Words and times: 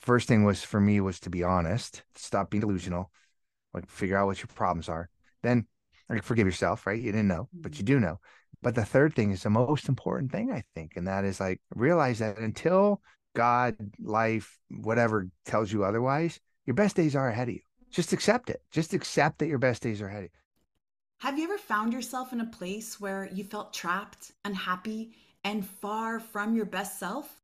first 0.00 0.28
thing 0.28 0.44
was 0.44 0.62
for 0.62 0.80
me 0.80 1.00
was 1.00 1.20
to 1.20 1.30
be 1.30 1.42
honest, 1.42 2.02
stop 2.14 2.50
being 2.50 2.60
delusional, 2.60 3.10
like 3.74 3.88
figure 3.88 4.16
out 4.16 4.26
what 4.26 4.38
your 4.38 4.48
problems 4.48 4.88
are. 4.88 5.08
Then 5.42 5.66
like 6.08 6.22
forgive 6.22 6.46
yourself, 6.46 6.86
right? 6.86 7.00
You 7.00 7.12
didn't 7.12 7.28
know, 7.28 7.48
but 7.62 7.78
you 7.78 7.84
Mm-hmm. 7.84 7.86
do 7.86 8.00
know. 8.00 8.20
But 8.62 8.74
the 8.74 8.84
third 8.84 9.14
thing 9.14 9.30
is 9.32 9.42
the 9.42 9.50
most 9.50 9.88
important 9.88 10.32
thing, 10.32 10.50
I 10.52 10.64
think, 10.74 10.94
and 10.96 11.06
that 11.06 11.24
is 11.24 11.40
like 11.40 11.60
realize 11.74 12.20
that 12.20 12.38
until 12.38 13.02
God, 13.34 13.76
life, 14.00 14.58
whatever 14.70 15.28
tells 15.44 15.72
you 15.72 15.84
otherwise, 15.84 16.40
your 16.66 16.74
best 16.74 16.96
days 16.96 17.14
are 17.16 17.28
ahead 17.28 17.48
of 17.48 17.54
you. 17.54 17.60
Just 17.92 18.12
accept 18.12 18.50
it. 18.50 18.62
Just 18.70 18.94
accept 18.94 19.38
that 19.38 19.46
your 19.48 19.58
best 19.58 19.82
days 19.82 20.00
are 20.02 20.08
ahead 20.08 20.24
of 20.24 20.30
you. 20.32 20.40
Have 21.18 21.36
you 21.38 21.44
ever 21.44 21.58
found 21.58 21.92
yourself 21.92 22.32
in 22.32 22.40
a 22.40 22.46
place 22.46 22.98
where 22.98 23.26
you 23.30 23.44
felt 23.44 23.74
trapped, 23.74 24.32
unhappy, 24.46 25.14
and 25.44 25.66
far 25.68 26.18
from 26.18 26.56
your 26.56 26.64
best 26.64 26.98
self? 26.98 27.42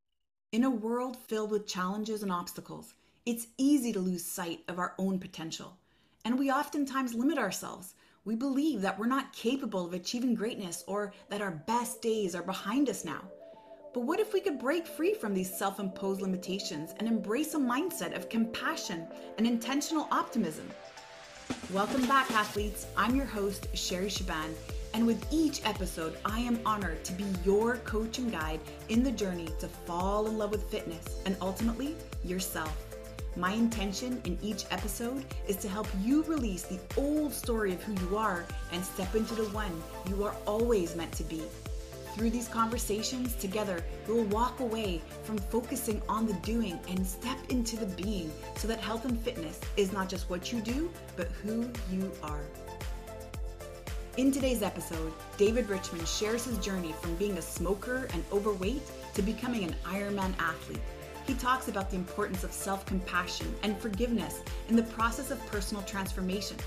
In 0.53 0.65
a 0.65 0.71
world 0.71 1.17
filled 1.17 1.51
with 1.51 1.67
challenges 1.67 2.23
and 2.23 2.31
obstacles, 2.31 2.93
it's 3.25 3.47
easy 3.57 3.91
to 3.91 3.99
lose 3.99 4.23
sight 4.23 4.61
of 4.69 4.79
our 4.79 4.95
own 4.99 5.19
potential. 5.19 5.79
And 6.27 6.39
we 6.39 6.51
oftentimes 6.51 7.15
limit 7.15 7.39
ourselves. 7.39 7.95
We 8.27 8.35
believe 8.35 8.83
that 8.83 8.99
we're 8.99 9.07
not 9.07 9.33
capable 9.33 9.87
of 9.87 9.95
achieving 9.95 10.35
greatness 10.35 10.85
or 10.87 11.15
that 11.31 11.41
our 11.41 11.53
best 11.67 12.03
days 12.03 12.35
are 12.35 12.43
behind 12.43 12.91
us 12.91 13.03
now. 13.03 13.23
But 13.95 14.03
what 14.03 14.21
if 14.21 14.35
we 14.35 14.41
could 14.41 14.59
break 14.59 14.87
free 14.87 15.15
from 15.15 15.33
these 15.33 15.57
self 15.57 15.81
imposed 15.81 16.21
limitations 16.21 16.93
and 16.99 17.09
embrace 17.09 17.55
a 17.55 17.59
mindset 17.59 18.15
of 18.15 18.29
compassion 18.29 19.07
and 19.39 19.47
intentional 19.47 20.07
optimism? 20.11 20.69
Welcome 21.73 22.07
back, 22.07 22.31
athletes. 22.31 22.89
I'm 22.95 23.17
your 23.17 23.25
host, 23.25 23.69
Sherry 23.73 24.11
Shaban, 24.11 24.55
and 24.95 25.07
with 25.07 25.27
each 25.31 25.65
episode, 25.65 26.19
I 26.25 26.41
am 26.41 26.61
honored 26.67 27.05
to 27.05 27.13
be 27.13 27.25
your 27.45 27.77
coach 27.79 28.19
and 28.19 28.31
guide 28.31 28.61
in 28.89 29.03
the 29.03 29.11
journey 29.11 29.49
to 29.61 29.69
fall 29.69 30.27
in 30.27 30.37
love 30.37 30.51
with 30.51 30.71
fitness 30.71 31.21
and 31.25 31.37
ultimately 31.41 31.97
yourself. 32.25 32.77
My 33.35 33.53
intention 33.53 34.21
in 34.25 34.39
each 34.43 34.67
episode 34.71 35.25
is 35.49 35.57
to 35.57 35.69
help 35.69 35.89
you 36.03 36.23
release 36.25 36.65
the 36.65 36.79
old 36.99 37.33
story 37.33 37.73
of 37.73 37.83
who 37.83 37.95
you 38.07 38.17
are 38.17 38.45
and 38.73 38.85
step 38.85 39.15
into 39.15 39.35
the 39.35 39.49
one 39.51 39.83
you 40.09 40.23
are 40.25 40.35
always 40.47 40.95
meant 40.95 41.13
to 41.13 41.25
be. 41.25 41.43
Through 42.15 42.29
these 42.29 42.49
conversations 42.49 43.35
together, 43.37 43.83
we'll 44.07 44.25
walk 44.25 44.61
away 44.61 45.01
from 45.23 45.39
focusing 45.39 46.03
on 46.11 46.27
the 46.27 46.35
doing 46.35 46.79
and 46.91 47.07
step 47.07 47.39
into 47.49 47.77
the 47.77 47.87
being 47.87 48.31
so 48.55 48.69
that 48.69 48.81
health 48.81 49.07
and 49.07 49.19
fitness 49.21 49.59
is 49.79 49.95
not 49.95 50.11
just 50.11 50.29
what 50.29 50.53
you 50.53 50.61
do, 50.61 50.91
but 51.17 51.29
who 51.43 51.71
you 51.91 52.13
are. 52.23 52.43
In 54.19 54.31
today's 54.31 54.63
episode, 54.63 55.11
David 55.39 55.71
Richman 55.71 56.05
shares 56.05 56.45
his 56.45 56.59
journey 56.59 56.93
from 57.01 57.15
being 57.15 57.39
a 57.39 57.43
smoker 57.43 58.11
and 58.13 58.23
overweight 58.31 58.83
to 59.15 59.23
becoming 59.23 59.65
an 59.65 59.75
Ironman 59.87 60.35
athlete. 60.39 60.83
He 61.27 61.33
talks 61.33 61.69
about 61.69 61.89
the 61.89 61.97
importance 61.97 62.45
of 62.45 62.53
self 62.53 62.85
compassion 62.85 63.55
and 63.63 63.75
forgiveness 63.79 64.43
in 64.69 64.77
the 64.77 64.83
process 64.83 65.31
of 65.31 65.45
personal 65.47 65.83
transformation. 65.85 66.59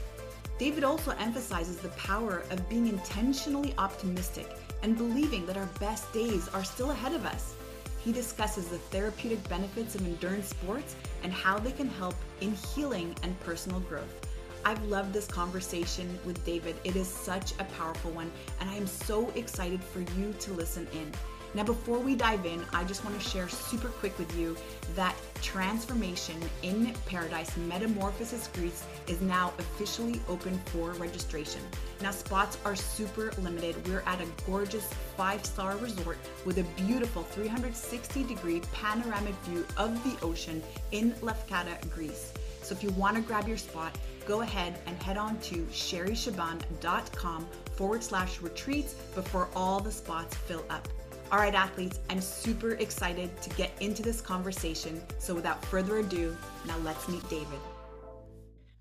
David 0.57 0.83
also 0.83 1.11
emphasizes 1.19 1.77
the 1.77 1.89
power 1.89 2.41
of 2.49 2.67
being 2.67 2.87
intentionally 2.87 3.75
optimistic 3.77 4.49
and 4.81 4.97
believing 4.97 5.45
that 5.45 5.57
our 5.57 5.69
best 5.79 6.11
days 6.11 6.47
are 6.47 6.63
still 6.63 6.89
ahead 6.89 7.13
of 7.13 7.27
us. 7.27 7.53
He 7.99 8.11
discusses 8.11 8.69
the 8.69 8.79
therapeutic 8.79 9.47
benefits 9.47 9.93
of 9.93 10.03
endurance 10.03 10.49
sports 10.49 10.95
and 11.21 11.31
how 11.31 11.59
they 11.59 11.73
can 11.73 11.89
help 11.89 12.15
in 12.41 12.53
healing 12.53 13.15
and 13.21 13.39
personal 13.41 13.81
growth. 13.81 14.34
I've 14.67 14.83
loved 14.85 15.13
this 15.13 15.27
conversation 15.27 16.17
with 16.25 16.43
David. 16.43 16.75
It 16.83 16.95
is 16.95 17.07
such 17.07 17.51
a 17.59 17.65
powerful 17.77 18.09
one, 18.09 18.31
and 18.59 18.67
I 18.67 18.73
am 18.73 18.87
so 18.87 19.29
excited 19.35 19.83
for 19.83 19.99
you 19.99 20.33
to 20.39 20.53
listen 20.53 20.87
in. 20.91 21.11
Now, 21.53 21.63
before 21.63 21.99
we 21.99 22.15
dive 22.15 22.47
in, 22.47 22.65
I 22.73 22.83
just 22.83 23.05
want 23.05 23.17
to 23.17 23.23
share 23.23 23.47
super 23.47 23.89
quick 23.89 24.17
with 24.17 24.35
you 24.35 24.57
that 24.95 25.15
Transformation 25.43 26.35
in 26.63 26.91
Paradise 27.05 27.55
Metamorphosis 27.55 28.49
Greece 28.55 28.83
is 29.07 29.21
now 29.21 29.53
officially 29.59 30.19
open 30.27 30.57
for 30.65 30.93
registration. 30.93 31.61
Now, 32.01 32.09
spots 32.09 32.57
are 32.65 32.75
super 32.75 33.31
limited. 33.37 33.75
We're 33.87 34.01
at 34.07 34.19
a 34.19 34.25
gorgeous 34.47 34.91
five 35.15 35.45
star 35.45 35.77
resort 35.77 36.17
with 36.43 36.57
a 36.57 36.63
beautiful 36.81 37.21
360 37.21 38.23
degree 38.23 38.61
panoramic 38.73 39.35
view 39.43 39.63
of 39.77 39.93
the 40.03 40.25
ocean 40.25 40.63
in 40.91 41.11
Lefkada, 41.21 41.87
Greece. 41.91 42.33
So 42.63 42.73
if 42.73 42.83
you 42.83 42.89
want 42.91 43.15
to 43.15 43.21
grab 43.21 43.47
your 43.47 43.57
spot, 43.57 43.95
go 44.25 44.41
ahead 44.41 44.79
and 44.85 45.01
head 45.01 45.17
on 45.17 45.39
to 45.39 45.63
sherryshaban.com 45.65 47.47
forward 47.75 48.03
slash 48.03 48.41
retreats 48.41 48.93
before 49.13 49.49
all 49.55 49.79
the 49.79 49.91
spots 49.91 50.35
fill 50.35 50.63
up. 50.69 50.87
All 51.31 51.39
right, 51.39 51.53
athletes, 51.53 51.99
I'm 52.09 52.21
super 52.21 52.71
excited 52.73 53.41
to 53.41 53.49
get 53.51 53.71
into 53.79 54.03
this 54.03 54.21
conversation. 54.21 55.01
So 55.17 55.33
without 55.33 55.63
further 55.65 55.97
ado, 55.97 56.35
now 56.67 56.77
let's 56.79 57.07
meet 57.07 57.27
David. 57.29 57.59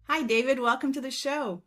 Hi, 0.09 0.23
David. 0.23 0.61
Welcome 0.61 0.93
to 0.93 1.01
the 1.01 1.11
show. 1.11 1.63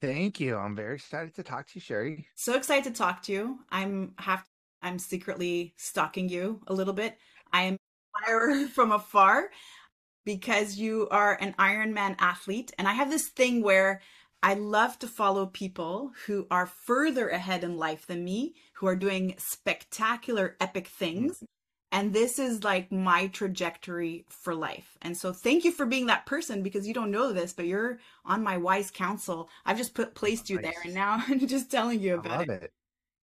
Thank 0.00 0.40
you. 0.40 0.56
I'm 0.56 0.76
very 0.76 0.96
excited 0.96 1.34
to 1.36 1.42
talk 1.42 1.68
to 1.68 1.72
you, 1.76 1.80
Sherry. 1.80 2.26
So 2.34 2.54
excited 2.54 2.84
to 2.92 2.98
talk 2.98 3.22
to 3.22 3.32
you. 3.32 3.58
I'm 3.70 4.12
have 4.18 4.44
I'm 4.82 4.98
secretly 4.98 5.72
stalking 5.76 6.28
you 6.28 6.60
a 6.66 6.74
little 6.74 6.92
bit. 6.92 7.16
I 7.52 7.62
am 7.62 8.68
from 8.68 8.92
afar 8.92 9.50
because 10.26 10.76
you 10.76 11.08
are 11.10 11.38
an 11.40 11.54
Ironman 11.58 12.16
athlete, 12.18 12.72
and 12.76 12.86
I 12.86 12.92
have 12.92 13.08
this 13.08 13.28
thing 13.28 13.62
where 13.62 14.02
I 14.42 14.54
love 14.54 14.98
to 14.98 15.08
follow 15.08 15.46
people 15.46 16.12
who 16.26 16.46
are 16.50 16.66
further 16.66 17.28
ahead 17.30 17.64
in 17.64 17.78
life 17.78 18.06
than 18.06 18.24
me, 18.24 18.54
who 18.74 18.86
are 18.86 18.96
doing 18.96 19.34
spectacular, 19.38 20.56
epic 20.60 20.88
things. 20.88 21.36
Mm-hmm. 21.36 21.44
And 21.92 22.12
this 22.12 22.38
is 22.38 22.64
like 22.64 22.92
my 22.92 23.28
trajectory 23.28 24.26
for 24.28 24.54
life. 24.54 24.98
And 25.00 25.16
so 25.16 25.32
thank 25.32 25.64
you 25.64 25.70
for 25.70 25.86
being 25.86 26.06
that 26.06 26.26
person 26.26 26.62
because 26.62 26.86
you 26.86 26.92
don't 26.92 27.12
know 27.12 27.32
this, 27.32 27.52
but 27.52 27.66
you're 27.66 28.00
on 28.24 28.42
my 28.42 28.56
wise 28.56 28.90
counsel. 28.90 29.48
I've 29.64 29.78
just 29.78 29.94
put 29.94 30.14
placed 30.14 30.50
you 30.50 30.58
there 30.58 30.74
and 30.84 30.94
now 30.94 31.22
I'm 31.28 31.46
just 31.46 31.70
telling 31.70 32.00
you 32.00 32.16
about 32.16 32.26
it. 32.26 32.34
I 32.34 32.38
love 32.38 32.48
it. 32.48 32.62
it. 32.64 32.72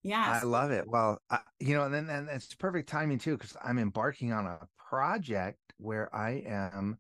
Yeah. 0.05 0.41
I 0.43 0.45
love 0.45 0.71
it. 0.71 0.89
Well, 0.89 1.21
I, 1.29 1.41
you 1.59 1.75
know, 1.75 1.85
and 1.85 1.93
then 1.93 2.09
and 2.09 2.29
it's 2.29 2.55
perfect 2.55 2.89
timing 2.89 3.19
too, 3.19 3.37
because 3.37 3.57
I'm 3.63 3.79
embarking 3.79 4.33
on 4.33 4.47
a 4.47 4.59
project 4.93 5.59
where 5.83 6.15
I 6.15 6.43
am 6.47 6.99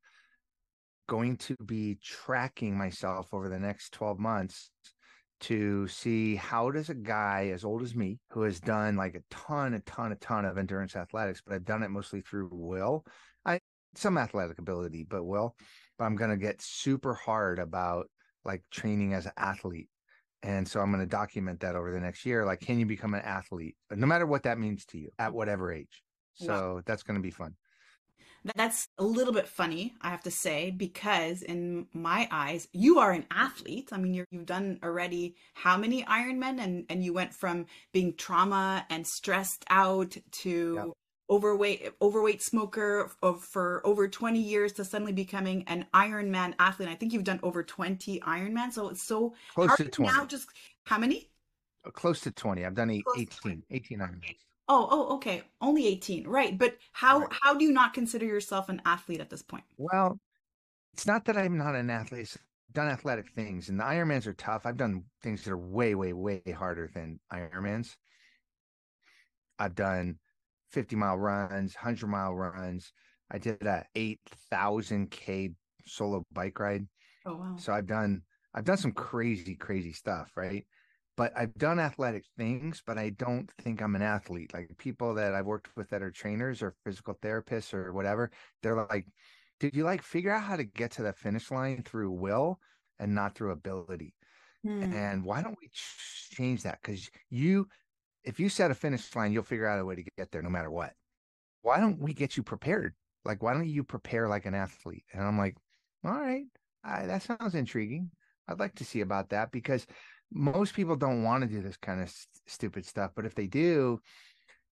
going 1.09 1.37
to 1.37 1.57
be 1.65 1.99
tracking 2.03 2.77
myself 2.77 3.33
over 3.33 3.49
the 3.49 3.59
next 3.59 3.93
12 3.93 4.19
months 4.19 4.71
to 5.41 5.89
see 5.89 6.37
how 6.37 6.71
does 6.71 6.89
a 6.89 6.95
guy 6.95 7.51
as 7.53 7.65
old 7.65 7.83
as 7.83 7.97
me 7.97 8.21
who 8.31 8.43
has 8.43 8.61
done 8.61 8.95
like 8.97 9.17
a 9.17 9.23
ton 9.29 9.75
a 9.75 9.81
ton 9.81 10.13
a 10.13 10.17
ton 10.17 10.45
of 10.45 10.57
endurance 10.57 10.95
athletics 10.95 11.43
but 11.45 11.55
i've 11.55 11.65
done 11.65 11.83
it 11.83 11.89
mostly 11.91 12.21
through 12.21 12.49
will 12.53 13.05
i 13.45 13.59
some 13.95 14.17
athletic 14.17 14.59
ability 14.59 15.05
but 15.09 15.25
will 15.25 15.57
but 15.99 16.05
i'm 16.05 16.15
going 16.15 16.31
to 16.31 16.37
get 16.37 16.63
super 16.63 17.13
hard 17.13 17.59
about 17.59 18.09
like 18.45 18.63
training 18.71 19.15
as 19.15 19.27
an 19.27 19.33
athlete. 19.37 19.89
And 20.43 20.67
so 20.67 20.81
i'm 20.81 20.91
going 20.91 21.03
to 21.03 21.07
document 21.07 21.61
that 21.61 21.77
over 21.77 21.93
the 21.93 22.01
next 22.01 22.25
year 22.27 22.45
like 22.45 22.61
can 22.61 22.79
you 22.79 22.87
become 22.87 23.15
an 23.15 23.23
athlete? 23.23 23.77
No 23.91 24.07
matter 24.07 24.27
what 24.27 24.45
that 24.45 24.59
means 24.59 24.85
to 24.87 24.99
you 24.99 25.11
at 25.19 25.33
whatever 25.33 25.73
age. 25.73 26.03
So 26.35 26.53
Wow. 26.53 26.83
that's 26.87 27.03
going 27.03 27.17
to 27.17 27.23
be 27.23 27.31
fun 27.31 27.55
That's 28.57 28.89
a 28.99 29.05
little 29.05 29.33
bit 29.33 29.47
funny, 29.47 29.95
I 30.01 30.11
have 30.11 30.23
to 30.25 30.31
say, 30.31 30.71
because 30.71 31.43
in 31.43 31.87
my 31.93 32.29
eyes, 32.31 32.67
you 32.73 32.99
are 32.99 33.13
an 33.13 33.25
athlete. 33.31 33.91
I 33.93 33.99
mean, 33.99 34.15
you're, 34.15 34.27
you've 34.31 34.47
done 34.47 34.81
already 34.83 35.37
how 35.55 35.77
many 35.77 36.03
Ironmen, 36.05 36.61
and 36.61 36.85
and 36.91 37.05
you 37.05 37.13
went 37.13 37.33
from 37.33 37.67
being 37.93 38.15
trauma 38.17 38.85
and 38.91 39.07
stressed 39.07 39.65
out 39.71 40.17
to 40.43 40.75
Yeah. 40.77 40.85
overweight 41.31 41.93
overweight 42.03 42.43
smoker 42.43 43.11
of, 43.23 43.45
for 43.45 43.81
over 43.87 44.09
20 44.09 44.41
years 44.41 44.73
to 44.73 44.85
suddenly 44.85 45.13
becoming 45.13 45.63
an 45.69 45.87
Ironman 45.95 46.55
athlete. 46.59 46.89
I 46.89 46.97
think 46.97 47.13
you've 47.13 47.25
done 47.25 47.41
over 47.45 47.63
20 47.63 48.21
Ironman. 48.21 48.73
So 48.73 48.89
it's 48.89 49.07
so 49.07 49.35
close 49.55 49.77
to 49.77 49.83
are 49.83 49.87
you 49.87 49.91
20 49.91 50.13
now 50.13 50.25
just 50.27 50.49
how 50.85 50.99
many? 50.99 51.29
Uh, 51.85 51.91
close 51.91 52.21
to 52.21 52.31
20 52.31 52.65
i've 52.65 52.75
done 52.75 52.91
eight, 52.91 53.05
Close 53.05 53.27
18 53.45 53.63
18 53.71 53.99
Ironmans. 53.99 54.37
Oh, 54.75 54.89
oh, 54.91 55.17
okay. 55.17 55.45
Only 55.61 55.87
18. 55.87 56.27
Right. 56.27 56.57
But 56.57 56.79
how 56.93 57.27
Right. 57.27 57.31
how 57.31 57.53
do 57.55 57.65
you 57.65 57.73
not 57.73 57.93
consider 57.93 58.25
yourself 58.25 58.71
an 58.71 58.81
athlete 58.87 59.21
at 59.21 59.29
this 59.29 59.43
point? 59.43 59.65
Well, 59.77 60.19
it's 60.95 61.07
not 61.07 61.27
that 61.27 61.39
I'm 61.39 61.59
not 61.59 61.77
an 61.77 61.91
athlete. 61.91 62.23
It's 62.23 62.39
I've 62.39 62.75
done 62.75 62.89
athletic 62.89 63.31
things, 63.33 63.69
and 63.69 63.81
the 63.81 63.85
Ironmans 63.85 64.27
are 64.27 64.35
tough. 64.35 64.67
I've 64.67 64.77
done 64.79 65.07
things 65.23 65.45
that 65.45 65.53
are 65.53 65.59
way, 65.59 65.95
way, 65.95 66.13
way 66.15 66.43
harder 66.53 66.89
than 66.95 67.21
Ironmans. 67.33 67.97
I've 69.59 69.75
done 69.75 70.19
50 70.71 70.97
mile 70.97 71.17
runs, 71.19 71.75
100 71.75 72.07
mile 72.09 72.35
runs. 72.35 72.93
I 73.31 73.39
did 73.39 73.63
a 73.63 73.87
8,000 73.95 75.11
K 75.11 75.55
solo 75.87 76.25
bike 76.33 76.59
ride. 76.59 76.87
Oh, 77.25 77.37
wow. 77.37 77.59
So 77.59 77.73
I've 77.73 77.87
done 77.87 78.25
I've 78.55 78.65
done 78.65 78.79
some 78.79 78.93
crazy, 78.93 79.57
crazy 79.57 79.93
stuff, 79.93 80.37
right? 80.37 80.67
But 81.23 81.33
I've 81.37 81.55
done 81.55 81.79
athletic 81.79 82.25
things, 82.37 82.83
but 82.85 82.99
I 82.99 83.11
don't 83.11 83.49
think 83.61 83.81
I'm 83.81 83.95
an 83.95 84.03
athlete. 84.03 84.53
Like 84.53 84.77
people 84.77 85.15
that 85.15 85.35
I've 85.35 85.47
worked 85.47 85.69
with 85.77 85.89
that 85.91 86.03
are 86.03 86.11
trainers 86.11 86.63
or 86.63 86.75
physical 86.85 87.15
therapists 87.15 87.73
or 87.73 87.93
whatever, 87.93 88.33
they're 88.61 88.87
like, 88.91 89.07
did 89.61 89.77
you 89.77 89.85
like 89.85 90.03
figure 90.03 90.33
out 90.33 90.43
how 90.43 90.57
to 90.57 90.65
get 90.65 90.91
to 90.93 91.05
the 91.05 91.13
finish 91.13 91.53
line 91.53 91.85
through 91.85 92.11
will 92.11 92.59
and 92.99 93.15
not 93.15 93.37
through 93.37 93.53
ability. 93.53 94.15
Hmm. 94.65 94.83
And 94.83 95.25
why 95.25 95.43
don't 95.43 95.57
we 95.61 95.71
change 96.33 96.65
that? 96.65 96.81
Because 96.83 97.09
you, 97.31 97.69
if 98.25 98.41
you 98.41 98.49
set 98.49 98.73
a 98.73 98.75
finish 98.75 99.15
line, 99.15 99.33
you'll 99.33 99.45
figure 99.45 99.69
out 99.69 99.79
a 99.79 99.85
way 99.85 99.95
to 99.95 100.05
get 100.19 100.33
there 100.33 100.43
no 100.43 100.51
matter 100.51 100.73
what. 100.73 100.93
Why 101.61 101.79
don't 101.79 102.01
we 102.01 102.15
get 102.15 102.37
you 102.37 102.43
prepared 102.43 102.97
like, 103.25 103.45
why 103.45 103.55
don't 103.55 103.69
you 103.69 103.85
prepare 103.85 104.27
like 104.27 104.45
an 104.45 104.55
athlete? 104.55 105.05
And 105.13 105.23
I'm 105.23 105.39
like, 105.39 105.55
all 106.05 106.19
right, 106.19 106.47
I, 106.83 107.07
that 107.07 107.23
sounds 107.23 107.55
intriguing. 107.55 108.11
I'd 108.49 108.59
like 108.59 108.75
to 108.77 108.85
see 108.85 109.03
about 109.03 109.31
that 109.31 109.53
because 109.53 109.87
most 110.33 110.75
people 110.75 110.97
don't 110.97 111.23
want 111.23 111.43
to 111.43 111.49
do 111.49 111.61
this 111.63 111.77
kind 111.77 112.01
of 112.01 112.09
st- 112.09 112.29
stupid 112.47 112.87
stuff. 112.87 113.13
But 113.15 113.27
if 113.27 113.35
they 113.35 113.47
do, 113.47 114.01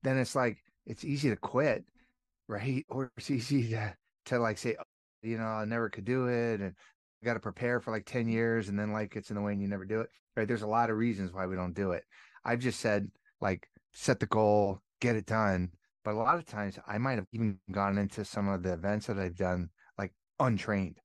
then 0.03 0.19
it's 0.19 0.35
like, 0.35 0.59
it's 0.87 1.05
easy 1.05 1.31
to 1.31 1.37
quit, 1.37 1.85
right? 2.49 2.85
Or 2.89 3.13
it's 3.17 3.31
easy 3.31 3.71
to, 3.71 3.95
to 4.27 4.39
like 4.39 4.59
say, 4.59 4.77
oh, 4.79 4.85
you 5.23 5.39
know, 5.39 5.45
I 5.45 5.65
never 5.65 5.89
could 5.89 6.05
do 6.05 6.27
it. 6.27 6.61
And 6.61 6.75
I 7.23 7.27
got 7.27 7.35
to 7.35 7.41
prepare 7.41 7.81
for 7.81 7.91
like 7.91 8.07
10 8.07 8.29
years 8.29 8.69
and 8.69 8.79
then 8.79 8.93
like 8.93 9.17
it's 9.17 9.31
in 9.31 9.37
the 9.37 9.43
way 9.43 9.53
and 9.53 9.61
you 9.61 9.69
never 9.69 9.85
do 9.85 10.01
it. 10.01 10.09
Right. 10.37 10.49
There's 10.49 10.63
a 10.63 10.67
lot 10.67 10.91
of 10.91 10.97
reasons 10.97 11.33
why 11.33 11.47
we 11.47 11.57
don't 11.57 11.75
do 11.75 11.93
it. 11.93 12.05
I've 12.45 12.61
just 12.61 12.81
said, 12.81 13.11
like, 13.41 13.67
set 13.93 14.21
the 14.21 14.27
goal, 14.27 14.81
get 15.01 15.17
it 15.17 15.27
done. 15.27 15.71
But 16.05 16.15
a 16.15 16.17
lot 16.17 16.37
of 16.37 16.47
times 16.47 16.79
I 16.87 16.97
might 16.99 17.19
have 17.19 17.27
even 17.33 17.59
gone 17.71 17.99
into 17.99 18.25
some 18.25 18.49
of 18.49 18.63
the 18.63 18.73
events 18.73 19.07
that 19.07 19.19
I've 19.19 19.37
done 19.37 19.69
like 19.99 20.13
untrained. 20.39 20.99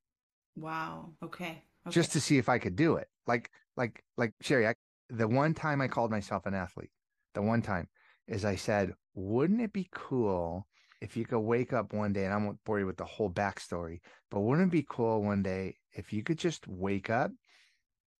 Wow. 0.56 1.10
Okay. 1.22 1.62
okay. 1.86 1.90
Just 1.90 2.12
to 2.12 2.20
see 2.20 2.38
if 2.38 2.48
I 2.48 2.58
could 2.58 2.76
do 2.76 2.96
it. 2.96 3.08
Like, 3.26 3.50
like, 3.76 4.02
like 4.16 4.32
Sherry, 4.40 4.66
I, 4.66 4.74
the 5.10 5.28
one 5.28 5.54
time 5.54 5.80
I 5.80 5.88
called 5.88 6.10
myself 6.10 6.46
an 6.46 6.54
athlete, 6.54 6.90
the 7.34 7.42
one 7.42 7.62
time 7.62 7.88
is 8.26 8.44
I 8.44 8.56
said, 8.56 8.92
wouldn't 9.14 9.60
it 9.60 9.72
be 9.72 9.88
cool 9.92 10.66
if 11.00 11.16
you 11.16 11.24
could 11.24 11.40
wake 11.40 11.72
up 11.72 11.92
one 11.92 12.12
day, 12.12 12.24
and 12.24 12.32
I 12.32 12.36
won't 12.38 12.62
bore 12.64 12.78
you 12.78 12.86
with 12.86 12.96
the 12.96 13.04
whole 13.04 13.30
backstory, 13.30 14.00
but 14.30 14.40
wouldn't 14.40 14.68
it 14.68 14.72
be 14.72 14.86
cool 14.88 15.22
one 15.22 15.42
day 15.42 15.76
if 15.92 16.12
you 16.12 16.22
could 16.22 16.38
just 16.38 16.66
wake 16.66 17.10
up 17.10 17.30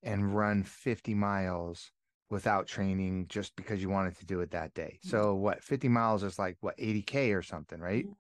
and 0.03 0.37
run 0.37 0.63
50 0.63 1.15
miles 1.15 1.91
without 2.29 2.67
training 2.67 3.27
just 3.29 3.57
because 3.57 3.81
you 3.81 3.89
wanted 3.89 4.17
to 4.19 4.27
do 4.27 4.41
it 4.41 4.51
that 4.51 4.75
day? 4.75 4.99
Mm-hmm. 4.99 5.09
So 5.09 5.35
what 5.35 5.65
50 5.65 5.89
miles 5.89 6.23
is 6.23 6.39
like 6.39 6.57
what 6.61 6.77
80k 6.77 7.37
or 7.37 7.43
something, 7.43 7.81
right? 7.81 8.05
Mm-hmm. 8.05 8.13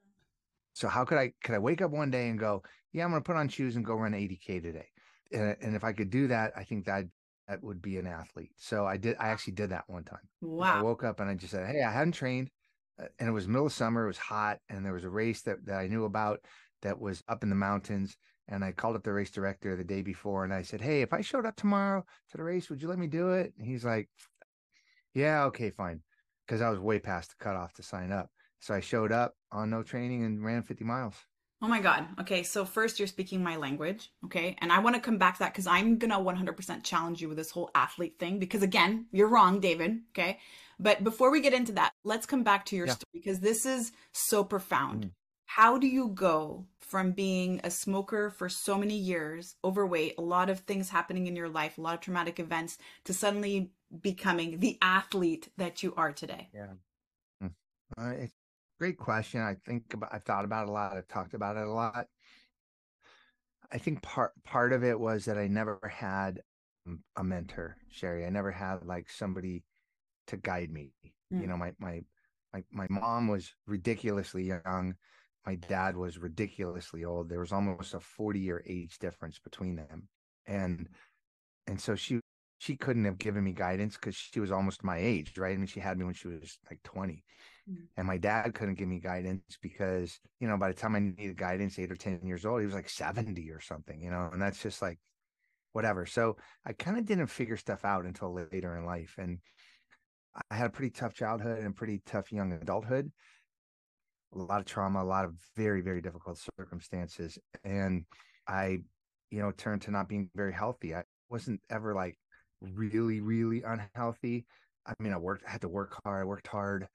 So 0.73 0.89
how 0.89 1.05
could 1.05 1.19
I 1.19 1.33
could 1.43 1.55
I 1.55 1.59
wake 1.59 1.81
up 1.81 1.91
one 1.91 2.11
day 2.11 2.29
and 2.29 2.39
go, 2.39 2.63
yeah, 2.93 3.05
I'm 3.05 3.11
going 3.11 3.23
to 3.23 3.27
put 3.27 3.37
on 3.37 3.49
shoes 3.49 3.77
and 3.77 3.85
go 3.85 3.95
run 3.95 4.13
80k 4.13 4.63
today? 4.63 4.89
And, 5.33 5.57
and 5.61 5.77
if 5.77 5.85
I 5.85 5.93
could 5.93 6.11
do 6.11 6.29
that, 6.29 6.53
I 6.57 6.65
think 6.65 6.85
that 6.87 7.05
that 7.49 7.63
would 7.63 7.81
be 7.81 7.99
an 7.99 8.07
athlete. 8.07 8.53
So 8.57 8.87
I 8.87 8.97
did. 8.97 9.17
I 9.19 9.29
actually 9.29 9.55
did 9.55 9.71
that 9.71 9.85
one 9.87 10.05
time. 10.05 10.29
Wow. 10.41 10.81
I 10.81 10.83
woke 10.83 11.05
up 11.05 11.21
and 11.21 11.31
I 11.31 11.35
just 11.35 11.53
said, 11.53 11.67
"Hey, 11.69 11.83
I 11.83 11.91
hadn't 11.91 12.13
trained. 12.13 12.51
Uh, 13.01 13.07
and 13.19 13.29
it 13.29 13.33
was 13.33 13.47
middle 13.47 13.67
of 13.67 13.73
summer. 13.73 14.05
It 14.05 14.09
was 14.09 14.19
hot, 14.19 14.59
and 14.69 14.85
there 14.85 14.93
was 14.93 15.05
a 15.05 15.11
race 15.11 15.43
that, 15.43 15.65
that 15.67 15.79
I 15.79 15.87
knew 15.87 16.05
about 16.05 16.41
that 16.83 16.99
was 16.99 17.23
up 17.29 17.43
in 17.43 17.51
the 17.51 17.57
mountains. 17.57 18.17
And 18.49 18.65
I 18.65 18.73
called 18.73 18.95
up 18.95 19.03
the 19.03 19.13
race 19.13 19.31
director 19.31 19.75
the 19.75 19.85
day 19.85 20.03
before, 20.03 20.45
and 20.45 20.53
I 20.55 20.63
said, 20.63 20.81
"Hey, 20.81 21.03
if 21.03 21.13
I 21.13 21.21
showed 21.21 21.47
up 21.47 21.57
tomorrow 21.57 22.05
to 22.31 22.37
the 22.37 22.45
race, 22.45 22.71
would 22.71 22.83
you 22.83 22.89
let 22.89 22.99
me 22.99 23.07
do 23.07 23.31
it?" 23.31 23.53
And 23.59 23.67
he's 23.67 23.85
like, 23.85 24.09
"Yeah, 25.15 25.45
okay, 25.47 25.71
fine," 25.71 26.03
because 26.47 26.61
I 26.61 26.71
was 26.71 26.79
way 26.79 26.99
past 27.01 27.31
the 27.31 27.45
cutoff 27.45 27.73
to 27.75 27.83
sign 27.83 28.13
up. 28.13 28.31
So 28.61 28.75
I 28.75 28.81
showed 28.81 29.13
up 29.13 29.35
on 29.53 29.71
no 29.71 29.83
training 29.83 30.25
and 30.25 30.45
ran 30.45 30.63
50 30.63 30.85
miles. 30.85 31.15
Oh 31.63 31.69
my 31.69 31.81
God. 31.81 32.07
Okay. 32.21 32.43
So, 32.43 32.65
first, 32.65 32.99
you're 32.99 33.09
speaking 33.09 33.43
my 33.43 33.57
language. 33.57 34.11
Okay. 34.27 34.57
And 34.61 34.71
I 34.71 34.79
want 34.79 34.95
to 34.95 35.01
come 35.01 35.17
back 35.17 35.35
to 35.35 35.39
that 35.41 35.53
because 35.53 35.67
I'm 35.67 35.97
going 35.99 36.11
to 36.11 36.17
100% 36.17 36.85
challenge 36.85 37.23
you 37.23 37.29
with 37.29 37.39
this 37.39 37.51
whole 37.51 37.71
athlete 37.75 38.19
thing 38.19 38.39
because, 38.39 38.63
again, 38.63 39.07
you're 39.11 39.29
wrong, 39.29 39.61
David. 39.61 40.01
Okay. 40.11 40.39
But 40.79 41.03
before 41.03 41.31
we 41.31 41.41
get 41.41 41.55
into 41.55 41.73
that, 41.73 41.93
let's 42.05 42.27
come 42.27 42.43
back 42.43 42.67
to 42.67 42.77
your 42.77 42.87
yeah. 42.87 42.93
story 42.93 43.11
because 43.15 43.41
this 43.41 43.65
is 43.65 43.93
so 44.13 44.45
profound. 44.45 45.07
Mm. 45.07 45.11
How 45.47 45.79
do 45.79 45.87
you 45.87 46.09
go 46.09 46.67
from 46.79 47.13
being 47.13 47.61
a 47.65 47.71
smoker 47.71 48.31
for 48.31 48.49
so 48.49 48.77
many 48.77 48.97
years, 48.97 49.55
overweight, 49.65 50.15
a 50.19 50.23
lot 50.23 50.51
of 50.51 50.61
things 50.61 50.91
happening 50.91 51.27
in 51.27 51.37
your 51.37 51.49
life, 51.49 51.79
a 51.79 51.81
lot 51.81 51.95
of 51.95 52.01
traumatic 52.01 52.39
events, 52.39 52.77
to 53.05 53.15
suddenly 53.15 53.71
becoming 54.03 54.59
the 54.59 54.77
athlete 54.83 55.49
that 55.57 55.83
you 55.83 55.95
are 55.97 56.13
today? 56.13 56.49
Yeah. 56.53 56.67
Mm. 57.43 57.53
Uh, 57.97 58.11
it's 58.19 58.35
a 58.35 58.46
great 58.79 58.99
question. 58.99 59.41
I 59.41 59.55
think 59.55 59.95
about, 59.95 60.11
I've 60.13 60.25
thought 60.25 60.45
about 60.45 60.67
it 60.67 60.71
a 60.71 60.73
lot. 60.73 60.97
I've 60.97 61.09
talked 61.09 61.35
about 61.35 61.57
it 61.57 61.67
a 61.67 61.73
lot. 61.73 62.07
I 63.73 63.79
think 63.79 64.03
part 64.03 64.33
part 64.45 64.73
of 64.73 64.85
it 64.85 64.99
was 64.99 65.25
that 65.25 65.39
I 65.39 65.49
never 65.49 65.81
had 65.93 66.41
a 67.17 67.25
mentor, 67.25 67.77
Sherry. 67.91 68.25
I 68.25 68.31
never 68.31 68.53
had 68.53 68.85
like 68.85 69.11
somebody 69.11 69.65
to 70.29 70.37
guide 70.37 70.71
me. 70.71 70.93
Mm. 71.33 71.41
You 71.41 71.47
know, 71.49 71.57
my 71.57 71.73
my 71.81 72.03
my 72.53 72.63
my 72.71 72.87
mom 72.89 73.29
was 73.29 73.53
ridiculously 73.67 74.45
young. 74.45 74.95
My 75.45 75.57
dad 75.57 75.97
was 75.97 76.19
ridiculously 76.19 77.05
old. 77.05 77.29
There 77.29 77.41
was 77.41 77.53
almost 77.53 77.95
a 77.95 78.01
40 78.01 78.41
year 78.41 78.63
age 78.67 78.99
difference 78.99 79.39
between 79.39 79.77
them. 79.77 80.09
And 80.47 80.89
and 81.67 81.81
so 81.81 81.97
she 81.97 82.21
she 82.59 82.77
couldn't 82.77 83.05
have 83.05 83.19
given 83.19 83.45
me 83.45 83.53
guidance 83.53 83.97
because 83.97 84.17
she 84.17 84.41
was 84.41 84.51
almost 84.51 84.85
my 84.85 84.99
age, 84.99 85.37
right? 85.37 85.53
I 85.55 85.57
mean, 85.57 85.67
she 85.67 85.81
had 85.81 85.99
me 85.99 86.05
when 86.05 86.15
she 86.15 86.29
was 86.29 86.59
like 86.71 86.83
20. 86.85 87.23
Mm. 87.71 87.87
And 87.97 88.07
my 88.07 88.17
dad 88.17 88.55
couldn't 88.55 88.77
give 88.77 88.89
me 88.89 89.01
guidance 89.01 89.59
because, 89.61 90.19
you 90.41 90.49
know, 90.49 90.57
by 90.57 90.69
the 90.69 90.75
time 90.75 90.95
I 90.95 91.01
needed 91.01 91.37
guidance, 91.37 91.79
eight 91.79 91.91
or 91.91 91.97
10 91.97 92.21
years 92.25 92.45
old, 92.45 92.61
he 92.61 92.67
was 92.67 92.75
like 92.75 92.89
70 92.89 93.51
or 93.51 93.61
something, 93.61 94.01
you 94.01 94.11
know, 94.11 94.29
and 94.33 94.41
that's 94.41 94.63
just 94.63 94.83
like 94.83 94.99
whatever. 95.73 96.07
So 96.07 96.37
I 96.65 96.73
kind 96.73 96.99
of 96.99 97.05
didn't 97.05 97.27
figure 97.27 97.57
stuff 97.57 97.85
out 97.85 98.05
until 98.05 98.33
later 98.33 98.77
in 98.79 98.87
life. 98.87 99.15
And 99.19 99.39
I 100.51 100.55
had 100.55 100.67
a 100.67 100.71
pretty 100.71 100.91
tough 100.91 101.15
childhood 101.15 101.59
and 101.59 101.69
a 101.69 101.73
pretty 101.73 102.03
tough 102.07 102.33
young 102.33 102.53
adulthood. 102.53 103.11
A 104.35 104.39
lot 104.39 104.61
of 104.61 104.67
trauma, 104.67 105.03
a 105.03 105.05
lot 105.05 105.25
of 105.25 105.35
very, 105.57 105.81
very 105.81 106.01
difficult 106.01 106.39
circumstances. 106.59 107.39
And 107.65 108.05
I, 108.47 108.79
you 109.31 109.41
know, 109.41 109.51
turned 109.51 109.83
to 109.83 109.91
not 109.91 110.09
being 110.09 110.31
very 110.35 110.53
healthy. 110.53 110.95
I 110.95 111.05
wasn't 111.29 111.61
ever 111.71 111.95
like 111.95 112.17
really, 112.61 113.21
really 113.21 113.63
unhealthy. 113.63 114.47
I 114.87 114.95
mean, 114.99 115.13
I 115.13 115.17
worked, 115.17 115.45
I 115.47 115.51
had 115.51 115.63
to 115.63 115.69
work 115.69 116.01
hard. 116.05 116.23
I 116.23 116.25
worked 116.25 116.47
hard. 116.47 116.87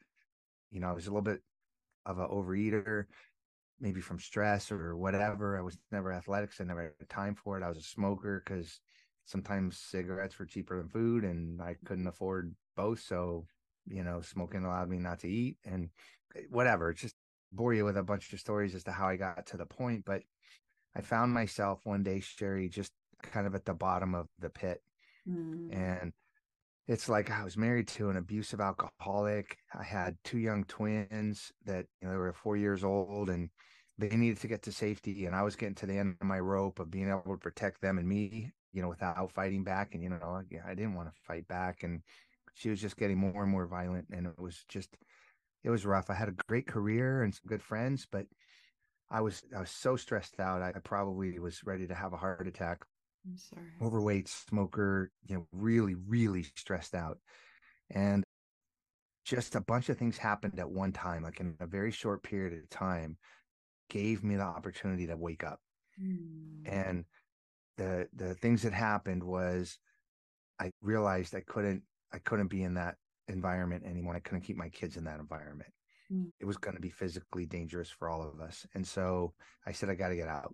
You 0.72 0.80
know, 0.80 0.90
I 0.90 0.94
was 0.94 1.08
a 1.08 1.10
little 1.10 1.22
bit 1.22 1.42
of 2.06 2.20
an 2.20 2.28
overeater, 2.28 3.06
maybe 3.80 4.02
from 4.02 4.20
stress 4.20 4.72
or 4.72 4.96
whatever. 4.96 5.58
I 5.58 5.62
was 5.62 5.78
never 5.92 6.12
athletic. 6.12 6.54
So 6.54 6.64
I 6.64 6.68
never 6.68 6.96
had 7.00 7.10
time 7.10 7.36
for 7.36 7.58
it. 7.58 7.64
I 7.64 7.70
was 7.70 7.78
a 7.78 7.84
smoker 7.84 8.44
because 8.46 8.80
sometimes 9.26 9.78
cigarettes 9.78 10.38
were 10.40 10.46
cheaper 10.46 10.78
than 10.78 10.90
food 10.90 11.24
and 11.24 11.62
I 11.62 11.76
couldn't 11.86 12.08
afford 12.08 12.56
both. 12.76 13.02
So, 13.02 13.46
you 13.88 14.04
know, 14.04 14.22
smoking 14.22 14.66
allowed 14.66 14.90
me 14.90 14.98
not 14.98 15.20
to 15.20 15.30
eat 15.30 15.58
and 15.66 15.90
eh, 16.36 16.42
whatever. 16.50 16.94
Just 16.94 17.16
bore 17.52 17.74
you 17.74 17.86
with 17.86 17.98
a 17.98 18.04
bunch 18.04 18.32
of 18.32 18.40
stories 18.40 18.76
as 18.76 18.84
to 18.86 18.92
how 18.92 19.08
I 19.08 19.18
got 19.18 19.46
to 19.48 19.58
the 19.58 19.66
point. 19.66 20.06
But 20.06 20.24
I 20.96 21.02
found 21.02 21.34
myself 21.34 21.82
one 21.84 22.04
day, 22.04 22.20
Sherry, 22.20 22.70
just 22.70 22.92
kind 23.22 23.48
of 23.48 23.56
at 23.56 23.66
the 23.66 23.74
bottom 23.74 24.16
of 24.16 24.28
the 24.40 24.50
pit. 24.50 24.82
Mm. 25.28 25.74
And 25.74 26.14
it's 26.92 27.08
like 27.10 27.32
I 27.32 27.44
was 27.44 27.58
married 27.58 27.88
to 27.90 28.10
an 28.10 28.18
abusive 28.18 28.60
alcoholic. 28.60 29.58
I 29.78 29.84
had 29.84 30.18
two 30.24 30.40
young 30.40 30.64
twins 30.66 31.52
that, 31.66 31.86
you 32.02 32.08
know, 32.08 32.14
they 32.14 32.18
were 32.18 32.34
four 32.34 32.58
years 32.58 32.84
old 32.84 33.30
and 33.30 33.50
they 33.98 34.10
needed 34.10 34.40
to 34.42 34.48
get 34.48 34.64
to 34.64 34.72
safety. 34.72 35.26
And 35.26 35.36
I 35.36 35.44
was 35.44 35.56
getting 35.56 35.76
to 35.76 35.86
the 35.86 35.98
end 35.98 36.18
of 36.20 36.28
my 36.28 36.40
rope 36.40 36.80
of 36.80 36.92
being 36.92 37.10
able 37.10 37.22
to 37.22 37.38
protect 37.38 37.82
them 37.82 37.98
and 37.98 38.08
me, 38.08 38.52
you 38.74 38.82
know, 38.82 38.90
without 38.90 39.32
fighting 39.32 39.64
back. 39.64 39.94
And, 39.94 40.04
you 40.04 40.10
know, 40.10 40.42
I 40.66 40.76
didn't 40.76 40.96
want 40.96 41.08
to 41.08 41.22
fight 41.26 41.48
back. 41.48 41.84
And 41.84 42.02
she 42.54 42.70
was 42.70 42.82
just 42.82 42.98
getting 42.98 43.18
more 43.18 43.44
and 43.44 43.52
more 43.52 43.66
violent 43.66 44.08
and 44.12 44.28
it 44.28 44.40
was 44.40 44.64
just 44.68 44.98
it 45.64 45.70
was 45.70 45.86
rough 45.86 46.10
i 46.10 46.14
had 46.14 46.30
a 46.30 46.36
great 46.48 46.68
career 46.68 47.24
and 47.24 47.34
some 47.34 47.48
good 47.48 47.62
friends 47.62 48.08
but 48.12 48.26
i 49.10 49.22
was 49.22 49.44
i 49.56 49.60
was 49.60 49.72
so 49.72 49.96
stressed 49.96 50.40
out 50.40 50.62
i, 50.62 50.70
I 50.70 50.80
probably 50.84 51.38
was 51.40 51.64
ready 51.64 51.88
to 51.88 51.96
have 51.96 52.14
a 52.14 52.18
heart 52.18 52.48
attack 52.48 52.86
i'm 53.26 53.38
sorry 53.38 53.68
overweight 53.82 54.28
smoker 54.28 55.12
you 55.28 55.36
know 55.36 55.48
really 55.52 55.96
really 55.96 56.44
stressed 56.56 56.96
out 56.96 57.18
and 57.90 58.24
just 59.26 59.56
a 59.56 59.62
bunch 59.62 59.90
of 59.90 59.98
things 59.98 60.18
happened 60.18 60.60
at 60.60 60.70
one 60.70 60.92
time 60.92 61.24
like 61.24 61.40
in 61.40 61.56
a 61.60 61.68
very 61.68 61.92
short 61.92 62.24
period 62.24 62.54
of 62.54 62.70
time 62.70 63.18
gave 63.90 64.24
me 64.24 64.36
the 64.36 64.42
opportunity 64.42 65.08
to 65.08 65.16
wake 65.16 65.44
up 65.44 65.60
mm. 66.02 66.62
and 66.66 67.06
the 67.78 68.08
the 68.16 68.34
things 68.36 68.64
that 68.64 68.74
happened 68.74 69.24
was 69.24 69.78
i 70.60 70.72
realized 70.82 71.36
i 71.36 71.42
couldn't 71.42 71.84
I 72.14 72.20
couldn't 72.20 72.48
be 72.48 72.64
in 72.64 72.74
that 72.76 72.96
environment 73.28 73.84
anymore. 73.86 74.16
I 74.16 74.20
couldn't 74.20 74.42
keep 74.42 74.58
my 74.58 74.70
kids 74.70 74.98
in 74.98 75.06
that 75.06 75.20
environment. 75.20 75.72
Mm. 76.12 76.32
It 76.40 76.46
was 76.46 76.58
going 76.58 76.76
to 76.76 76.82
be 76.82 76.90
physically 76.90 77.46
dangerous 77.46 77.90
for 77.90 78.10
all 78.10 78.22
of 78.22 78.42
us. 78.42 78.66
And 78.76 78.86
so 78.86 79.34
I 79.66 79.72
said, 79.72 79.90
I 79.90 79.96
got 79.96 80.10
to 80.10 80.16
get 80.16 80.28
out. 80.28 80.54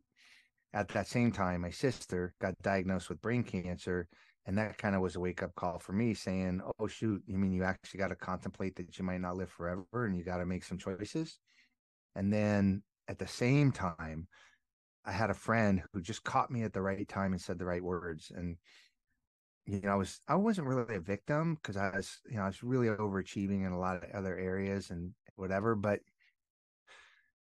At 0.78 0.90
that 0.90 1.08
same 1.08 1.32
time, 1.32 1.62
my 1.62 1.72
sister 1.72 2.36
got 2.40 2.54
diagnosed 2.62 3.10
with 3.10 3.20
brain 3.20 3.42
cancer. 3.44 4.08
And 4.46 4.56
that 4.60 4.78
kind 4.78 4.94
of 4.96 5.02
was 5.02 5.16
a 5.16 5.20
wake 5.20 5.42
up 5.42 5.56
call 5.56 5.80
for 5.80 5.92
me 5.92 6.14
saying, 6.14 6.62
Oh, 6.80 6.86
shoot, 6.86 7.24
you 7.26 7.40
mean 7.40 7.52
you 7.52 7.64
actually 7.64 7.98
got 7.98 8.10
to 8.10 8.16
contemplate 8.16 8.76
that 8.76 8.98
you 8.98 9.04
might 9.04 9.20
not 9.20 9.36
live 9.36 9.50
forever 9.50 10.06
and 10.06 10.16
you 10.16 10.24
got 10.24 10.38
to 10.38 10.46
make 10.46 10.64
some 10.64 10.78
choices? 10.78 11.40
And 12.16 12.32
then 12.32 12.84
at 13.08 13.18
the 13.18 13.28
same 13.28 13.72
time, 13.72 14.28
I 15.04 15.12
had 15.14 15.32
a 15.32 15.34
friend 15.34 15.82
who 15.92 16.00
just 16.00 16.24
caught 16.24 16.52
me 16.52 16.62
at 16.62 16.74
the 16.74 16.82
right 16.84 17.08
time 17.08 17.32
and 17.32 17.42
said 17.42 17.58
the 17.58 17.66
right 17.66 17.84
words. 17.84 18.32
And 18.36 18.58
you 19.66 19.82
know, 19.82 19.90
I 19.90 19.96
was 19.96 20.22
I 20.28 20.36
wasn't 20.36 20.68
really 20.68 20.96
a 20.96 21.00
victim 21.00 21.56
because 21.56 21.76
I 21.76 21.90
was, 21.90 22.20
you 22.30 22.38
know, 22.38 22.44
I 22.44 22.48
was 22.48 22.62
really 22.62 22.88
overachieving 22.88 23.66
in 23.66 23.72
a 23.72 23.80
lot 23.80 24.04
of 24.04 24.12
other 24.12 24.38
areas 24.38 24.92
and 24.92 25.12
whatever, 25.38 25.74
but 25.74 26.02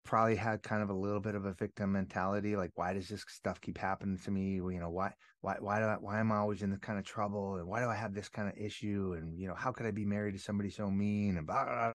probably 0.05 0.35
had 0.35 0.63
kind 0.63 0.81
of 0.81 0.89
a 0.89 0.93
little 0.93 1.19
bit 1.19 1.35
of 1.35 1.45
a 1.45 1.53
victim 1.53 1.91
mentality. 1.91 2.55
Like, 2.55 2.71
why 2.75 2.93
does 2.93 3.09
this 3.09 3.25
stuff 3.27 3.59
keep 3.59 3.77
happening 3.77 4.17
to 4.24 4.31
me? 4.31 4.55
You 4.55 4.79
know, 4.79 4.89
why, 4.89 5.12
why, 5.41 5.57
why 5.59 5.79
do 5.79 5.85
I, 5.85 5.95
why 5.95 6.19
am 6.19 6.31
I 6.31 6.38
always 6.38 6.62
in 6.62 6.69
this 6.69 6.79
kind 6.79 6.97
of 6.97 7.05
trouble? 7.05 7.55
And 7.55 7.67
why 7.67 7.81
do 7.81 7.89
I 7.89 7.95
have 7.95 8.13
this 8.13 8.29
kind 8.29 8.47
of 8.47 8.57
issue? 8.57 9.15
And, 9.17 9.38
you 9.38 9.47
know, 9.47 9.55
how 9.55 9.71
could 9.71 9.85
I 9.85 9.91
be 9.91 10.05
married 10.05 10.35
to 10.35 10.39
somebody 10.39 10.69
so 10.69 10.89
mean 10.89 11.38
and 11.38 11.45
blah, 11.45 11.65
blah, 11.65 11.74
blah. 11.74 11.93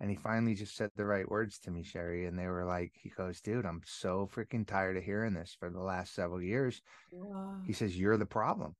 And 0.00 0.08
he 0.08 0.16
finally 0.16 0.54
just 0.54 0.76
said 0.76 0.90
the 0.96 1.04
right 1.04 1.28
words 1.30 1.58
to 1.60 1.70
me, 1.70 1.82
Sherry. 1.82 2.26
And 2.26 2.38
they 2.38 2.46
were 2.46 2.64
like, 2.64 2.92
he 3.00 3.10
goes, 3.10 3.40
dude, 3.42 3.66
I'm 3.66 3.82
so 3.84 4.28
freaking 4.34 4.66
tired 4.66 4.96
of 4.96 5.04
hearing 5.04 5.34
this 5.34 5.54
for 5.58 5.70
the 5.70 5.80
last 5.80 6.14
several 6.14 6.42
years. 6.42 6.80
Wow. 7.12 7.56
He 7.66 7.74
says, 7.74 7.98
You're 7.98 8.16
the 8.16 8.24
problem. 8.24 8.74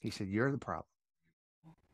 He 0.00 0.10
said, 0.10 0.28
You're 0.28 0.52
the 0.52 0.58
problem. 0.58 0.84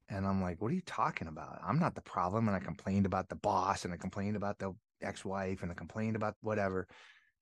And 0.09 0.27
I'm 0.27 0.43
like, 0.43 0.61
What 0.61 0.73
are 0.73 0.75
you 0.75 0.83
talking 0.85 1.29
about? 1.29 1.61
I'm 1.65 1.79
not 1.79 1.95
the 1.95 2.03
problem. 2.03 2.49
And 2.49 2.57
I 2.57 2.61
complained 2.61 3.07
about 3.07 3.29
the 3.29 3.37
boss 3.37 3.85
and 3.85 3.95
I 3.95 3.97
complained 3.97 4.35
about 4.35 4.59
the 4.59 4.75
ex 5.03 5.25
wife 5.25 5.63
and 5.63 5.71
I 5.71 5.75
complained 5.75 6.17
about 6.17 6.37
whatever. 6.41 6.87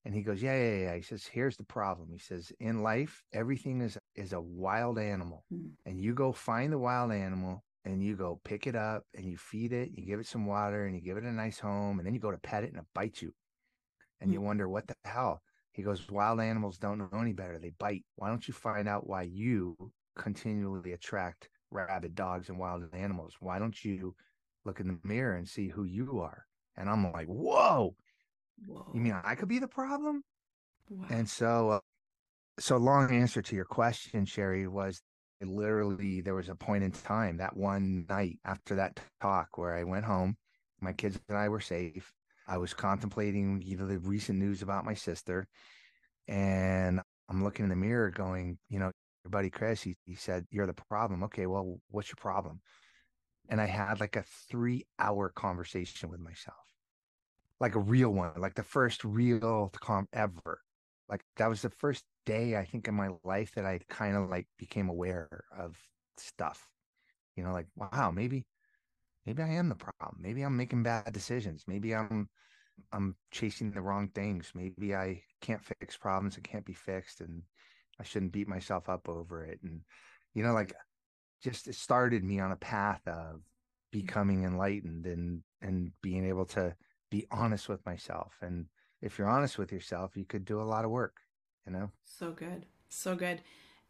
And 0.04 0.14
he 0.14 0.22
goes, 0.22 0.42
yeah, 0.42 0.56
yeah, 0.56 0.76
yeah. 0.76 0.96
He 0.96 1.02
says, 1.02 1.26
here's 1.26 1.58
the 1.58 1.64
problem. 1.64 2.08
He 2.10 2.18
says, 2.18 2.50
in 2.58 2.82
life, 2.82 3.22
everything 3.34 3.82
is 3.82 3.98
is 4.14 4.32
a 4.32 4.40
wild 4.40 4.98
animal, 4.98 5.44
mm. 5.52 5.70
and 5.84 6.00
you 6.00 6.14
go 6.14 6.32
find 6.32 6.72
the 6.72 6.78
wild 6.78 7.12
animal 7.12 7.62
and 7.84 8.02
you 8.02 8.14
go 8.16 8.40
pick 8.44 8.66
it 8.66 8.76
up 8.76 9.04
and 9.14 9.26
you 9.26 9.36
feed 9.36 9.72
it, 9.72 9.90
you 9.94 10.04
give 10.04 10.20
it 10.20 10.26
some 10.26 10.46
water 10.46 10.86
and 10.86 10.94
you 10.94 11.02
give 11.02 11.16
it 11.16 11.24
a 11.24 11.32
nice 11.32 11.58
home, 11.58 11.98
and 11.98 12.06
then 12.06 12.14
you 12.14 12.20
go 12.20 12.30
to 12.30 12.38
pet 12.38 12.64
it 12.64 12.70
and 12.70 12.78
it 12.78 12.86
bites 12.94 13.20
you, 13.20 13.32
and 14.20 14.30
mm. 14.30 14.34
you 14.34 14.40
wonder 14.40 14.68
what 14.68 14.86
the 14.86 14.94
hell. 15.04 15.42
He 15.72 15.82
goes, 15.82 16.10
wild 16.10 16.40
animals 16.40 16.78
don't 16.78 16.98
know 16.98 17.20
any 17.20 17.32
better. 17.32 17.58
They 17.58 17.72
bite. 17.78 18.04
Why 18.16 18.28
don't 18.28 18.46
you 18.48 18.54
find 18.54 18.88
out 18.88 19.06
why 19.06 19.22
you 19.22 19.76
continually 20.16 20.92
attract 20.92 21.48
rabid 21.70 22.14
dogs 22.14 22.48
and 22.48 22.58
wild 22.58 22.84
animals? 22.92 23.36
Why 23.38 23.58
don't 23.58 23.84
you 23.84 24.14
look 24.64 24.80
in 24.80 24.88
the 24.88 24.98
mirror 25.04 25.36
and 25.36 25.48
see 25.48 25.68
who 25.68 25.84
you 25.84 26.20
are? 26.20 26.44
And 26.80 26.88
I'm 26.88 27.12
like, 27.12 27.26
whoa 27.26 27.94
Whoa. 28.66 28.86
You 28.92 29.00
mean 29.00 29.14
I 29.24 29.34
could 29.34 29.48
be 29.48 29.58
the 29.58 29.68
problem? 29.68 30.22
Wow. 30.88 31.06
And 31.10 31.28
so, 31.28 31.70
uh, 31.70 31.80
so 32.58 32.76
long 32.76 33.10
answer 33.10 33.40
to 33.42 33.56
your 33.56 33.64
question, 33.64 34.24
Sherry, 34.24 34.66
was 34.66 35.00
literally 35.40 36.20
there 36.20 36.34
was 36.34 36.48
a 36.48 36.54
point 36.54 36.84
in 36.84 36.90
time 36.90 37.38
that 37.38 37.56
one 37.56 38.04
night 38.08 38.38
after 38.44 38.74
that 38.74 39.00
talk 39.22 39.56
where 39.56 39.74
I 39.74 39.84
went 39.84 40.04
home, 40.04 40.36
my 40.80 40.92
kids 40.92 41.18
and 41.28 41.38
I 41.38 41.48
were 41.48 41.60
safe. 41.60 42.12
I 42.46 42.58
was 42.58 42.74
contemplating, 42.74 43.62
you 43.64 43.76
know, 43.76 43.86
the 43.86 43.98
recent 43.98 44.38
news 44.38 44.60
about 44.60 44.84
my 44.84 44.94
sister, 44.94 45.46
and 46.26 47.00
I'm 47.28 47.44
looking 47.44 47.64
in 47.64 47.70
the 47.70 47.76
mirror, 47.76 48.10
going, 48.10 48.58
you 48.68 48.80
know, 48.80 48.90
your 49.24 49.30
buddy 49.30 49.50
Chris, 49.50 49.82
he, 49.82 49.96
he 50.04 50.16
said, 50.16 50.46
"You're 50.50 50.66
the 50.66 50.74
problem." 50.88 51.22
Okay, 51.24 51.46
well, 51.46 51.78
what's 51.90 52.08
your 52.08 52.16
problem? 52.16 52.60
And 53.48 53.60
I 53.60 53.66
had 53.66 54.00
like 54.00 54.16
a 54.16 54.24
three 54.50 54.84
hour 54.98 55.28
conversation 55.28 56.10
with 56.10 56.20
myself 56.20 56.69
like 57.60 57.74
a 57.74 57.80
real 57.80 58.10
one, 58.10 58.32
like 58.38 58.54
the 58.54 58.62
first 58.62 59.04
real 59.04 59.70
comp 59.80 60.08
ever. 60.12 60.60
Like 61.08 61.22
that 61.36 61.48
was 61.48 61.62
the 61.62 61.70
first 61.70 62.04
day 62.24 62.56
I 62.56 62.64
think 62.64 62.88
in 62.88 62.94
my 62.94 63.10
life 63.24 63.52
that 63.54 63.66
I 63.66 63.80
kind 63.88 64.16
of 64.16 64.30
like 64.30 64.46
became 64.58 64.88
aware 64.88 65.44
of 65.56 65.76
stuff. 66.16 66.66
You 67.36 67.44
know, 67.44 67.52
like 67.52 67.66
wow, 67.76 68.10
maybe 68.10 68.46
maybe 69.26 69.42
I 69.42 69.48
am 69.48 69.68
the 69.68 69.74
problem. 69.74 70.20
Maybe 70.20 70.42
I'm 70.42 70.56
making 70.56 70.82
bad 70.82 71.12
decisions. 71.12 71.64
Maybe 71.66 71.94
I'm 71.94 72.28
I'm 72.92 73.16
chasing 73.30 73.72
the 73.72 73.82
wrong 73.82 74.08
things. 74.08 74.52
Maybe 74.54 74.94
I 74.94 75.22
can't 75.42 75.64
fix 75.64 75.96
problems 75.96 76.36
that 76.36 76.44
can't 76.44 76.64
be 76.64 76.72
fixed 76.72 77.20
and 77.20 77.42
I 77.98 78.04
shouldn't 78.04 78.32
beat 78.32 78.48
myself 78.48 78.88
up 78.88 79.08
over 79.08 79.44
it. 79.44 79.60
And 79.62 79.80
you 80.34 80.42
know, 80.42 80.54
like 80.54 80.72
just 81.42 81.68
it 81.68 81.74
started 81.74 82.24
me 82.24 82.40
on 82.40 82.52
a 82.52 82.56
path 82.56 83.06
of 83.06 83.36
mm. 83.36 83.40
becoming 83.92 84.44
enlightened 84.44 85.06
and 85.06 85.42
and 85.60 85.92
being 86.02 86.26
able 86.26 86.46
to 86.46 86.74
be 87.10 87.26
honest 87.30 87.68
with 87.68 87.84
myself. 87.84 88.38
And 88.40 88.66
if 89.02 89.18
you're 89.18 89.28
honest 89.28 89.58
with 89.58 89.72
yourself, 89.72 90.16
you 90.16 90.24
could 90.24 90.44
do 90.44 90.60
a 90.60 90.62
lot 90.62 90.84
of 90.84 90.90
work, 90.90 91.20
you 91.66 91.72
know? 91.72 91.90
So 92.04 92.32
good. 92.32 92.66
So 92.88 93.14
good. 93.14 93.40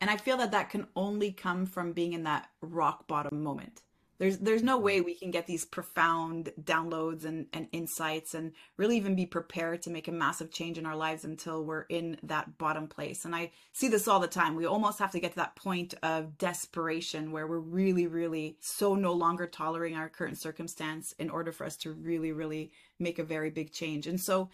And 0.01 0.11
I 0.11 0.17
feel 0.17 0.39
that 0.39 0.53
that 0.53 0.71
can 0.71 0.87
only 0.97 1.31
come 1.31 1.67
from 1.67 1.93
being 1.93 2.15
in 2.15 2.25
that 2.25 2.49
rock 2.63 3.07
bottom 3.07 3.43
moment. 3.43 3.83
There's 4.21 4.37
there's 4.39 4.63
no 4.63 4.79
way 4.79 4.99
mm-hmm. 4.99 5.07
we 5.07 5.15
can 5.15 5.31
get 5.31 5.47
these 5.47 5.65
profound 5.65 6.53
downloads 6.63 7.25
and, 7.25 7.47
and 7.55 7.69
insights 7.73 8.35
and 8.35 8.53
really 8.77 8.99
even 8.99 9.17
be 9.17 9.25
prepared 9.25 9.81
to 9.83 9.91
make 9.91 10.09
a 10.09 10.13
massive 10.13 10.53
change 10.53 10.77
in 10.77 10.85
our 10.85 10.95
lives 10.95 11.25
until 11.25 11.65
we're 11.65 11.87
in 11.89 12.19
that 12.23 12.59
bottom 12.59 12.87
place. 12.87 13.25
And 13.25 13.35
I 13.35 13.51
see 13.73 13.89
this 13.89 14.07
all 14.07 14.21
the 14.21 14.29
time. 14.29 14.55
We 14.55 14.67
almost 14.67 14.99
have 14.99 15.11
to 15.13 15.21
get 15.21 15.31
to 15.33 15.37
that 15.37 15.57
point 15.57 15.95
of 16.03 16.37
desperation 16.37 17.33
where 17.33 17.47
we're 17.47 17.59
really, 17.59 18.07
really 18.07 18.59
so 18.61 18.95
no 18.95 19.15
longer 19.15 19.47
tolerating 19.47 19.97
our 19.97 20.11
current 20.11 20.39
circumstance 20.39 21.15
in 21.19 21.31
order 21.31 21.51
for 21.51 21.65
us 21.65 21.77
to 21.79 21.93
really, 21.93 22.33
really 22.33 22.73
make 22.99 23.19
a 23.19 23.25
very 23.25 23.49
big 23.49 23.73
change. 23.73 24.07
And 24.07 24.21
so 24.21 24.51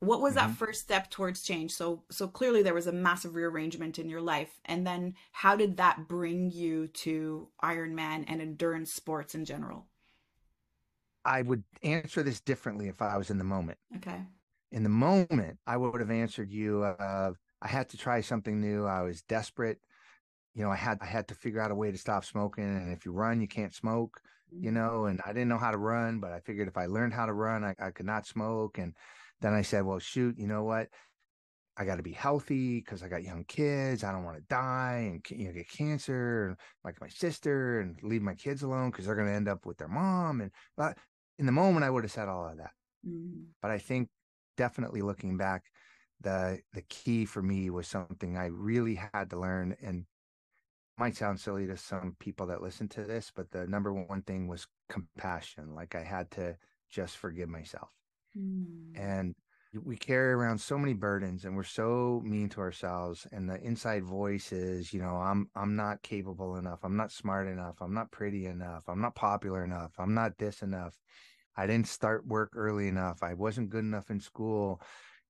what 0.00 0.20
was 0.20 0.34
mm-hmm. 0.34 0.48
that 0.48 0.56
first 0.56 0.82
step 0.82 1.10
towards 1.10 1.42
change? 1.42 1.72
So 1.72 2.02
so 2.10 2.28
clearly 2.28 2.62
there 2.62 2.74
was 2.74 2.86
a 2.86 2.92
massive 2.92 3.34
rearrangement 3.34 3.98
in 3.98 4.08
your 4.08 4.20
life. 4.20 4.60
And 4.64 4.86
then 4.86 5.14
how 5.32 5.56
did 5.56 5.78
that 5.78 6.06
bring 6.08 6.50
you 6.50 6.88
to 6.88 7.48
ironman 7.62 8.24
and 8.28 8.40
endurance 8.40 8.92
sports 8.92 9.34
in 9.34 9.44
general? 9.44 9.86
I 11.24 11.42
would 11.42 11.64
answer 11.82 12.22
this 12.22 12.40
differently 12.40 12.88
if 12.88 13.02
i 13.02 13.16
was 13.16 13.30
in 13.30 13.38
the 13.38 13.44
moment. 13.44 13.78
Okay. 13.96 14.20
In 14.70 14.82
the 14.82 14.88
moment 14.88 15.58
i 15.66 15.76
would 15.76 16.00
have 16.00 16.10
answered 16.10 16.50
you 16.50 16.82
uh, 16.82 17.32
i 17.62 17.68
had 17.68 17.88
to 17.90 17.96
try 17.96 18.20
something 18.20 18.60
new. 18.60 18.84
I 18.84 19.02
was 19.02 19.22
desperate. 19.22 19.80
You 20.54 20.62
know 20.62 20.70
i 20.70 20.76
had 20.76 20.98
i 21.00 21.06
had 21.06 21.28
to 21.28 21.34
figure 21.34 21.60
out 21.60 21.70
a 21.70 21.74
way 21.74 21.90
to 21.90 21.98
stop 21.98 22.24
smoking. 22.24 22.64
And 22.64 22.92
if 22.92 23.06
you 23.06 23.12
run 23.12 23.40
you 23.40 23.48
can't 23.48 23.74
smoke 23.74 24.20
you 24.52 24.70
mm-hmm. 24.70 24.74
know 24.74 25.06
and 25.06 25.20
i 25.26 25.32
didn't 25.32 25.48
know 25.48 25.58
how 25.58 25.72
to 25.72 25.76
run 25.76 26.20
but 26.20 26.30
i 26.30 26.38
figured 26.38 26.68
if 26.68 26.76
i 26.76 26.86
learned 26.86 27.12
how 27.12 27.26
to 27.26 27.32
run 27.32 27.64
i, 27.64 27.74
I 27.80 27.90
could 27.90 28.06
not 28.06 28.26
smoke. 28.26 28.78
And 28.78 28.94
then 29.40 29.52
I 29.52 29.62
said, 29.62 29.84
well, 29.84 29.98
shoot, 29.98 30.38
you 30.38 30.46
know 30.46 30.64
what? 30.64 30.88
I 31.78 31.84
got 31.84 31.96
to 31.96 32.02
be 32.02 32.12
healthy 32.12 32.80
because 32.80 33.02
I 33.02 33.08
got 33.08 33.22
young 33.22 33.44
kids. 33.44 34.02
I 34.02 34.10
don't 34.10 34.24
want 34.24 34.38
to 34.38 34.44
die 34.48 35.10
and 35.10 35.38
you 35.38 35.48
know, 35.48 35.52
get 35.52 35.70
cancer, 35.70 36.56
like 36.84 37.00
my 37.00 37.08
sister, 37.08 37.80
and 37.80 37.98
leave 38.02 38.22
my 38.22 38.34
kids 38.34 38.62
alone 38.62 38.90
because 38.90 39.04
they're 39.04 39.14
going 39.14 39.28
to 39.28 39.34
end 39.34 39.48
up 39.48 39.66
with 39.66 39.76
their 39.76 39.88
mom. 39.88 40.40
And 40.40 40.50
but 40.76 40.96
in 41.38 41.44
the 41.44 41.52
moment, 41.52 41.84
I 41.84 41.90
would 41.90 42.04
have 42.04 42.12
said 42.12 42.28
all 42.28 42.48
of 42.48 42.56
that. 42.56 42.70
Mm-hmm. 43.06 43.42
But 43.60 43.70
I 43.70 43.78
think 43.78 44.08
definitely 44.56 45.02
looking 45.02 45.36
back, 45.36 45.64
the 46.22 46.60
the 46.72 46.82
key 46.88 47.26
for 47.26 47.42
me 47.42 47.68
was 47.68 47.86
something 47.86 48.38
I 48.38 48.46
really 48.46 48.94
had 48.94 49.28
to 49.30 49.38
learn. 49.38 49.76
And 49.82 50.06
might 50.98 51.16
sound 51.16 51.38
silly 51.38 51.66
to 51.66 51.76
some 51.76 52.16
people 52.18 52.46
that 52.46 52.62
listen 52.62 52.88
to 52.88 53.04
this, 53.04 53.30
but 53.34 53.50
the 53.50 53.66
number 53.66 53.92
one 53.92 54.22
thing 54.22 54.48
was 54.48 54.66
compassion. 54.88 55.74
Like 55.74 55.94
I 55.94 56.02
had 56.02 56.30
to 56.32 56.56
just 56.90 57.18
forgive 57.18 57.48
myself. 57.48 57.90
Mm. 58.36 58.92
And 58.96 59.34
we 59.84 59.96
carry 59.96 60.32
around 60.32 60.58
so 60.58 60.78
many 60.78 60.94
burdens 60.94 61.44
and 61.44 61.56
we're 61.56 61.62
so 61.62 62.22
mean 62.24 62.48
to 62.50 62.60
ourselves 62.60 63.26
and 63.32 63.48
the 63.48 63.60
inside 63.62 64.04
voice 64.04 64.52
is 64.52 64.92
you 64.92 65.00
know 65.00 65.16
i'm 65.16 65.48
i'm 65.54 65.76
not 65.76 66.02
capable 66.02 66.56
enough. 66.56 66.80
I'm 66.82 66.96
not 66.96 67.12
smart 67.12 67.48
enough. 67.48 67.76
I'm 67.80 67.94
not 67.94 68.10
pretty 68.10 68.46
enough. 68.46 68.84
I'm 68.88 69.00
not 69.00 69.14
popular 69.14 69.64
enough. 69.64 69.92
I'm 69.98 70.14
not 70.14 70.38
this 70.38 70.62
enough. 70.62 70.94
I 71.56 71.66
didn't 71.66 71.88
start 71.88 72.26
work 72.26 72.52
early 72.54 72.88
enough. 72.88 73.22
I 73.22 73.34
wasn't 73.34 73.70
good 73.70 73.84
enough 73.84 74.10
in 74.10 74.20
school. 74.20 74.80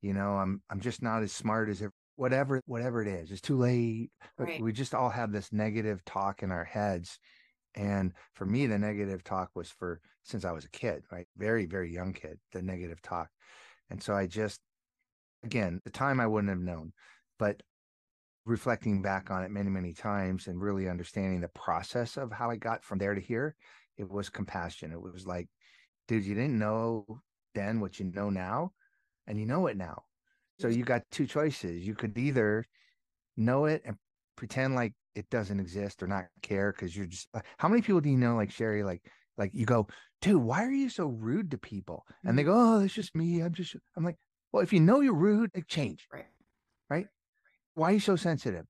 You 0.02 0.12
know 0.12 0.36
i'm 0.36 0.62
i'm 0.70 0.80
just 0.80 1.02
not 1.02 1.22
as 1.22 1.32
smart 1.32 1.68
as 1.68 1.82
whatever 2.16 2.60
whatever 2.66 3.02
it 3.02 3.08
is. 3.08 3.30
It's 3.30 3.40
too 3.40 3.58
late. 3.58 4.10
Right. 4.38 4.60
we 4.60 4.72
just 4.72 4.94
all 4.94 5.10
have 5.10 5.32
this 5.32 5.52
negative 5.52 6.04
talk 6.04 6.42
in 6.42 6.50
our 6.50 6.64
heads 6.64 7.18
and 7.76 8.12
for 8.34 8.46
me, 8.46 8.66
the 8.66 8.78
negative 8.78 9.22
talk 9.22 9.50
was 9.54 9.70
for 9.70 10.00
since 10.22 10.44
I 10.44 10.52
was 10.52 10.64
a 10.64 10.70
kid, 10.70 11.04
right? 11.12 11.26
Very, 11.36 11.66
very 11.66 11.92
young 11.92 12.12
kid, 12.12 12.38
the 12.52 12.62
negative 12.62 13.00
talk. 13.02 13.28
And 13.90 14.02
so 14.02 14.14
I 14.14 14.26
just, 14.26 14.60
again, 15.44 15.80
the 15.84 15.90
time 15.90 16.18
I 16.18 16.26
wouldn't 16.26 16.50
have 16.50 16.58
known, 16.58 16.92
but 17.38 17.62
reflecting 18.44 19.02
back 19.02 19.30
on 19.30 19.44
it 19.44 19.50
many, 19.50 19.70
many 19.70 19.92
times 19.92 20.46
and 20.46 20.60
really 20.60 20.88
understanding 20.88 21.40
the 21.40 21.48
process 21.48 22.16
of 22.16 22.32
how 22.32 22.50
I 22.50 22.56
got 22.56 22.82
from 22.82 22.98
there 22.98 23.14
to 23.14 23.20
here, 23.20 23.54
it 23.98 24.10
was 24.10 24.28
compassion. 24.28 24.92
It 24.92 25.00
was 25.00 25.26
like, 25.26 25.48
dude, 26.08 26.24
you 26.24 26.34
didn't 26.34 26.58
know 26.58 27.04
then 27.54 27.80
what 27.80 27.98
you 27.98 28.06
know 28.06 28.30
now, 28.30 28.72
and 29.26 29.38
you 29.38 29.46
know 29.46 29.66
it 29.66 29.76
now. 29.76 30.04
So 30.58 30.68
you 30.68 30.84
got 30.84 31.02
two 31.10 31.26
choices. 31.26 31.86
You 31.86 31.94
could 31.94 32.16
either 32.16 32.64
know 33.36 33.66
it 33.66 33.82
and 33.84 33.96
pretend 34.36 34.74
like 34.74 34.94
it 35.16 35.28
doesn't 35.30 35.58
exist 35.58 36.02
or 36.02 36.06
not 36.06 36.26
care 36.42 36.72
because 36.72 36.94
you're 36.94 37.06
just 37.06 37.28
uh, 37.34 37.40
how 37.58 37.68
many 37.68 37.80
people 37.80 38.00
do 38.00 38.10
you 38.10 38.18
know 38.18 38.36
like 38.36 38.50
Sherry 38.50 38.84
like 38.84 39.02
like 39.38 39.50
you 39.54 39.64
go 39.64 39.88
dude 40.20 40.42
why 40.42 40.62
are 40.64 40.70
you 40.70 40.90
so 40.90 41.06
rude 41.06 41.50
to 41.50 41.58
people? 41.58 42.04
And 42.24 42.38
they 42.38 42.42
mm-hmm. 42.42 42.52
go 42.52 42.76
oh 42.76 42.80
it's 42.80 42.94
just 42.94 43.16
me. 43.16 43.40
I'm 43.40 43.54
just 43.54 43.74
I'm 43.96 44.04
like 44.04 44.18
well 44.52 44.62
if 44.62 44.72
you 44.72 44.80
know 44.80 45.00
you're 45.00 45.14
rude 45.14 45.50
like 45.54 45.66
change 45.66 46.06
right. 46.12 46.26
right? 46.90 47.06
Why 47.74 47.90
are 47.90 47.94
you 47.94 48.00
so 48.00 48.16
sensitive? 48.16 48.66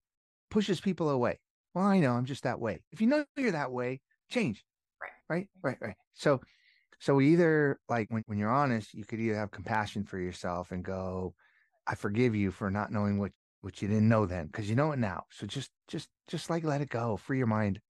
Pushes 0.50 0.80
people 0.80 1.10
away. 1.10 1.40
Well 1.74 1.84
I 1.84 1.98
know 1.98 2.12
I'm 2.12 2.24
just 2.24 2.44
that 2.44 2.60
way. 2.60 2.80
If 2.92 3.00
you 3.00 3.08
know 3.08 3.24
you're 3.36 3.52
that 3.52 3.72
way 3.72 4.00
change 4.30 4.64
right. 5.02 5.10
right 5.28 5.48
right 5.62 5.78
right. 5.80 5.96
So 6.14 6.40
so 7.00 7.20
either 7.20 7.78
like 7.88 8.06
when, 8.10 8.22
when 8.26 8.38
you're 8.38 8.50
honest 8.50 8.94
you 8.94 9.04
could 9.04 9.20
either 9.20 9.36
have 9.36 9.50
compassion 9.50 10.04
for 10.04 10.18
yourself 10.18 10.70
and 10.70 10.84
go 10.84 11.34
I 11.88 11.96
forgive 11.96 12.34
you 12.34 12.52
for 12.52 12.70
not 12.70 12.92
knowing 12.92 13.18
what 13.18 13.32
which 13.60 13.82
you 13.82 13.88
didn't 13.88 14.08
know 14.08 14.26
then 14.26 14.46
because 14.46 14.68
you 14.68 14.76
know 14.76 14.92
it 14.92 14.98
now. 14.98 15.24
So 15.30 15.46
just 15.46 15.70
just 15.88 16.08
just 16.28 16.50
like 16.50 16.64
let 16.64 16.80
it 16.80 16.88
go, 16.88 17.16
free 17.16 17.38
your 17.38 17.46
mind. 17.46 17.80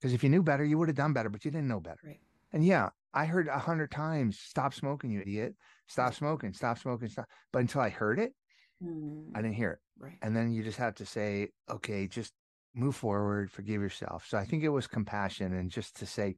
Because 0.00 0.14
if 0.14 0.22
you 0.22 0.30
knew 0.30 0.42
better, 0.42 0.64
you 0.64 0.78
would 0.78 0.88
have 0.88 0.96
done 0.96 1.12
better, 1.12 1.28
but 1.28 1.44
you 1.44 1.50
didn't 1.50 1.68
know 1.68 1.80
better. 1.80 2.00
Right. 2.04 2.20
And 2.52 2.64
yeah, 2.64 2.90
I 3.14 3.24
heard 3.24 3.48
a 3.48 3.58
hundred 3.58 3.90
times, 3.90 4.38
"Stop 4.38 4.74
smoking, 4.74 5.10
you 5.10 5.20
idiot! 5.20 5.54
Stop 5.86 6.14
smoking! 6.14 6.52
Stop 6.52 6.78
smoking! 6.78 7.08
Stop!" 7.08 7.28
But 7.52 7.60
until 7.60 7.80
I 7.80 7.88
heard 7.88 8.18
it, 8.18 8.34
mm. 8.82 9.30
I 9.34 9.42
didn't 9.42 9.54
hear 9.54 9.70
it. 9.72 9.78
Right. 9.98 10.18
And 10.22 10.34
then 10.34 10.52
you 10.52 10.62
just 10.62 10.78
have 10.78 10.94
to 10.96 11.06
say, 11.06 11.48
"Okay, 11.70 12.08
just 12.08 12.32
move 12.74 12.96
forward, 12.96 13.50
forgive 13.50 13.80
yourself." 13.80 14.26
So 14.26 14.38
I 14.38 14.44
think 14.44 14.64
it 14.64 14.70
was 14.70 14.86
compassion 14.86 15.54
and 15.54 15.70
just 15.70 15.96
to 15.96 16.06
say, 16.06 16.36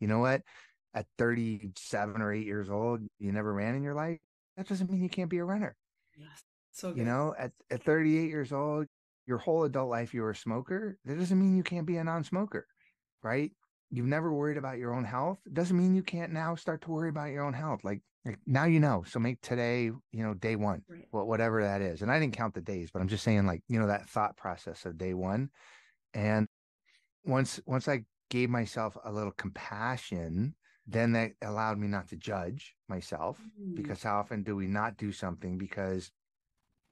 you 0.00 0.08
know 0.08 0.20
what, 0.20 0.42
at 0.94 1.06
37 1.18 2.20
or 2.20 2.32
8 2.32 2.46
years 2.46 2.70
old 2.70 3.00
you 3.18 3.32
never 3.32 3.52
ran 3.52 3.74
in 3.74 3.82
your 3.82 3.94
life 3.94 4.18
that 4.56 4.68
doesn't 4.68 4.90
mean 4.90 5.02
you 5.02 5.08
can't 5.08 5.30
be 5.30 5.38
a 5.38 5.44
runner 5.44 5.76
yes 6.16 6.42
so 6.72 6.90
good. 6.90 6.98
you 6.98 7.04
know 7.04 7.34
at, 7.38 7.52
at 7.70 7.82
38 7.82 8.28
years 8.28 8.52
old 8.52 8.86
your 9.26 9.38
whole 9.38 9.64
adult 9.64 9.90
life 9.90 10.12
you 10.12 10.22
were 10.22 10.30
a 10.30 10.36
smoker 10.36 10.98
that 11.04 11.18
doesn't 11.18 11.38
mean 11.38 11.56
you 11.56 11.62
can't 11.62 11.86
be 11.86 11.96
a 11.96 12.04
non-smoker 12.04 12.66
right 13.22 13.52
you've 13.90 14.06
never 14.06 14.32
worried 14.32 14.56
about 14.56 14.78
your 14.78 14.94
own 14.94 15.04
health 15.04 15.38
doesn't 15.52 15.76
mean 15.76 15.94
you 15.94 16.02
can't 16.02 16.32
now 16.32 16.54
start 16.54 16.82
to 16.82 16.90
worry 16.90 17.10
about 17.10 17.30
your 17.30 17.44
own 17.44 17.52
health 17.52 17.80
like, 17.84 18.00
like 18.24 18.38
now 18.46 18.64
you 18.64 18.80
know 18.80 19.04
so 19.06 19.18
make 19.18 19.40
today 19.42 19.84
you 19.84 20.24
know 20.24 20.34
day 20.34 20.56
one 20.56 20.82
right. 20.88 21.06
whatever 21.10 21.62
that 21.62 21.80
is 21.80 22.02
and 22.02 22.10
i 22.10 22.18
didn't 22.18 22.36
count 22.36 22.54
the 22.54 22.60
days 22.60 22.90
but 22.90 23.00
i'm 23.00 23.08
just 23.08 23.24
saying 23.24 23.46
like 23.46 23.62
you 23.68 23.78
know 23.78 23.86
that 23.86 24.08
thought 24.08 24.36
process 24.36 24.84
of 24.84 24.98
day 24.98 25.14
one 25.14 25.50
and 26.14 26.48
once 27.24 27.60
once 27.66 27.86
i 27.86 28.02
gave 28.30 28.48
myself 28.48 28.96
a 29.04 29.12
little 29.12 29.32
compassion 29.32 30.54
then 30.86 31.12
that 31.12 31.32
allowed 31.42 31.78
me 31.78 31.86
not 31.86 32.08
to 32.08 32.16
judge 32.16 32.74
myself 32.88 33.38
mm. 33.60 33.76
because 33.76 34.02
how 34.02 34.18
often 34.18 34.42
do 34.42 34.56
we 34.56 34.66
not 34.66 34.96
do 34.96 35.12
something 35.12 35.58
because 35.58 36.10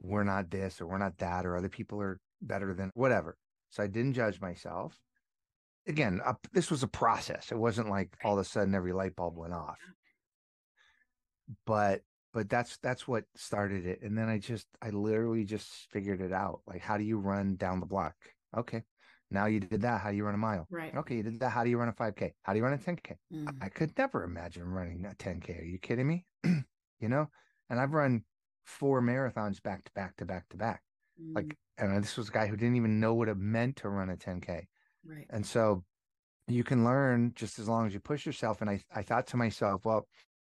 we're 0.02 0.24
not 0.24 0.50
this 0.50 0.80
or 0.80 0.86
we're 0.86 0.98
not 0.98 1.16
that 1.18 1.46
or 1.46 1.56
other 1.56 1.68
people 1.68 2.00
are 2.00 2.18
better 2.42 2.74
than 2.74 2.90
whatever 2.94 3.36
so 3.70 3.82
i 3.82 3.86
didn't 3.86 4.14
judge 4.14 4.40
myself 4.40 4.98
again, 5.86 6.20
uh, 6.24 6.34
this 6.52 6.70
was 6.70 6.82
a 6.82 6.88
process. 6.88 7.52
It 7.52 7.58
wasn't 7.58 7.90
like 7.90 8.16
all 8.24 8.34
of 8.34 8.38
a 8.38 8.44
sudden 8.44 8.74
every 8.74 8.92
light 8.92 9.16
bulb 9.16 9.36
went 9.36 9.52
off. 9.52 9.78
But 11.66 12.02
but 12.32 12.48
that's 12.48 12.78
that's 12.78 13.08
what 13.08 13.24
started 13.36 13.86
it. 13.86 14.00
And 14.02 14.16
then 14.16 14.28
I 14.28 14.38
just 14.38 14.66
I 14.80 14.90
literally 14.90 15.44
just 15.44 15.68
figured 15.90 16.20
it 16.20 16.32
out. 16.32 16.60
Like 16.66 16.80
how 16.80 16.96
do 16.96 17.04
you 17.04 17.18
run 17.18 17.56
down 17.56 17.80
the 17.80 17.86
block? 17.86 18.14
Okay. 18.56 18.82
Now 19.32 19.46
you 19.46 19.60
did 19.60 19.82
that. 19.82 20.00
How 20.00 20.10
do 20.10 20.16
you 20.16 20.24
run 20.24 20.34
a 20.34 20.38
mile? 20.38 20.66
Right. 20.70 20.94
Okay, 20.94 21.16
you 21.16 21.22
did 21.22 21.38
that. 21.38 21.50
How 21.50 21.62
do 21.62 21.70
you 21.70 21.78
run 21.78 21.88
a 21.88 21.92
5K? 21.92 22.32
How 22.42 22.52
do 22.52 22.58
you 22.58 22.64
run 22.64 22.72
a 22.72 22.78
10K? 22.78 23.14
Mm. 23.32 23.56
I 23.62 23.68
could 23.68 23.96
never 23.96 24.24
imagine 24.24 24.64
running 24.64 25.06
a 25.06 25.14
10K. 25.14 25.60
Are 25.60 25.64
you 25.64 25.78
kidding 25.78 26.08
me? 26.08 26.26
you 26.44 27.08
know? 27.08 27.28
And 27.68 27.78
I've 27.78 27.92
run 27.92 28.24
four 28.70 29.02
marathons 29.02 29.62
back 29.62 29.84
to 29.84 29.90
back 29.92 30.16
to 30.16 30.24
back 30.24 30.48
to 30.50 30.56
back. 30.56 30.82
Mm. 31.20 31.34
Like, 31.34 31.56
and 31.78 32.02
this 32.02 32.16
was 32.16 32.28
a 32.28 32.32
guy 32.32 32.46
who 32.46 32.56
didn't 32.56 32.76
even 32.76 33.00
know 33.00 33.14
what 33.14 33.28
it 33.28 33.36
meant 33.36 33.76
to 33.76 33.88
run 33.88 34.10
a 34.10 34.16
10K. 34.16 34.66
Right. 35.04 35.26
And 35.30 35.44
so 35.44 35.84
you 36.46 36.64
can 36.64 36.84
learn 36.84 37.32
just 37.34 37.58
as 37.58 37.68
long 37.68 37.86
as 37.86 37.94
you 37.94 38.00
push 38.00 38.24
yourself. 38.24 38.60
And 38.60 38.70
I, 38.70 38.82
I 38.94 39.02
thought 39.02 39.26
to 39.28 39.36
myself, 39.36 39.84
well, 39.84 40.06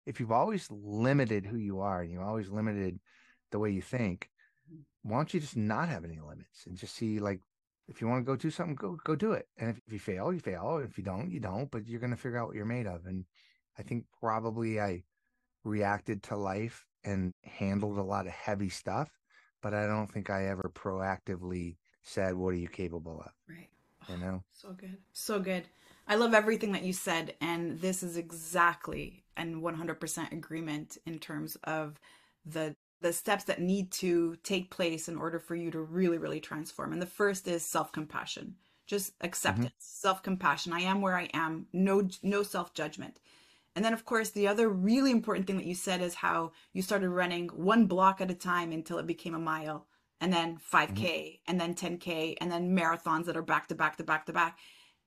if 0.07 0.21
you've 0.21 0.33
always 0.33 0.69
limited 0.71 1.47
who 1.47 1.57
you 1.57 1.81
are 1.81 2.03
and 2.03 2.11
you've 2.11 2.23
always 2.23 2.51
limited 2.51 2.99
the 3.51 3.59
way 3.59 3.71
you 3.71 3.83
think, 3.83 4.29
mm-hmm. 4.71 5.11
why 5.11 5.19
don't 5.19 5.33
you 5.33 5.41
just 5.41 5.57
not 5.57 5.89
have 5.89 6.05
any 6.05 6.19
limits 6.19 6.67
and 6.67 6.77
just 6.77 6.95
see 6.95 7.19
like 7.19 7.41
if 7.89 8.01
you 8.01 8.09
want 8.09 8.25
to 8.25 8.31
go 8.31 8.37
do 8.37 8.51
something, 8.51 8.75
go 8.75 8.99
go 9.05 9.15
do 9.15 9.33
it. 9.33 9.47
And 9.59 9.71
if, 9.71 9.81
if 9.87 9.93
you 9.93 9.99
fail, 9.99 10.33
you 10.33 10.41
fail. 10.41 10.81
If 10.85 10.99
you 10.99 11.05
don't, 11.05 11.31
you 11.31 11.41
don't. 11.41 11.71
But 11.71 11.87
you're 11.87 12.01
going 12.01 12.11
to 12.11 12.17
figure 12.17 12.39
out 12.39 12.49
what 12.49 12.57
you're 12.57 12.65
made 12.65 12.87
of. 12.87 13.07
And 13.07 13.25
I 13.79 13.83
think 13.83 14.05
probably 14.21 14.81
I 14.81 15.03
reacted 15.65 16.23
to 16.25 16.37
life 16.37 16.87
and 17.05 17.33
handled 17.45 17.99
a 17.99 18.03
lot 18.03 18.27
of 18.27 18.33
heavy 18.33 18.69
stuff, 18.69 19.11
but 19.63 19.75
I 19.75 19.87
don't 19.87 20.11
think 20.11 20.31
I 20.31 20.47
ever 20.47 20.71
proactively 20.75 21.77
said, 22.03 22.35
"What 22.35 22.55
are 22.55 22.59
you 22.59 22.69
capable 22.69 23.21
of?" 23.21 23.33
Right. 23.49 23.69
You 24.09 24.17
know? 24.19 24.43
so 24.53 24.73
good 24.73 24.99
so 25.13 25.39
good. 25.39 25.65
I 26.09 26.17
love 26.17 26.35
everything 26.35 26.73
that 26.73 26.83
you 26.83 26.93
said 26.93 27.35
and 27.41 27.81
this 27.81 28.03
is 28.03 28.17
exactly 28.17 29.25
and 29.37 29.63
100% 29.63 30.33
agreement 30.33 30.99
in 31.07 31.19
terms 31.19 31.57
of 31.65 31.99
the 32.45 32.75
the 33.01 33.13
steps 33.13 33.45
that 33.45 33.61
need 33.61 33.91
to 33.91 34.37
take 34.45 34.71
place 34.71 35.09
in 35.09 35.17
order 35.17 35.39
for 35.39 35.55
you 35.55 35.71
to 35.71 35.81
really 35.81 36.19
really 36.19 36.41
transform 36.41 36.93
and 36.93 37.01
the 37.01 37.07
first 37.07 37.47
is 37.47 37.65
self-compassion. 37.65 38.57
Just 38.87 39.13
acceptance 39.21 39.69
mm-hmm. 39.69 40.09
self-compassion. 40.09 40.73
I 40.73 40.81
am 40.81 41.01
where 41.01 41.17
i 41.17 41.29
am. 41.33 41.67
No 41.73 42.09
no 42.23 42.43
self-judgment 42.43 43.21
and 43.75 43.85
then 43.85 43.93
of 43.93 44.05
course 44.05 44.31
the 44.31 44.49
other 44.49 44.69
really 44.69 45.11
important 45.11 45.47
thing 45.47 45.57
that 45.57 45.67
you 45.67 45.75
said 45.75 46.01
is 46.01 46.15
how 46.15 46.53
you 46.73 46.83
started 46.83 47.09
running 47.09 47.49
one 47.49 47.87
block 47.87 48.21
at 48.21 48.31
a 48.31 48.35
time 48.35 48.73
until 48.73 48.99
it 48.99 49.07
became 49.07 49.35
a 49.35 49.39
mile 49.39 49.87
and 50.23 50.33
then 50.33 50.57
5K 50.73 50.95
mm-hmm. 50.95 51.51
and 51.51 51.61
then 51.61 51.75
10K 51.75 52.37
and 52.41 52.51
then 52.51 52.77
marathons 52.77 53.27
that 53.27 53.37
are 53.37 53.43
back 53.43 53.67
to 53.69 53.75
back 53.75 53.97
to 53.97 54.05
back 54.05 54.27
to 54.27 54.33
back. 54.33 54.57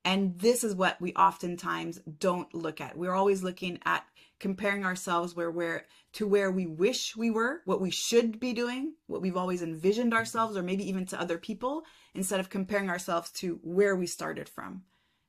And 0.04 0.38
this 0.38 0.62
is 0.62 0.76
what 0.76 1.00
we 1.00 1.14
oftentimes 1.14 1.98
don't 2.18 2.54
look 2.54 2.80
at. 2.80 2.96
We're 2.96 3.14
always 3.14 3.42
looking 3.42 3.80
at 3.84 4.04
comparing 4.38 4.84
ourselves 4.84 5.34
where 5.34 5.50
we're 5.50 5.86
to 6.12 6.28
where 6.28 6.50
we 6.50 6.66
wish 6.66 7.16
we 7.16 7.30
were, 7.30 7.62
what 7.64 7.80
we 7.80 7.90
should 7.90 8.38
be 8.38 8.52
doing, 8.52 8.92
what 9.06 9.22
we've 9.22 9.38
always 9.38 9.62
envisioned 9.62 10.12
mm-hmm. 10.12 10.18
ourselves, 10.18 10.56
or 10.56 10.62
maybe 10.62 10.86
even 10.86 11.06
to 11.06 11.20
other 11.20 11.38
people, 11.38 11.82
instead 12.14 12.38
of 12.38 12.50
comparing 12.50 12.90
ourselves 12.90 13.30
to 13.30 13.58
where 13.62 13.96
we 13.96 14.06
started 14.06 14.48
from 14.50 14.82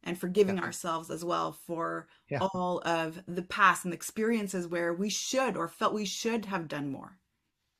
and 0.03 0.17
forgiving 0.17 0.57
yeah. 0.57 0.63
ourselves 0.63 1.09
as 1.09 1.23
well 1.25 1.51
for 1.65 2.07
yeah. 2.29 2.39
all 2.41 2.81
of 2.85 3.21
the 3.27 3.41
past 3.41 3.83
and 3.83 3.91
the 3.91 3.95
experiences 3.95 4.67
where 4.67 4.93
we 4.93 5.09
should 5.09 5.57
or 5.57 5.67
felt 5.67 5.93
we 5.93 6.05
should 6.05 6.45
have 6.45 6.67
done 6.67 6.91
more. 6.91 7.17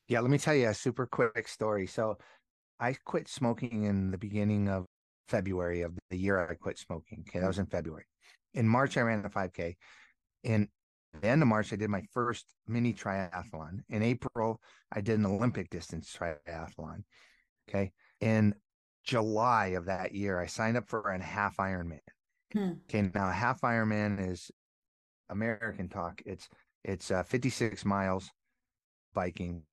Yeah, 0.08 0.22
let 0.22 0.32
me 0.32 0.38
tell 0.38 0.56
you 0.56 0.70
a 0.70 0.74
super 0.74 1.06
quick 1.06 1.48
story. 1.48 1.86
So 1.86 2.18
I 2.80 2.96
quit 3.06 3.28
smoking 3.28 3.84
in 3.84 4.12
the 4.12 4.18
beginning 4.18 4.70
of 4.70 4.86
February 5.28 5.82
of 5.82 5.98
the 6.10 6.18
year 6.18 6.48
I 6.50 6.56
quit 6.56 6.78
smoking. 6.78 7.26
Okay, 7.28 7.40
that 7.40 7.40
mm-hmm. 7.40 7.48
was 7.48 7.60
in 7.60 7.66
February. 7.66 8.06
In 8.54 8.68
March, 8.68 8.98
I 8.98 9.02
ran 9.02 9.22
the 9.22 9.30
5K. 9.30 9.76
In 10.44 10.70
the 11.22 11.28
end 11.28 11.42
of 11.42 11.48
March, 11.48 11.74
I 11.74 11.76
did 11.76 11.90
my 11.90 12.02
first 12.14 12.46
mini 12.68 12.94
triathlon. 12.94 13.80
In 13.90 14.02
April, 14.02 14.62
I 14.92 15.02
did 15.02 15.20
an 15.20 15.26
Olympic 15.26 15.70
distance 15.70 16.16
triathlon. 16.18 17.04
Okay. 17.70 17.92
In 18.22 18.56
July 19.08 19.68
of 19.68 19.86
that 19.86 20.14
year, 20.14 20.40
I 20.40 20.46
signed 20.46 20.78
up 20.78 20.88
for 20.88 21.02
a 21.02 21.24
half 21.24 21.58
Ironman. 21.58 22.00
Hmm. 22.54 22.74
Okay. 22.90 23.10
Now, 23.14 23.30
a 23.30 23.34
half 23.34 23.62
Ironman 23.62 24.32
is 24.32 24.52
American 25.30 25.90
talk. 25.90 26.22
It's 26.26 26.48
it's 26.84 27.10
uh, 27.12 27.24
56 27.24 27.84
miles 27.84 28.30
biking, 29.14 29.64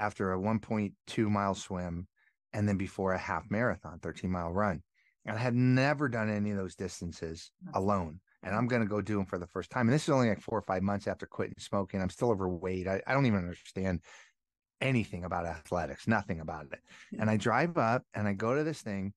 after 0.00 0.32
a 0.32 0.38
1.2 0.38 1.30
mile 1.30 1.54
swim 1.54 2.08
and 2.52 2.66
then 2.66 2.76
before 2.76 3.12
a 3.12 3.18
half 3.18 3.48
marathon, 3.50 4.00
13 4.00 4.30
mile 4.30 4.50
run. 4.50 4.82
And 5.26 5.36
I 5.36 5.40
had 5.40 5.54
never 5.54 6.08
done 6.08 6.30
any 6.30 6.50
of 6.50 6.56
those 6.56 6.74
distances 6.74 7.52
alone. 7.74 8.20
And 8.42 8.56
I'm 8.56 8.66
going 8.66 8.80
to 8.80 8.88
go 8.88 9.02
do 9.02 9.16
them 9.16 9.26
for 9.26 9.38
the 9.38 9.46
first 9.46 9.70
time. 9.70 9.86
And 9.86 9.94
this 9.94 10.04
is 10.04 10.08
only 10.08 10.30
like 10.30 10.40
four 10.40 10.58
or 10.58 10.62
five 10.62 10.82
months 10.82 11.06
after 11.06 11.26
quitting 11.26 11.54
smoking. 11.58 12.00
I'm 12.00 12.08
still 12.08 12.30
overweight. 12.30 12.88
I, 12.88 13.02
I 13.06 13.12
don't 13.12 13.26
even 13.26 13.40
understand 13.40 14.00
anything 14.80 15.24
about 15.24 15.46
athletics, 15.46 16.06
nothing 16.06 16.40
about 16.40 16.66
it. 16.72 16.80
And 17.18 17.28
I 17.28 17.34
mm-hmm. 17.34 17.42
drive 17.42 17.78
up 17.78 18.02
and 18.14 18.26
I 18.26 18.32
go 18.32 18.54
to 18.54 18.64
this 18.64 18.80
thing 18.80 19.12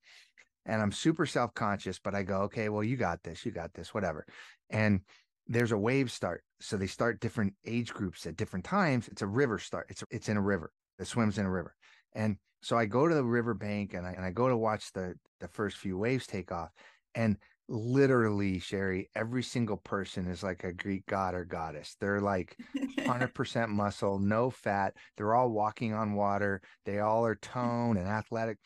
and 0.66 0.82
I'm 0.82 0.92
super 0.92 1.26
self 1.26 1.54
conscious, 1.54 2.00
but 2.00 2.16
I 2.16 2.24
go, 2.24 2.42
okay, 2.44 2.70
well, 2.70 2.84
you 2.84 2.98
got 2.98 3.24
this, 3.24 3.46
you 3.46 3.52
got 3.52 3.74
this, 3.74 3.94
whatever. 3.94 4.26
And 4.70 5.02
there's 5.48 5.72
a 5.72 5.78
wave 5.78 6.12
start. 6.12 6.44
So 6.60 6.78
they 6.78 6.88
start 6.88 7.20
different 7.20 7.54
age 7.66 7.94
groups 7.94 8.26
at 8.26 8.38
different 8.38 8.66
times. 8.66 9.08
It's 9.08 9.22
a 9.22 9.28
river 9.28 9.60
start. 9.60 9.88
It's 9.90 10.04
it's 10.10 10.30
in 10.30 10.38
a 10.38 10.42
river. 10.42 10.72
It 11.00 11.08
swims 11.08 11.38
in 11.38 11.46
a 11.46 11.52
river. 11.52 11.76
And 12.14 12.38
so 12.62 12.78
I 12.78 12.86
go 12.86 13.08
to 13.08 13.16
the 13.16 13.24
river 13.24 13.54
bank 13.54 13.94
and 13.94 14.08
I 14.08 14.12
and 14.12 14.24
I 14.24 14.32
go 14.32 14.48
to 14.48 14.56
watch 14.56 14.92
the 14.94 15.16
the 15.42 15.50
first 15.50 15.78
few 15.78 15.98
waves 15.98 16.26
take 16.26 16.52
off. 16.52 16.70
And 17.16 17.38
literally, 17.68 18.60
Sherry, 18.60 19.10
every 19.16 19.44
single 19.44 19.78
person 19.78 20.28
is 20.28 20.44
like 20.44 20.64
a 20.64 20.74
Greek 20.74 21.06
god 21.06 21.36
or 21.36 21.46
goddess. 21.46 21.96
They're 22.00 22.22
like 22.22 22.58
100% 23.00 23.68
muscle, 23.70 24.20
no 24.20 24.50
fat. 24.50 24.96
They're 25.18 25.34
all 25.34 25.50
walking 25.50 25.94
on 25.94 26.14
water. 26.14 26.62
They 26.86 27.00
all 27.00 27.26
are 27.26 27.36
toned 27.36 27.98
and 27.98 28.08
athletic. 28.08 28.58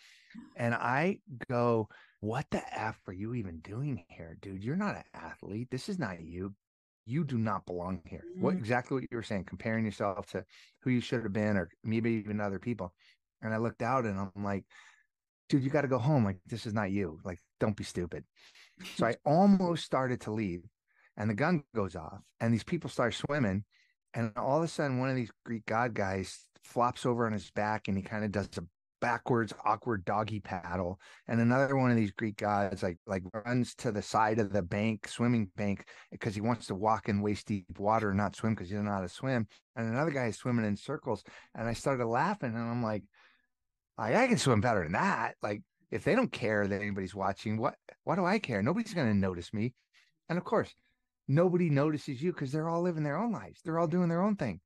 And 0.55 0.73
I 0.73 1.19
go, 1.47 1.89
what 2.19 2.45
the 2.51 2.61
F 2.77 2.99
are 3.07 3.13
you 3.13 3.33
even 3.33 3.59
doing 3.59 4.03
here, 4.09 4.37
dude? 4.41 4.63
You're 4.63 4.75
not 4.75 4.95
an 4.95 5.03
athlete. 5.13 5.69
This 5.71 5.89
is 5.89 5.99
not 5.99 6.21
you 6.21 6.53
you 7.07 7.23
do 7.23 7.37
not 7.37 7.65
belong 7.65 8.01
here. 8.05 8.23
Mm-hmm. 8.29 8.41
What 8.41 8.55
exactly 8.55 8.95
what 8.95 9.07
you 9.09 9.17
were 9.17 9.23
saying, 9.23 9.45
comparing 9.45 9.85
yourself 9.85 10.27
to 10.27 10.43
who 10.81 10.91
you 10.91 10.99
should 10.99 11.23
have 11.23 11.33
been, 11.33 11.57
or 11.57 11.69
maybe 11.83 12.11
even 12.11 12.41
other 12.41 12.59
people. 12.59 12.93
And 13.41 13.53
I 13.53 13.57
looked 13.57 13.81
out 13.81 14.05
and 14.05 14.19
I'm 14.19 14.43
like, 14.43 14.65
dude, 15.49 15.63
you 15.63 15.69
got 15.69 15.81
to 15.81 15.87
go 15.87 15.97
home. 15.97 16.25
Like, 16.25 16.39
this 16.45 16.65
is 16.65 16.73
not 16.73 16.91
you. 16.91 17.19
Like, 17.23 17.39
don't 17.59 17.77
be 17.77 17.85
stupid. 17.85 18.25
So 18.95 19.05
I 19.05 19.15
almost 19.25 19.85
started 19.85 20.21
to 20.21 20.31
leave, 20.31 20.63
and 21.15 21.29
the 21.29 21.33
gun 21.35 21.63
goes 21.75 21.95
off, 21.95 22.19
and 22.39 22.53
these 22.53 22.63
people 22.63 22.89
start 22.89 23.13
swimming. 23.13 23.63
And 24.13 24.31
all 24.35 24.57
of 24.57 24.63
a 24.63 24.67
sudden, 24.67 24.99
one 24.99 25.09
of 25.09 25.15
these 25.15 25.31
Greek 25.45 25.65
god 25.65 25.93
guys 25.93 26.47
flops 26.63 27.05
over 27.05 27.25
on 27.25 27.33
his 27.33 27.49
back 27.51 27.87
and 27.87 27.97
he 27.97 28.03
kind 28.03 28.25
of 28.25 28.31
does 28.31 28.49
a 28.57 28.63
backwards 28.99 29.53
awkward 29.63 30.03
doggy 30.05 30.39
paddle 30.39 30.99
and 31.27 31.39
another 31.39 31.75
one 31.75 31.91
of 31.91 31.97
these 31.97 32.11
greek 32.11 32.37
gods 32.37 32.81
like 32.81 32.97
like 33.05 33.21
runs 33.45 33.75
to 33.75 33.91
the 33.91 34.01
side 34.01 34.39
of 34.39 34.51
the 34.51 34.61
bank 34.61 35.07
swimming 35.07 35.49
bank 35.55 35.85
because 36.11 36.33
he 36.33 36.41
wants 36.41 36.65
to 36.65 36.75
walk 36.75 37.07
in 37.07 37.21
waist 37.21 37.45
deep 37.45 37.65
water 37.77 38.09
and 38.09 38.17
not 38.17 38.35
swim 38.35 38.55
because 38.55 38.69
he 38.69 38.73
doesn't 38.73 38.85
know 38.85 38.91
how 38.91 39.01
to 39.01 39.09
swim 39.09 39.47
and 39.75 39.87
another 39.87 40.09
guy 40.09 40.25
is 40.25 40.37
swimming 40.37 40.65
in 40.65 40.75
circles 40.75 41.23
and 41.53 41.67
i 41.67 41.73
started 41.73 42.05
laughing 42.05 42.55
and 42.55 42.57
i'm 42.57 42.81
like 42.81 43.03
i, 43.99 44.15
I 44.15 44.27
can 44.27 44.37
swim 44.37 44.61
better 44.61 44.81
than 44.81 44.93
that 44.93 45.35
like 45.43 45.61
if 45.91 46.03
they 46.03 46.15
don't 46.15 46.31
care 46.31 46.67
that 46.67 46.81
anybody's 46.81 47.15
watching 47.15 47.57
what 47.57 47.75
what 48.03 48.15
do 48.15 48.25
i 48.25 48.39
care 48.39 48.61
nobody's 48.61 48.93
going 48.93 49.07
to 49.07 49.13
notice 49.13 49.53
me 49.53 49.73
and 50.29 50.37
of 50.37 50.43
course 50.43 50.73
nobody 51.27 51.69
notices 51.69 52.21
you 52.21 52.31
because 52.31 52.51
they're 52.51 52.69
all 52.69 52.81
living 52.81 53.03
their 53.03 53.17
own 53.17 53.31
lives 53.31 53.59
they're 53.63 53.79
all 53.79 53.87
doing 53.87 54.09
their 54.09 54.21
own 54.21 54.35
thing 54.35 54.59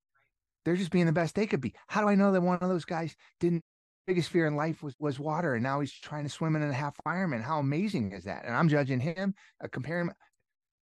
they're 0.64 0.76
just 0.76 0.92
being 0.92 1.06
the 1.06 1.12
best 1.12 1.36
they 1.36 1.48
could 1.48 1.62
be. 1.62 1.74
How 1.88 2.02
do 2.02 2.08
I 2.08 2.16
know 2.16 2.32
that 2.32 2.42
one 2.42 2.60
of 2.60 2.70
those 2.70 2.86
guys 2.86 3.16
didn't 3.40 3.64
biggest 4.08 4.30
fear 4.30 4.48
in 4.48 4.56
life 4.56 4.84
was 4.84 4.96
was 5.00 5.20
water, 5.20 5.56
and 5.56 5.64
now 5.64 5.80
he's 5.80 5.94
trying 5.94 6.24
to 6.24 6.30
swim 6.30 6.56
in 6.56 6.64
a 6.64 6.74
half 6.74 6.96
Ironman. 7.06 7.42
How 7.42 7.60
amazing 7.60 8.12
is 8.12 8.26
that? 8.26 8.46
And 8.46 8.56
I'm 8.56 8.70
judging 8.70 9.00
him, 9.00 9.34
uh, 9.64 9.68
comparing. 9.72 10.12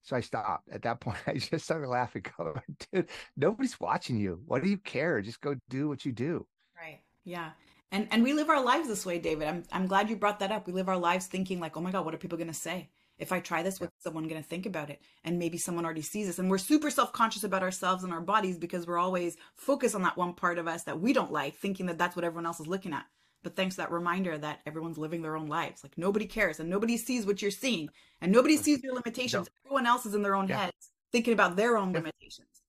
So 0.03 0.15
I 0.15 0.21
stopped. 0.21 0.69
At 0.69 0.81
that 0.83 0.99
point, 1.01 1.17
I 1.27 1.33
just 1.33 1.65
started 1.65 1.87
laughing. 1.87 2.25
Dude, 2.93 3.09
nobody's 3.37 3.79
watching 3.79 4.17
you. 4.17 4.41
What 4.45 4.63
do 4.63 4.69
you 4.69 4.77
care? 4.77 5.21
Just 5.21 5.41
go 5.41 5.55
do 5.69 5.87
what 5.87 6.05
you 6.05 6.11
do. 6.11 6.45
Right. 6.77 7.01
Yeah. 7.23 7.51
And 7.91 8.07
and 8.11 8.23
we 8.23 8.33
live 8.33 8.49
our 8.49 8.63
lives 8.63 8.87
this 8.87 9.05
way, 9.05 9.19
David. 9.19 9.47
I'm 9.47 9.63
I'm 9.71 9.87
glad 9.87 10.09
you 10.09 10.15
brought 10.15 10.39
that 10.39 10.51
up. 10.51 10.67
We 10.67 10.73
live 10.73 10.89
our 10.89 10.97
lives 10.97 11.25
thinking 11.25 11.59
like, 11.59 11.75
oh 11.75 11.81
my 11.81 11.91
God, 11.91 12.05
what 12.05 12.13
are 12.13 12.19
people 12.19 12.37
gonna 12.37 12.53
say? 12.53 12.89
If 13.17 13.31
I 13.31 13.39
try 13.39 13.63
this, 13.63 13.79
what's 13.79 14.03
someone 14.03 14.27
gonna 14.27 14.43
think 14.43 14.65
about 14.65 14.89
it? 14.89 15.01
And 15.23 15.39
maybe 15.39 15.57
someone 15.57 15.85
already 15.85 16.01
sees 16.03 16.29
us. 16.29 16.39
And 16.39 16.49
we're 16.49 16.57
super 16.57 16.89
self-conscious 16.89 17.43
about 17.43 17.63
ourselves 17.63 18.03
and 18.03 18.13
our 18.13 18.21
bodies 18.21 18.57
because 18.57 18.87
we're 18.87 18.97
always 18.97 19.37
focused 19.55 19.95
on 19.95 20.03
that 20.03 20.17
one 20.17 20.33
part 20.33 20.57
of 20.57 20.67
us 20.67 20.83
that 20.83 21.01
we 21.01 21.13
don't 21.13 21.31
like, 21.31 21.55
thinking 21.55 21.87
that 21.87 21.97
that's 21.97 22.15
what 22.15 22.23
everyone 22.23 22.45
else 22.45 22.59
is 22.59 22.67
looking 22.67 22.93
at. 22.93 23.05
But 23.43 23.55
thanks 23.55 23.75
to 23.75 23.81
that 23.81 23.91
reminder 23.91 24.37
that 24.37 24.59
everyone's 24.65 24.97
living 24.97 25.21
their 25.21 25.35
own 25.35 25.47
lives. 25.47 25.83
Like 25.83 25.97
nobody 25.97 26.27
cares 26.27 26.59
and 26.59 26.69
nobody 26.69 26.97
sees 26.97 27.25
what 27.25 27.41
you're 27.41 27.51
seeing 27.51 27.89
and 28.21 28.31
nobody 28.31 28.55
sees 28.55 28.83
your 28.83 28.93
limitations. 28.93 29.47
No. 29.47 29.69
Everyone 29.69 29.87
else 29.87 30.05
is 30.05 30.13
in 30.13 30.21
their 30.21 30.35
own 30.35 30.47
yeah. 30.47 30.65
heads 30.65 30.91
thinking 31.11 31.33
about 31.33 31.55
their 31.55 31.77
own 31.77 31.91
yeah. 31.91 31.97
limitations. 31.97 32.61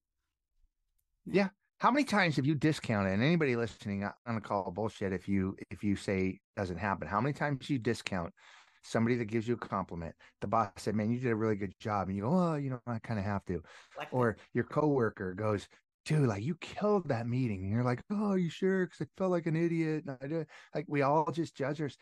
Yeah. 1.26 1.48
How 1.80 1.90
many 1.90 2.04
times 2.04 2.36
have 2.36 2.44
you 2.44 2.54
discounted 2.54 3.14
and 3.14 3.22
anybody 3.22 3.56
listening, 3.56 4.04
I'm 4.04 4.12
gonna 4.26 4.42
call 4.42 4.70
bullshit 4.70 5.14
if 5.14 5.26
you 5.26 5.56
if 5.70 5.82
you 5.82 5.96
say 5.96 6.38
doesn't 6.54 6.76
happen. 6.76 7.08
How 7.08 7.22
many 7.22 7.32
times 7.32 7.70
you 7.70 7.78
discount 7.78 8.34
somebody 8.82 9.16
that 9.16 9.24
gives 9.24 9.48
you 9.48 9.54
a 9.54 9.56
compliment? 9.56 10.14
The 10.42 10.46
boss 10.46 10.68
said, 10.76 10.94
Man, 10.94 11.10
you 11.10 11.18
did 11.18 11.30
a 11.30 11.34
really 11.34 11.56
good 11.56 11.72
job. 11.80 12.08
And 12.08 12.16
you 12.18 12.24
go, 12.24 12.34
Oh, 12.34 12.54
you 12.56 12.68
know, 12.68 12.80
I 12.86 12.98
kind 12.98 13.18
of 13.18 13.24
have 13.24 13.46
to. 13.46 13.62
Like 13.96 14.08
or 14.12 14.36
your 14.52 14.64
coworker 14.64 15.32
goes, 15.32 15.66
dude, 16.04 16.28
like 16.28 16.42
you 16.42 16.54
killed 16.56 17.08
that 17.08 17.26
meeting. 17.26 17.62
And 17.62 17.70
you're 17.70 17.82
like, 17.82 18.02
oh, 18.10 18.32
are 18.32 18.38
you 18.38 18.50
sure? 18.50 18.84
Because 18.84 19.00
I 19.00 19.08
felt 19.16 19.30
like 19.30 19.46
an 19.46 19.56
idiot. 19.56 20.04
And 20.06 20.18
I 20.20 20.26
did. 20.26 20.46
Like 20.74 20.84
we 20.86 21.00
all 21.00 21.32
just 21.32 21.56
judge 21.56 21.80
us. 21.80 21.96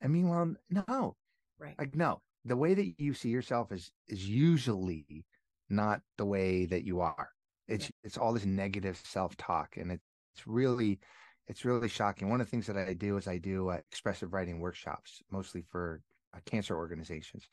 And 0.00 0.12
meanwhile, 0.12 0.54
no, 0.70 1.16
right? 1.58 1.74
Like 1.76 1.96
no, 1.96 2.20
the 2.44 2.56
way 2.56 2.74
that 2.74 3.00
you 3.00 3.14
see 3.14 3.30
yourself 3.30 3.72
is 3.72 3.90
is 4.06 4.28
usually 4.28 5.24
not 5.68 6.02
the 6.18 6.24
way 6.24 6.66
that 6.66 6.84
you 6.84 7.00
are. 7.00 7.30
It's 7.68 7.86
yeah. 7.86 7.90
it's 8.04 8.18
all 8.18 8.32
this 8.32 8.44
negative 8.44 9.00
self 9.04 9.36
talk, 9.36 9.76
and 9.76 9.92
it's 9.92 10.46
really 10.46 11.00
it's 11.46 11.64
really 11.64 11.88
shocking. 11.88 12.30
One 12.30 12.40
of 12.40 12.46
the 12.46 12.50
things 12.50 12.66
that 12.66 12.76
I 12.76 12.94
do 12.94 13.16
is 13.16 13.28
I 13.28 13.38
do 13.38 13.68
uh, 13.70 13.78
expressive 13.90 14.32
writing 14.32 14.60
workshops, 14.60 15.22
mostly 15.30 15.62
for 15.70 16.00
uh, 16.34 16.38
cancer 16.46 16.76
organizations, 16.76 17.46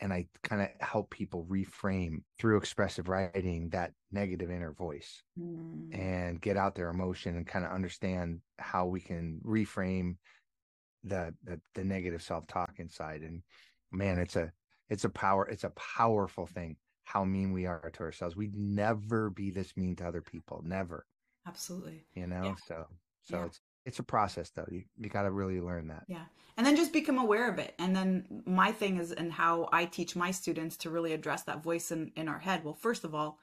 and 0.00 0.12
I 0.12 0.26
kind 0.42 0.62
of 0.62 0.68
help 0.80 1.10
people 1.10 1.46
reframe 1.48 2.22
through 2.38 2.56
expressive 2.56 3.08
writing 3.08 3.68
that 3.70 3.92
negative 4.10 4.50
inner 4.50 4.72
voice 4.72 5.22
mm. 5.38 5.94
and 5.96 6.40
get 6.40 6.56
out 6.56 6.74
their 6.74 6.88
emotion 6.88 7.36
and 7.36 7.46
kind 7.46 7.64
of 7.64 7.72
understand 7.72 8.40
how 8.58 8.86
we 8.86 9.00
can 9.00 9.40
reframe 9.44 10.16
the, 11.04 11.34
the 11.44 11.60
the, 11.74 11.84
negative 11.84 12.22
self-talk 12.22 12.74
inside 12.76 13.22
and 13.22 13.42
man 13.90 14.18
it's 14.18 14.36
a 14.36 14.52
it's 14.90 15.04
a 15.04 15.08
power 15.08 15.48
it's 15.48 15.64
a 15.64 15.70
powerful 15.70 16.46
thing 16.46 16.76
how 17.12 17.24
mean 17.24 17.52
we 17.52 17.66
are 17.66 17.90
to 17.92 18.02
ourselves. 18.02 18.36
We'd 18.36 18.56
never 18.56 19.30
be 19.30 19.50
this 19.50 19.76
mean 19.76 19.96
to 19.96 20.06
other 20.06 20.22
people 20.22 20.62
never. 20.64 21.06
Absolutely. 21.46 22.06
You 22.14 22.26
know 22.28 22.44
yeah. 22.44 22.54
so 22.66 22.86
so 23.24 23.38
yeah. 23.38 23.44
it's 23.46 23.60
it's 23.84 23.98
a 23.98 24.04
process 24.04 24.50
though. 24.50 24.66
You, 24.70 24.84
you 24.96 25.08
got 25.08 25.22
to 25.22 25.30
really 25.30 25.60
learn 25.60 25.88
that. 25.88 26.04
Yeah. 26.06 26.24
And 26.56 26.66
then 26.66 26.76
just 26.76 26.92
become 26.92 27.18
aware 27.18 27.50
of 27.50 27.58
it. 27.58 27.74
And 27.78 27.96
then 27.96 28.42
my 28.46 28.70
thing 28.70 28.98
is 28.98 29.12
and 29.12 29.32
how 29.32 29.68
i 29.72 29.84
teach 29.86 30.14
my 30.14 30.30
students 30.30 30.76
to 30.78 30.90
really 30.90 31.12
address 31.12 31.42
that 31.44 31.64
voice 31.64 31.90
in, 31.90 32.12
in 32.14 32.28
our 32.28 32.38
head. 32.38 32.64
Well 32.64 32.74
first 32.74 33.04
of 33.04 33.14
all 33.14 33.38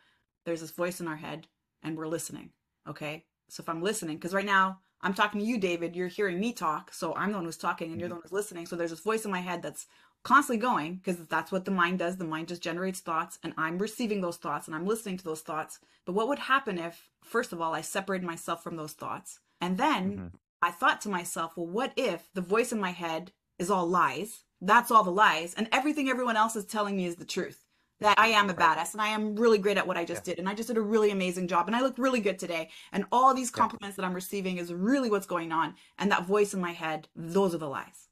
there's 0.46 0.62
this 0.62 0.72
voice 0.72 1.02
in 1.02 1.08
our 1.08 1.18
head 1.18 1.48
and 1.84 1.98
we're 1.98 2.08
listening 2.08 2.52
okay? 2.88 3.26
So 3.50 3.62
if 3.62 3.70
i'm 3.70 3.82
listening 3.82 4.16
because 4.16 4.34
right 4.34 4.46
now 4.46 4.80
i'm 5.02 5.14
talking 5.14 5.40
to 5.40 5.46
you 5.46 5.58
david 5.58 5.96
you're 5.96 6.08
hearing 6.08 6.40
me 6.40 6.52
talk 6.54 6.94
so 6.94 7.14
i'm 7.16 7.32
the 7.32 7.38
one 7.38 7.46
who's 7.46 7.58
talking 7.58 7.92
and 7.92 8.00
you're 8.00 8.10
the 8.10 8.16
mm-hmm. 8.16 8.20
one 8.20 8.24
who's 8.24 8.32
listening. 8.32 8.66
So 8.66 8.76
there's 8.76 8.92
this 8.92 9.00
voice 9.02 9.26
in 9.26 9.32
my 9.32 9.42
head 9.42 9.62
that's 9.62 9.88
constantly 10.28 10.62
going 10.62 10.96
because 10.96 11.18
that's 11.28 11.52
what 11.52 11.66
the 11.66 11.72
mind 11.72 11.98
does 12.00 12.18
the 12.18 12.26
mind 12.26 12.48
just 12.48 12.62
generates 12.62 13.00
thoughts 13.00 13.40
and 13.44 13.54
i'm 13.58 13.78
receiving 13.78 14.20
those 14.22 14.38
thoughts 14.38 14.68
and 14.68 14.76
i'm 14.76 14.86
listening 14.86 15.18
to 15.18 15.24
those 15.24 15.42
thoughts 15.42 15.80
but 16.06 16.13
what 16.13 16.28
would 16.28 16.40
happen 16.40 16.78
if 16.78 17.10
first 17.24 17.54
of 17.54 17.62
all 17.62 17.74
i 17.74 17.82
separated 17.82 18.26
myself 18.26 18.62
from 18.62 18.76
those 18.76 18.94
thoughts 18.94 19.40
and 19.62 19.78
then 19.78 20.12
mm-hmm. 20.12 20.28
I 20.62 20.72
thought 20.72 21.02
to 21.02 21.10
myself, 21.10 21.56
well, 21.56 21.68
what 21.68 21.94
if 21.96 22.30
the 22.34 22.42
voice 22.42 22.72
in 22.72 22.80
my 22.80 22.92
head 22.92 23.32
is 23.60 23.70
all 23.70 23.88
lies? 23.88 24.44
That's 24.60 24.92
all 24.92 25.04
the 25.04 25.12
lies. 25.12 25.54
And 25.54 25.70
everything 25.72 26.10
everyone 26.10 26.38
else 26.38 26.56
is 26.56 26.66
telling 26.66 26.98
me 26.98 27.06
is 27.06 27.16
the 27.16 27.26
truth. 27.26 27.63
That 28.00 28.20
I 28.20 28.28
am 28.28 28.50
a 28.50 28.54
badass 28.54 28.94
and 28.94 29.02
I 29.02 29.08
am 29.08 29.36
really 29.36 29.58
great 29.58 29.78
at 29.78 29.88
what 29.88 29.98
I 29.98 30.06
just 30.06 30.28
yeah. 30.28 30.34
did. 30.34 30.40
And 30.40 30.48
I 30.48 30.54
just 30.54 30.68
did 30.68 30.78
a 30.78 30.82
really 30.82 31.10
amazing 31.10 31.48
job. 31.48 31.66
And 31.66 31.76
I 31.76 31.82
look 31.82 31.98
really 31.98 32.20
good 32.20 32.38
today. 32.38 32.70
And 32.92 33.06
all 33.12 33.34
these 33.34 33.50
compliments 33.50 33.98
yeah. 33.98 34.04
that 34.04 34.08
I'm 34.08 34.13
receiving 34.13 34.58
is 34.58 34.72
really 34.72 35.10
what's 35.10 35.26
going 35.26 35.52
on. 35.52 35.74
And 35.98 36.12
that 36.12 36.28
voice 36.28 36.54
in 36.54 36.62
my 36.62 36.74
head, 36.74 37.08
those 37.16 37.56
are 37.56 37.60
the 37.60 37.68
lies. 37.68 38.07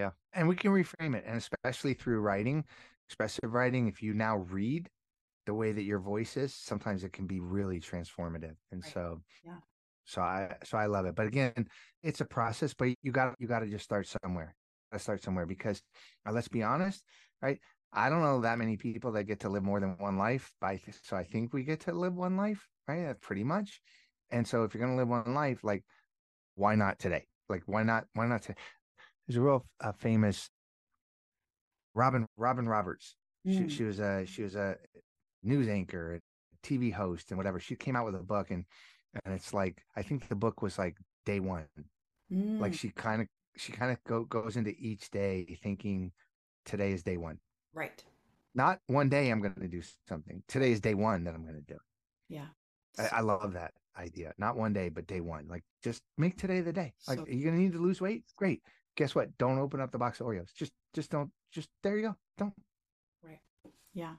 Yeah. 0.00 0.10
And 0.32 0.48
we 0.48 0.56
can 0.56 0.70
reframe 0.70 1.14
it. 1.14 1.24
And 1.26 1.36
especially 1.36 1.94
through 1.94 2.20
writing, 2.20 2.64
expressive 3.08 3.52
writing, 3.52 3.86
if 3.86 4.02
you 4.02 4.14
now 4.14 4.38
read 4.38 4.88
the 5.46 5.54
way 5.54 5.72
that 5.72 5.82
your 5.82 5.98
voice 5.98 6.36
is, 6.36 6.54
sometimes 6.54 7.04
it 7.04 7.12
can 7.12 7.26
be 7.26 7.40
really 7.40 7.80
transformative. 7.80 8.56
And 8.72 8.82
right. 8.82 8.92
so 8.92 9.20
yeah. 9.44 9.56
So 10.04 10.22
I 10.22 10.56
so 10.64 10.78
I 10.78 10.86
love 10.86 11.06
it. 11.06 11.14
But 11.14 11.26
again, 11.26 11.68
it's 12.02 12.20
a 12.20 12.24
process, 12.24 12.74
but 12.74 12.88
you 13.02 13.12
got 13.12 13.34
you 13.38 13.46
got 13.46 13.60
to 13.60 13.66
just 13.66 13.84
start 13.84 14.06
somewhere. 14.06 14.54
Got 14.90 14.98
to 14.98 15.02
start 15.02 15.22
somewhere 15.22 15.46
because 15.46 15.82
uh, 16.26 16.32
let's 16.32 16.48
be 16.48 16.62
honest, 16.62 17.04
right? 17.42 17.58
I 17.92 18.08
don't 18.08 18.22
know 18.22 18.40
that 18.40 18.58
many 18.58 18.76
people 18.76 19.12
that 19.12 19.24
get 19.24 19.40
to 19.40 19.48
live 19.48 19.62
more 19.62 19.80
than 19.80 19.96
one 19.98 20.16
life. 20.16 20.52
By 20.60 20.80
so 21.02 21.16
I 21.16 21.24
think 21.24 21.52
we 21.52 21.64
get 21.64 21.80
to 21.80 21.92
live 21.92 22.14
one 22.14 22.36
life, 22.36 22.66
right? 22.88 23.06
Uh, 23.06 23.14
pretty 23.20 23.44
much. 23.44 23.80
And 24.30 24.46
so 24.46 24.64
if 24.64 24.74
you're 24.74 24.82
gonna 24.82 24.96
live 24.96 25.08
one 25.08 25.34
life, 25.34 25.62
like 25.62 25.84
why 26.54 26.74
not 26.74 26.98
today? 26.98 27.26
Like 27.48 27.62
why 27.66 27.82
not? 27.82 28.04
Why 28.14 28.26
not 28.26 28.42
today? 28.42 28.58
There's 29.30 29.36
a 29.36 29.42
real 29.42 29.64
uh, 29.80 29.92
famous 29.92 30.50
Robin 31.94 32.26
Robin 32.36 32.68
Roberts. 32.68 33.14
Mm. 33.46 33.70
She, 33.70 33.76
she 33.76 33.84
was 33.84 34.00
a 34.00 34.26
she 34.26 34.42
was 34.42 34.56
a 34.56 34.74
news 35.44 35.68
anchor, 35.68 36.16
a 36.16 36.66
TV 36.66 36.92
host, 36.92 37.30
and 37.30 37.38
whatever. 37.38 37.60
She 37.60 37.76
came 37.76 37.94
out 37.94 38.06
with 38.06 38.16
a 38.16 38.24
book, 38.24 38.50
and 38.50 38.64
and 39.24 39.32
it's 39.32 39.54
like 39.54 39.84
I 39.94 40.02
think 40.02 40.28
the 40.28 40.34
book 40.34 40.62
was 40.62 40.80
like 40.80 40.96
day 41.26 41.38
one. 41.38 41.68
Mm. 42.32 42.58
Like 42.58 42.74
she 42.74 42.88
kind 42.88 43.22
of 43.22 43.28
she 43.56 43.70
kind 43.70 43.92
of 43.92 44.02
go, 44.02 44.24
goes 44.24 44.56
into 44.56 44.74
each 44.80 45.12
day 45.12 45.56
thinking 45.62 46.10
today 46.64 46.90
is 46.90 47.04
day 47.04 47.16
one. 47.16 47.38
Right. 47.72 48.02
Not 48.56 48.80
one 48.88 49.08
day 49.08 49.30
I'm 49.30 49.40
going 49.40 49.54
to 49.54 49.68
do 49.68 49.82
something. 50.08 50.42
Today 50.48 50.72
is 50.72 50.80
day 50.80 50.94
one 50.94 51.22
that 51.22 51.36
I'm 51.36 51.44
going 51.44 51.54
to 51.54 51.72
do. 51.72 51.78
Yeah. 52.28 52.46
I, 52.98 53.18
I, 53.18 53.20
love 53.20 53.52
that 53.52 53.74
idea. 53.96 54.32
Not 54.38 54.56
one 54.56 54.72
day, 54.72 54.88
but 54.88 55.06
day 55.06 55.20
one. 55.20 55.46
Like 55.48 55.62
just 55.84 56.02
make 56.18 56.36
today 56.36 56.60
the 56.60 56.72
day. 56.72 56.94
Like 57.06 57.18
so, 57.18 57.26
you're 57.28 57.52
going 57.52 57.56
to 57.56 57.62
need 57.62 57.72
to 57.74 57.78
lose 57.78 58.00
weight. 58.00 58.24
Great. 58.36 58.62
Guess 59.00 59.14
what? 59.14 59.38
Don't 59.38 59.58
open 59.58 59.80
up 59.80 59.92
the 59.92 59.98
box 59.98 60.20
of 60.20 60.26
Oreos. 60.26 60.52
Just 60.54 60.72
just 60.92 61.10
don't. 61.10 61.30
Just 61.50 61.70
there 61.82 61.96
you 61.96 62.02
go. 62.02 62.16
Don't. 62.36 62.52
Right. 63.22 63.40
Yeah. 63.94 64.16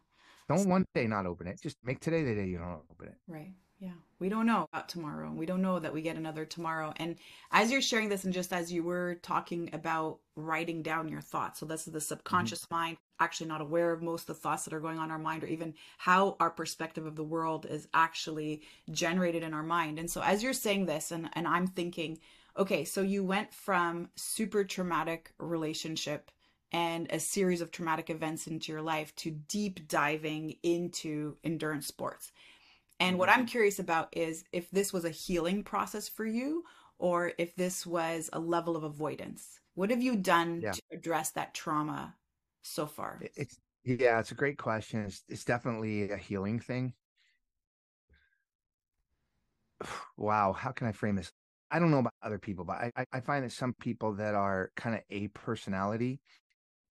Don't 0.50 0.68
one 0.68 0.86
day 0.96 1.06
not 1.06 1.28
open 1.28 1.46
it. 1.46 1.62
Just 1.62 1.78
make 1.84 2.00
today 2.00 2.24
the 2.24 2.34
day 2.34 2.48
you 2.48 2.58
don't 2.58 2.82
open 2.92 3.10
it. 3.10 3.16
Right. 3.28 3.54
Yeah, 3.80 3.94
we 4.20 4.30
don't 4.30 4.46
know 4.48 4.68
about 4.72 4.90
tomorrow. 4.90 5.28
and 5.28 5.38
We 5.38 5.46
don't 5.48 5.62
know 5.62 5.80
that 5.80 5.94
we 5.94 6.02
get 6.04 6.16
another 6.16 6.46
tomorrow. 6.46 6.94
And 6.98 7.16
as 7.52 7.72
you're 7.72 7.82
sharing 7.82 8.10
this, 8.10 8.24
and 8.26 8.34
just 8.34 8.54
as 8.54 8.72
you 8.72 8.84
were 8.84 9.20
talking 9.22 9.72
about 9.74 10.20
writing 10.36 10.84
down 10.84 11.10
your 11.10 11.22
thoughts, 11.22 11.60
so 11.60 11.66
this 11.66 11.88
is 11.88 11.94
the 11.94 12.02
subconscious 12.02 12.66
mm-hmm. 12.66 12.76
mind, 12.76 12.98
actually 13.20 13.48
not 13.48 13.60
aware 13.60 13.92
of 13.92 14.04
most 14.04 14.30
of 14.30 14.36
the 14.36 14.42
thoughts 14.42 14.66
that 14.66 14.74
are 14.74 14.80
going 14.80 15.00
on 15.00 15.06
in 15.06 15.12
our 15.12 15.18
mind, 15.18 15.44
or 15.44 15.48
even 15.48 15.74
how 15.98 16.38
our 16.40 16.52
perspective 16.52 17.08
of 17.08 17.16
the 17.16 17.24
world 17.24 17.66
is 17.68 17.88
actually 17.94 18.62
generated 18.92 19.42
in 19.42 19.54
our 19.54 19.64
mind. 19.64 19.98
And 19.98 20.10
so 20.10 20.22
as 20.22 20.44
you're 20.44 20.54
saying 20.54 20.86
this, 20.86 21.12
and, 21.12 21.30
and 21.34 21.48
I'm 21.48 21.66
thinking, 21.66 22.20
okay, 22.58 22.86
so 22.86 23.02
you 23.02 23.24
went 23.24 23.54
from 23.54 24.10
super 24.16 24.64
traumatic 24.64 25.34
relationship 25.40 26.32
and 26.72 27.08
a 27.12 27.20
series 27.20 27.62
of 27.62 27.72
traumatic 27.72 28.10
events 28.10 28.48
into 28.48 28.72
your 28.72 28.82
life 28.82 29.14
to 29.18 29.32
deep 29.32 29.88
diving 29.88 30.56
into 30.64 31.38
endurance 31.44 31.88
sports 31.88 32.32
and 33.02 33.18
what 33.18 33.30
I'm 33.30 33.40
mm-hmm. 33.40 33.46
curious 33.46 33.80
about 33.80 34.10
is 34.12 34.44
if 34.52 34.70
this 34.70 34.94
was 34.94 35.06
a 35.06 35.10
healing 35.10 35.64
process 35.64 36.08
for 36.08 36.24
you 36.24 36.64
or 37.00 37.32
if 37.40 37.56
this 37.56 37.84
was 37.84 38.30
a 38.32 38.40
level 38.40 38.78
of 38.78 38.84
avoidance. 38.84 39.60
What 39.74 39.90
have 39.90 40.04
you 40.04 40.16
done 40.16 40.62
yeah. 40.62 40.74
to 40.74 40.82
address 40.94 41.32
that 41.32 41.56
trauma 41.56 42.16
so 42.62 42.86
far? 42.86 43.24
It's 43.36 43.60
yeah, 43.84 44.20
it's 44.20 44.32
a 44.32 44.36
great 44.36 44.60
question. 44.60 45.06
It's, 45.06 45.24
it's 45.28 45.44
definitely 45.44 46.12
a 46.12 46.18
healing 46.18 46.60
thing. 46.60 46.94
Wow, 50.16 50.54
how 50.54 50.70
can 50.70 50.86
I 50.86 50.92
frame 50.92 51.16
this? 51.16 51.32
I 51.72 51.80
don't 51.80 51.92
know 51.92 52.00
about 52.00 52.14
other 52.22 52.38
people, 52.38 52.66
but 52.66 52.92
I, 52.96 53.06
I 53.14 53.20
find 53.22 53.46
that 53.46 53.52
some 53.52 53.74
people 53.74 54.14
that 54.16 54.36
are 54.36 54.72
kind 54.76 54.96
of 54.96 55.02
a 55.10 55.30
personality, 55.30 56.20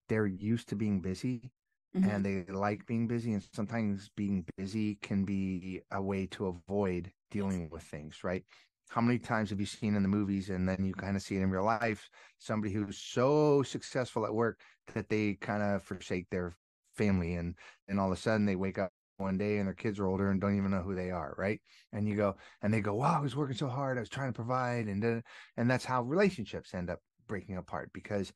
they're 0.08 0.26
used 0.26 0.68
to 0.70 0.76
being 0.76 1.00
busy 1.00 1.52
mm-hmm. 1.96 2.08
and 2.08 2.24
they 2.24 2.44
like 2.52 2.86
being 2.86 3.06
busy 3.06 3.32
and 3.32 3.46
sometimes 3.52 4.10
being 4.16 4.44
busy 4.56 4.96
can 5.02 5.24
be 5.24 5.80
a 5.92 6.00
way 6.00 6.26
to 6.26 6.46
avoid 6.46 7.10
dealing 7.30 7.68
with 7.70 7.82
things 7.82 8.24
right 8.24 8.44
how 8.88 9.00
many 9.00 9.18
times 9.18 9.50
have 9.50 9.60
you 9.60 9.66
seen 9.66 9.94
in 9.94 10.02
the 10.02 10.08
movies 10.08 10.50
and 10.50 10.68
then 10.68 10.84
you 10.84 10.92
kind 10.92 11.16
of 11.16 11.22
see 11.22 11.36
it 11.36 11.42
in 11.42 11.50
real 11.50 11.64
life 11.64 12.10
somebody 12.38 12.72
who's 12.72 12.98
so 12.98 13.62
successful 13.62 14.26
at 14.26 14.34
work 14.34 14.58
that 14.94 15.08
they 15.08 15.34
kind 15.34 15.62
of 15.62 15.82
forsake 15.82 16.28
their 16.30 16.52
family 16.96 17.34
and 17.34 17.54
and 17.88 18.00
all 18.00 18.10
of 18.10 18.18
a 18.18 18.20
sudden 18.20 18.46
they 18.46 18.56
wake 18.56 18.78
up 18.78 18.92
one 19.20 19.38
day 19.38 19.58
and 19.58 19.66
their 19.66 19.74
kids 19.74 19.98
are 19.98 20.06
older 20.06 20.30
and 20.30 20.40
don't 20.40 20.56
even 20.56 20.70
know 20.70 20.82
who 20.82 20.94
they 20.94 21.10
are 21.10 21.34
right 21.38 21.60
and 21.92 22.08
you 22.08 22.16
go 22.16 22.34
and 22.62 22.72
they 22.72 22.80
go 22.80 22.94
wow 22.94 23.18
i 23.18 23.20
was 23.20 23.36
working 23.36 23.56
so 23.56 23.68
hard 23.68 23.96
i 23.96 24.00
was 24.00 24.08
trying 24.08 24.28
to 24.28 24.36
provide 24.36 24.86
and 24.86 25.22
and 25.56 25.70
that's 25.70 25.84
how 25.84 26.02
relationships 26.02 26.74
end 26.74 26.90
up 26.90 27.00
breaking 27.28 27.56
apart 27.56 27.90
because 27.92 28.32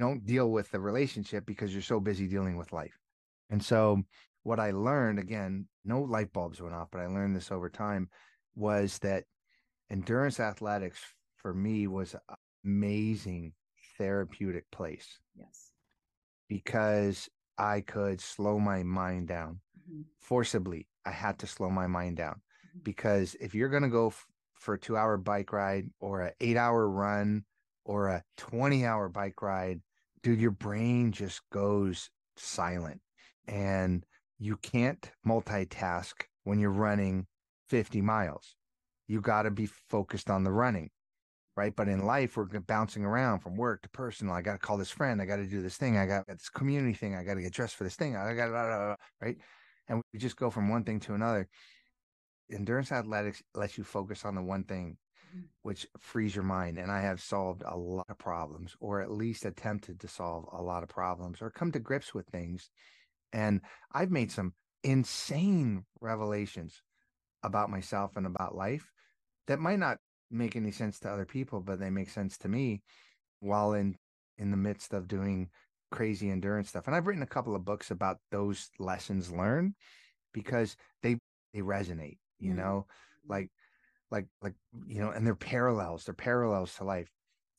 don't 0.00 0.24
deal 0.24 0.50
with 0.50 0.70
the 0.70 0.80
relationship 0.80 1.44
because 1.46 1.72
you're 1.72 1.82
so 1.82 2.00
busy 2.00 2.26
dealing 2.26 2.56
with 2.56 2.72
life. 2.72 2.98
And 3.50 3.62
so 3.62 4.02
what 4.42 4.58
I 4.58 4.70
learned 4.70 5.18
again, 5.18 5.66
no 5.84 6.00
light 6.00 6.32
bulbs 6.32 6.60
went 6.60 6.74
off, 6.74 6.88
but 6.90 7.02
I 7.02 7.06
learned 7.06 7.36
this 7.36 7.52
over 7.52 7.68
time 7.68 8.08
was 8.56 8.98
that 9.00 9.24
endurance 9.90 10.40
athletics 10.40 10.98
for 11.36 11.52
me 11.52 11.86
was 11.86 12.16
amazing 12.64 13.52
therapeutic 13.98 14.64
place. 14.72 15.18
Yes. 15.36 15.70
Because 16.48 17.28
I 17.58 17.82
could 17.82 18.22
slow 18.22 18.58
my 18.58 18.82
mind 18.82 19.28
down 19.28 19.60
mm-hmm. 19.90 20.02
forcibly. 20.20 20.86
I 21.04 21.10
had 21.10 21.38
to 21.40 21.46
slow 21.46 21.70
my 21.70 21.86
mind 21.86 22.16
down 22.16 22.34
mm-hmm. 22.34 22.80
because 22.82 23.34
if 23.40 23.54
you're 23.54 23.68
going 23.68 23.82
to 23.82 23.88
go 23.88 24.08
f- 24.08 24.26
for 24.54 24.74
a 24.74 24.78
two 24.78 24.96
hour 24.96 25.16
bike 25.16 25.52
ride 25.52 25.90
or 26.00 26.22
an 26.22 26.32
eight 26.40 26.56
hour 26.56 26.88
run 26.88 27.44
or 27.84 28.08
a 28.08 28.22
20 28.36 28.84
hour 28.84 29.08
bike 29.08 29.40
ride, 29.42 29.80
dude, 30.22 30.40
your 30.40 30.50
brain 30.50 31.12
just 31.12 31.40
goes 31.50 32.10
silent 32.36 33.00
and 33.46 34.04
you 34.38 34.56
can't 34.56 35.10
multitask 35.26 36.12
when 36.44 36.58
you're 36.58 36.70
running 36.70 37.26
50 37.68 38.00
miles. 38.00 38.56
You 39.06 39.20
got 39.20 39.42
to 39.42 39.50
be 39.50 39.66
focused 39.66 40.30
on 40.30 40.44
the 40.44 40.52
running, 40.52 40.90
right? 41.56 41.74
But 41.74 41.88
in 41.88 42.06
life, 42.06 42.36
we're 42.36 42.44
bouncing 42.44 43.04
around 43.04 43.40
from 43.40 43.56
work 43.56 43.82
to 43.82 43.88
personal. 43.90 44.34
I 44.34 44.42
got 44.42 44.52
to 44.52 44.58
call 44.58 44.76
this 44.76 44.90
friend. 44.90 45.20
I 45.20 45.26
got 45.26 45.36
to 45.36 45.46
do 45.46 45.62
this 45.62 45.76
thing. 45.76 45.98
I 45.98 46.06
got 46.06 46.26
this 46.26 46.48
community 46.48 46.94
thing. 46.94 47.14
I 47.14 47.24
got 47.24 47.34
to 47.34 47.42
get 47.42 47.52
dressed 47.52 47.76
for 47.76 47.84
this 47.84 47.96
thing. 47.96 48.16
I 48.16 48.34
got 48.34 48.98
right? 49.20 49.36
And 49.90 50.00
we 50.12 50.18
just 50.18 50.36
go 50.36 50.48
from 50.48 50.70
one 50.70 50.84
thing 50.84 51.00
to 51.00 51.14
another. 51.14 51.46
Endurance 52.50 52.90
athletics 52.90 53.42
lets 53.54 53.76
you 53.76 53.84
focus 53.84 54.24
on 54.24 54.34
the 54.34 54.42
one 54.42 54.64
thing 54.64 54.96
Mm-hmm. 55.30 55.46
which 55.62 55.86
frees 55.98 56.34
your 56.34 56.44
mind. 56.44 56.78
And 56.78 56.90
I 56.90 57.00
have 57.02 57.20
solved 57.20 57.62
a 57.64 57.76
lot 57.76 58.06
of 58.08 58.18
problems, 58.18 58.74
or 58.80 59.00
at 59.00 59.12
least 59.12 59.44
attempted 59.44 60.00
to 60.00 60.08
solve 60.08 60.48
a 60.52 60.60
lot 60.60 60.82
of 60.82 60.88
problems, 60.88 61.40
or 61.40 61.50
come 61.50 61.70
to 61.72 61.78
grips 61.78 62.12
with 62.12 62.26
things. 62.26 62.70
And 63.32 63.60
I've 63.92 64.10
made 64.10 64.32
some 64.32 64.54
insane 64.82 65.84
revelations 66.00 66.82
about 67.44 67.70
myself 67.70 68.16
and 68.16 68.26
about 68.26 68.56
life 68.56 68.90
that 69.46 69.60
might 69.60 69.78
not 69.78 69.98
make 70.30 70.56
any 70.56 70.72
sense 70.72 70.98
to 71.00 71.10
other 71.10 71.26
people, 71.26 71.60
but 71.60 71.78
they 71.78 71.90
make 71.90 72.10
sense 72.10 72.36
to 72.38 72.48
me 72.48 72.82
while 73.38 73.72
in 73.74 73.96
in 74.36 74.50
the 74.50 74.56
midst 74.56 74.94
of 74.94 75.06
doing 75.06 75.50
crazy 75.90 76.30
endurance 76.30 76.68
stuff. 76.68 76.86
And 76.86 76.94
I've 76.94 77.06
written 77.06 77.22
a 77.22 77.26
couple 77.26 77.54
of 77.54 77.64
books 77.64 77.90
about 77.90 78.18
those 78.30 78.70
lessons 78.78 79.30
learned 79.30 79.74
because 80.32 80.76
they 81.02 81.16
they 81.52 81.60
resonate, 81.60 82.18
you 82.38 82.50
mm-hmm. 82.50 82.60
know, 82.60 82.86
like 83.28 83.50
like 84.10 84.26
like 84.42 84.54
you 84.86 85.00
know 85.00 85.10
and 85.10 85.26
they're 85.26 85.34
parallels 85.34 86.04
they're 86.04 86.14
parallels 86.14 86.74
to 86.74 86.84
life 86.84 87.10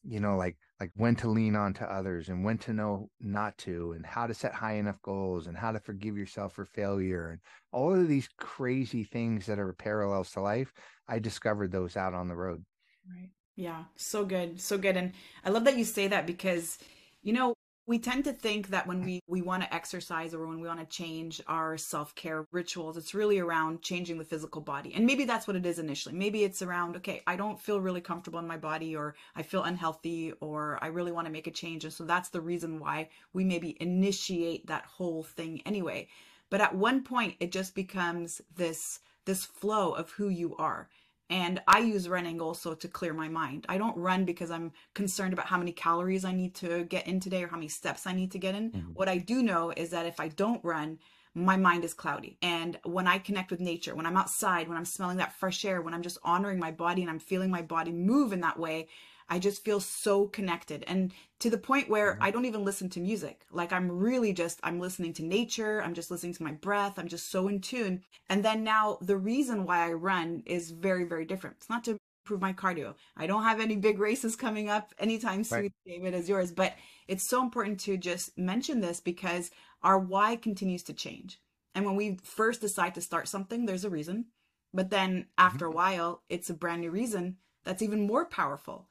you 0.04 0.20
know 0.20 0.36
like 0.36 0.58
like 0.80 0.92
when 0.96 1.16
to 1.16 1.30
lean 1.30 1.56
on 1.56 1.74
to 1.74 1.86
others 1.86 2.30
and 2.30 2.44
when 2.44 2.58
to 2.58 2.74
know 2.74 3.10
not 3.20 3.58
to 3.58 3.94
and 3.94 4.06
how 4.06 4.26
to 4.26 4.34
set 4.34 4.54
high 4.54 4.74
enough 4.74 5.02
goals 5.04 5.48
and 5.48 5.58
how 5.58 5.72
to 5.72 5.80
forgive 5.80 6.18
yourself 6.18 6.54
for 6.54 6.66
failure 6.66 7.30
and 7.30 7.40
all 7.72 7.94
of 7.94 8.08
these 8.08 8.28
crazy 8.38 9.04
things 9.04 9.46
that 9.46 9.60
are 9.60 9.74
parallels 9.74 10.32
to 10.32 10.42
life 10.42 10.74
i 11.08 11.20
discovered 11.20 11.72
those 11.72 11.96
out 11.96 12.14
on 12.14 12.28
the 12.28 12.36
road 12.36 12.64
right 13.10 13.30
yeah 13.56 13.84
so 13.96 14.26
good 14.26 14.60
so 14.60 14.78
good 14.78 14.98
and 14.98 15.14
i 15.46 15.50
love 15.50 15.66
that 15.66 15.78
you 15.78 15.86
say 15.86 16.08
that 16.08 16.26
because 16.26 16.80
you 17.22 17.34
know 17.34 17.54
we 17.92 18.00
tend 18.00 18.24
to 18.24 18.32
think 18.32 18.70
that 18.70 18.88
when 18.88 19.04
we, 19.04 19.22
we 19.28 19.42
want 19.42 19.62
to 19.62 19.74
exercise 19.74 20.34
or 20.34 20.48
when 20.48 20.62
we 20.62 20.68
want 20.70 20.80
to 20.80 20.86
change 20.86 21.42
our 21.46 21.78
self 21.78 22.16
care 22.16 22.48
rituals, 22.54 22.96
it's 22.96 23.14
really 23.14 23.38
around 23.38 23.82
changing 23.82 24.18
the 24.18 24.24
physical 24.24 24.62
body. 24.62 24.94
And 24.96 25.06
maybe 25.06 25.26
that's 25.26 25.46
what 25.46 25.58
it 25.58 25.66
is 25.66 25.78
initially. 25.78 26.16
Maybe 26.16 26.46
it's 26.46 26.62
around, 26.62 26.96
okay, 26.96 27.22
I 27.28 27.36
don't 27.36 27.60
feel 27.60 27.82
really 27.82 28.00
comfortable 28.00 28.40
in 28.40 28.48
my 28.48 28.56
body 28.56 28.96
or 28.96 29.16
I 29.36 29.44
feel 29.44 29.64
unhealthy 29.64 30.32
or 30.40 30.80
I 30.82 30.88
really 30.88 31.12
want 31.12 31.28
to 31.28 31.34
make 31.34 31.48
a 31.48 31.52
change. 31.52 31.84
And 31.84 31.92
so 31.92 32.06
that's 32.06 32.30
the 32.30 32.40
reason 32.40 32.80
why 32.80 33.10
we 33.34 33.44
maybe 33.44 33.76
initiate 33.82 34.68
that 34.68 34.86
whole 34.86 35.24
thing 35.24 35.62
anyway. 35.66 36.08
But 36.50 36.62
at 36.62 36.74
one 36.74 37.04
point, 37.04 37.36
it 37.42 37.52
just 37.52 37.76
becomes 37.76 38.42
this 38.56 39.02
this 39.26 39.44
flow 39.44 39.92
of 39.92 40.12
who 40.12 40.30
you 40.30 40.56
are 40.56 40.88
and 41.32 41.62
I 41.66 41.80
use 41.80 42.10
running 42.10 42.42
also 42.42 42.76
to 42.76 42.88
clear 42.90 43.14
my 43.14 43.30
mind. 43.30 43.66
I 43.70 43.78
don't 43.78 43.96
run 43.98 44.26
because 44.26 44.52
I'm 44.52 44.74
concerned 44.94 45.32
about 45.32 45.46
how 45.46 45.58
many 45.58 45.72
calories 45.72 46.26
I 46.26 46.34
need 46.34 46.54
to 46.56 46.84
get 46.84 47.08
in 47.08 47.22
today 47.22 47.44
or 47.44 47.48
how 47.48 47.56
many 47.56 47.70
steps 47.70 48.06
I 48.06 48.14
need 48.14 48.32
to 48.32 48.38
get 48.38 48.54
in. 48.54 48.72
Mm-hmm. 48.72 48.94
What 48.94 49.08
I 49.08 49.18
do 49.18 49.42
know 49.42 49.72
is 49.76 49.90
that 49.92 50.06
if 50.06 50.20
I 50.20 50.28
don't 50.28 50.64
run, 50.64 51.00
my 51.34 51.56
mind 51.56 51.86
is 51.86 51.94
cloudy. 51.94 52.38
And 52.42 52.78
when 52.84 53.08
I 53.08 53.18
connect 53.18 53.50
with 53.50 53.62
nature, 53.62 53.96
when 53.96 54.06
I'm 54.06 54.18
outside, 54.18 54.68
when 54.68 54.78
I'm 54.78 54.84
smelling 54.84 55.18
that 55.18 55.34
fresh 55.34 55.64
air, 55.64 55.82
when 55.82 55.94
I'm 55.94 56.02
just 56.02 56.18
honoring 56.22 56.60
my 56.60 56.72
body 56.72 57.02
and 57.02 57.10
I'm 57.10 57.20
feeling 57.20 57.50
my 57.50 57.62
body 57.62 57.94
move 57.94 58.34
in 58.34 58.42
that 58.42 58.60
way, 58.60 58.90
I 59.32 59.40
just 59.40 59.64
feel 59.64 59.80
so 59.80 60.28
connected 60.28 60.84
and 60.88 61.14
to 61.40 61.50
the 61.50 61.58
point 61.58 61.90
where 61.90 62.14
mm-hmm. 62.14 62.24
I 62.24 62.32
don't 62.32 62.44
even 62.44 62.66
listen 62.66 62.90
to 62.90 63.00
music. 63.00 63.46
Like 63.50 63.72
I'm 63.72 63.90
really 63.90 64.34
just, 64.34 64.60
I'm 64.62 64.78
listening 64.78 65.14
to 65.14 65.24
nature. 65.24 65.82
I'm 65.82 65.94
just 65.94 66.12
listening 66.12 66.34
to 66.34 66.44
my 66.44 66.52
breath. 66.52 67.00
I'm 67.00 67.08
just 67.08 67.32
so 67.32 67.48
in 67.48 67.62
tune. 67.62 68.04
And 68.30 68.44
then 68.44 68.66
now 68.66 68.98
the 69.02 69.16
reason 69.16 69.66
why 69.66 69.88
I 69.88 69.94
run 69.94 70.44
is 70.46 70.72
very, 70.72 71.06
very 71.06 71.24
different. 71.24 71.56
It's 71.60 71.70
not 71.70 71.86
to 71.86 71.98
improve 72.26 72.42
my 72.42 72.52
cardio. 72.52 72.94
I 73.16 73.26
don't 73.26 73.44
have 73.44 73.62
any 73.62 73.78
big 73.78 74.00
races 74.00 74.36
coming 74.36 74.68
up 74.68 74.94
anytime 75.00 75.46
soon, 75.46 75.62
right. 75.62 75.74
David, 75.88 76.14
as 76.14 76.28
yours, 76.28 76.52
but 76.52 76.74
it's 77.08 77.24
so 77.24 77.42
important 77.42 77.80
to 77.82 77.96
just 77.96 78.38
mention 78.38 78.82
this 78.82 79.00
because 79.00 79.50
our 79.82 79.98
why 79.98 80.36
continues 80.36 80.84
to 80.84 80.94
change. 80.94 81.40
And 81.74 81.86
when 81.86 81.96
we 81.96 82.20
first 82.22 82.60
decide 82.60 82.96
to 82.96 83.02
start 83.02 83.30
something, 83.30 83.66
there's 83.66 83.86
a 83.86 83.90
reason. 83.90 84.26
But 84.74 84.90
then 84.90 85.28
after 85.38 85.66
mm-hmm. 85.66 85.74
a 85.74 85.76
while, 85.78 86.24
it's 86.28 86.50
a 86.50 86.54
brand 86.54 86.82
new 86.82 86.92
reason 86.92 87.38
that's 87.64 87.82
even 87.82 88.06
more 88.06 88.26
powerful. 88.26 88.90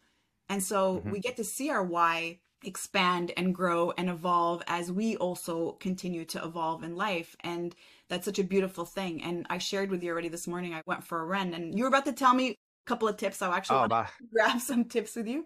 And 0.51 0.63
so 0.63 0.97
mm-hmm. 0.97 1.13
we 1.13 1.21
get 1.21 1.37
to 1.37 1.45
see 1.45 1.71
our 1.71 1.83
why 1.83 2.41
expand 2.65 3.33
and 3.37 3.55
grow 3.55 3.93
and 3.97 4.11
evolve 4.11 4.63
as 4.67 4.93
we 4.93 5.17
also 5.17 5.73
continue 5.81 6.25
to 6.27 6.45
evolve 6.45 6.83
in 6.83 6.97
life. 6.97 7.35
And 7.41 7.75
that's 8.09 8.27
such 8.27 8.39
a 8.39 8.45
beautiful 8.45 8.85
thing. 8.85 9.23
And 9.23 9.47
I 9.49 9.59
shared 9.59 9.91
with 9.91 10.03
you 10.03 10.11
already 10.11 10.29
this 10.29 10.47
morning, 10.47 10.75
I 10.75 10.83
went 10.85 11.05
for 11.05 11.21
a 11.21 11.25
run 11.25 11.55
and 11.55 11.77
you 11.77 11.85
were 11.85 11.89
about 11.89 12.05
to 12.07 12.13
tell 12.13 12.35
me 12.35 12.51
a 12.51 12.57
couple 12.87 13.09
of 13.09 13.17
tips. 13.17 13.41
I 13.41 13.57
actually 13.57 13.77
oh, 13.77 13.87
want 13.89 13.93
to 13.93 14.09
grab 14.33 14.61
some 14.61 14.85
tips 14.85 15.17
with 15.17 15.29
you. 15.29 15.45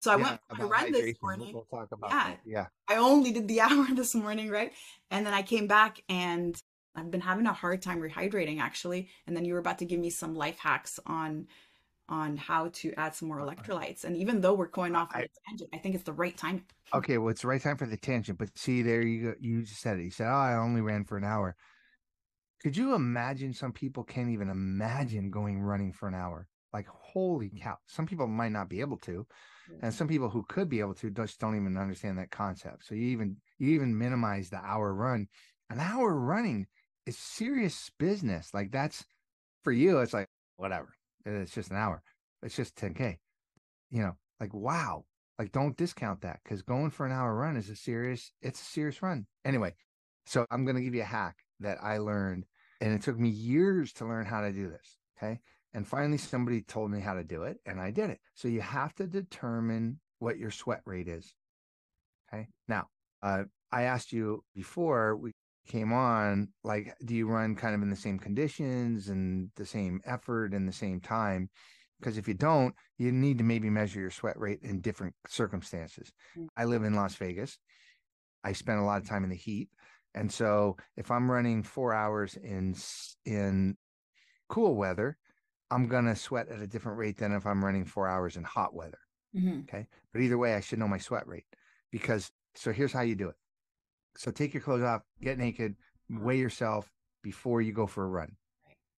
So 0.00 0.12
I 0.12 0.16
yeah, 0.16 0.22
went 0.22 0.40
for 0.56 0.64
a 0.64 0.68
run 0.68 0.92
this 0.92 1.16
morning. 1.20 1.52
We'll 1.52 1.64
talk 1.64 1.88
about 1.90 2.10
yeah. 2.10 2.24
That. 2.24 2.40
Yeah. 2.46 2.66
I 2.88 2.96
only 2.96 3.32
did 3.32 3.48
the 3.48 3.60
hour 3.60 3.86
this 3.92 4.14
morning, 4.14 4.48
right? 4.48 4.72
And 5.10 5.26
then 5.26 5.34
I 5.34 5.42
came 5.42 5.66
back 5.66 6.02
and 6.08 6.60
I've 6.94 7.10
been 7.10 7.20
having 7.20 7.46
a 7.46 7.52
hard 7.52 7.82
time 7.82 8.00
rehydrating 8.00 8.60
actually. 8.60 9.08
And 9.26 9.36
then 9.36 9.44
you 9.44 9.54
were 9.54 9.60
about 9.60 9.78
to 9.80 9.84
give 9.84 10.00
me 10.00 10.10
some 10.10 10.34
life 10.34 10.58
hacks 10.58 10.98
on 11.06 11.48
on 12.08 12.36
how 12.36 12.68
to 12.68 12.92
add 12.94 13.14
some 13.14 13.28
more 13.28 13.40
uh-huh. 13.40 13.54
electrolytes. 13.54 14.04
And 14.04 14.16
even 14.16 14.40
though 14.40 14.54
we're 14.54 14.68
going 14.68 14.96
off 14.96 15.14
on 15.14 15.22
I, 15.22 15.24
a 15.24 15.28
tangent, 15.48 15.70
I 15.72 15.78
think 15.78 15.94
it's 15.94 16.04
the 16.04 16.12
right 16.12 16.36
time. 16.36 16.64
Okay, 16.94 17.18
well, 17.18 17.30
it's 17.30 17.42
the 17.42 17.48
right 17.48 17.60
time 17.60 17.76
for 17.76 17.86
the 17.86 17.96
tangent. 17.96 18.38
But 18.38 18.56
see, 18.56 18.82
there 18.82 19.02
you 19.02 19.22
go. 19.22 19.34
You 19.40 19.62
just 19.62 19.80
said 19.80 19.98
it. 19.98 20.04
You 20.04 20.10
said, 20.10 20.28
"Oh, 20.28 20.36
I 20.36 20.54
only 20.54 20.80
ran 20.80 21.04
for 21.04 21.16
an 21.18 21.24
hour." 21.24 21.56
Could 22.62 22.76
you 22.76 22.94
imagine? 22.94 23.52
Some 23.52 23.72
people 23.72 24.04
can't 24.04 24.30
even 24.30 24.48
imagine 24.48 25.30
going 25.30 25.60
running 25.60 25.92
for 25.92 26.08
an 26.08 26.14
hour. 26.14 26.48
Like, 26.72 26.86
holy 26.88 27.50
mm. 27.50 27.62
cow! 27.62 27.76
Some 27.86 28.06
people 28.06 28.26
might 28.26 28.52
not 28.52 28.68
be 28.68 28.80
able 28.80 28.98
to, 28.98 29.26
and 29.82 29.92
some 29.92 30.08
people 30.08 30.28
who 30.28 30.44
could 30.48 30.68
be 30.68 30.80
able 30.80 30.94
to 30.94 31.10
just 31.10 31.38
don't 31.38 31.56
even 31.56 31.76
understand 31.76 32.18
that 32.18 32.30
concept. 32.30 32.86
So 32.86 32.94
you 32.94 33.08
even 33.08 33.36
you 33.58 33.70
even 33.70 33.96
minimize 33.96 34.50
the 34.50 34.58
hour 34.58 34.94
run. 34.94 35.28
An 35.70 35.80
hour 35.80 36.14
running 36.14 36.66
is 37.06 37.18
serious 37.18 37.90
business. 37.98 38.52
Like 38.54 38.70
that's 38.72 39.04
for 39.62 39.72
you. 39.72 39.98
It's 39.98 40.14
like 40.14 40.28
whatever 40.56 40.88
it's 41.24 41.54
just 41.54 41.70
an 41.70 41.76
hour. 41.76 42.02
It's 42.42 42.56
just 42.56 42.76
10K. 42.76 43.18
You 43.90 44.02
know, 44.02 44.16
like, 44.40 44.54
wow. 44.54 45.04
Like, 45.38 45.52
don't 45.52 45.76
discount 45.76 46.22
that 46.22 46.40
because 46.42 46.62
going 46.62 46.90
for 46.90 47.06
an 47.06 47.12
hour 47.12 47.34
run 47.34 47.56
is 47.56 47.68
a 47.70 47.76
serious, 47.76 48.32
it's 48.42 48.60
a 48.60 48.64
serious 48.64 49.02
run. 49.02 49.26
Anyway, 49.44 49.74
so 50.26 50.44
I'm 50.50 50.64
going 50.64 50.76
to 50.76 50.82
give 50.82 50.94
you 50.94 51.02
a 51.02 51.06
hack 51.06 51.36
that 51.60 51.78
I 51.82 51.98
learned, 51.98 52.44
and 52.80 52.92
it 52.92 53.02
took 53.02 53.18
me 53.18 53.28
years 53.28 53.92
to 53.94 54.04
learn 54.04 54.26
how 54.26 54.40
to 54.40 54.52
do 54.52 54.68
this. 54.68 54.98
Okay. 55.16 55.40
And 55.74 55.86
finally, 55.86 56.18
somebody 56.18 56.62
told 56.62 56.90
me 56.90 57.00
how 57.00 57.14
to 57.14 57.24
do 57.24 57.44
it, 57.44 57.58
and 57.66 57.80
I 57.80 57.90
did 57.90 58.10
it. 58.10 58.18
So 58.34 58.48
you 58.48 58.60
have 58.60 58.94
to 58.96 59.06
determine 59.06 60.00
what 60.18 60.38
your 60.38 60.50
sweat 60.50 60.82
rate 60.84 61.08
is. 61.08 61.34
Okay. 62.32 62.48
Now, 62.66 62.88
uh, 63.22 63.44
I 63.70 63.82
asked 63.82 64.12
you 64.12 64.44
before 64.54 65.16
we 65.16 65.32
came 65.68 65.92
on, 65.92 66.48
like, 66.64 66.94
do 67.04 67.14
you 67.14 67.28
run 67.28 67.54
kind 67.54 67.74
of 67.74 67.82
in 67.82 67.90
the 67.90 67.96
same 67.96 68.18
conditions 68.18 69.08
and 69.08 69.50
the 69.56 69.66
same 69.66 70.00
effort 70.04 70.52
and 70.54 70.66
the 70.66 70.72
same 70.72 71.00
time? 71.00 71.48
Because 72.00 72.18
if 72.18 72.26
you 72.26 72.34
don't, 72.34 72.74
you 72.96 73.12
need 73.12 73.38
to 73.38 73.44
maybe 73.44 73.70
measure 73.70 74.00
your 74.00 74.10
sweat 74.10 74.38
rate 74.38 74.60
in 74.62 74.80
different 74.80 75.14
circumstances. 75.28 76.10
Mm-hmm. 76.36 76.46
I 76.56 76.64
live 76.64 76.84
in 76.84 76.94
Las 76.94 77.14
Vegas. 77.16 77.58
I 78.44 78.52
spend 78.52 78.80
a 78.80 78.84
lot 78.84 79.02
of 79.02 79.08
time 79.08 79.24
in 79.24 79.30
the 79.30 79.36
heat. 79.36 79.68
And 80.14 80.32
so 80.32 80.76
if 80.96 81.10
I'm 81.10 81.30
running 81.30 81.62
four 81.62 81.92
hours 81.92 82.36
in 82.36 82.74
in 83.24 83.76
cool 84.48 84.74
weather, 84.74 85.18
I'm 85.70 85.86
gonna 85.86 86.16
sweat 86.16 86.48
at 86.48 86.62
a 86.62 86.66
different 86.66 86.98
rate 86.98 87.18
than 87.18 87.32
if 87.32 87.46
I'm 87.46 87.64
running 87.64 87.84
four 87.84 88.08
hours 88.08 88.36
in 88.36 88.44
hot 88.44 88.74
weather. 88.74 88.98
Mm-hmm. 89.36 89.60
Okay. 89.62 89.86
But 90.12 90.22
either 90.22 90.38
way, 90.38 90.54
I 90.54 90.60
should 90.60 90.78
know 90.78 90.88
my 90.88 90.98
sweat 90.98 91.26
rate 91.26 91.44
because 91.92 92.30
so 92.54 92.72
here's 92.72 92.92
how 92.92 93.02
you 93.02 93.14
do 93.14 93.28
it. 93.28 93.36
So 94.18 94.32
take 94.32 94.52
your 94.52 94.62
clothes 94.62 94.82
off, 94.82 95.02
get 95.22 95.38
naked, 95.38 95.76
weigh 96.10 96.38
yourself 96.38 96.90
before 97.22 97.62
you 97.62 97.72
go 97.72 97.86
for 97.86 98.04
a 98.04 98.08
run. 98.08 98.32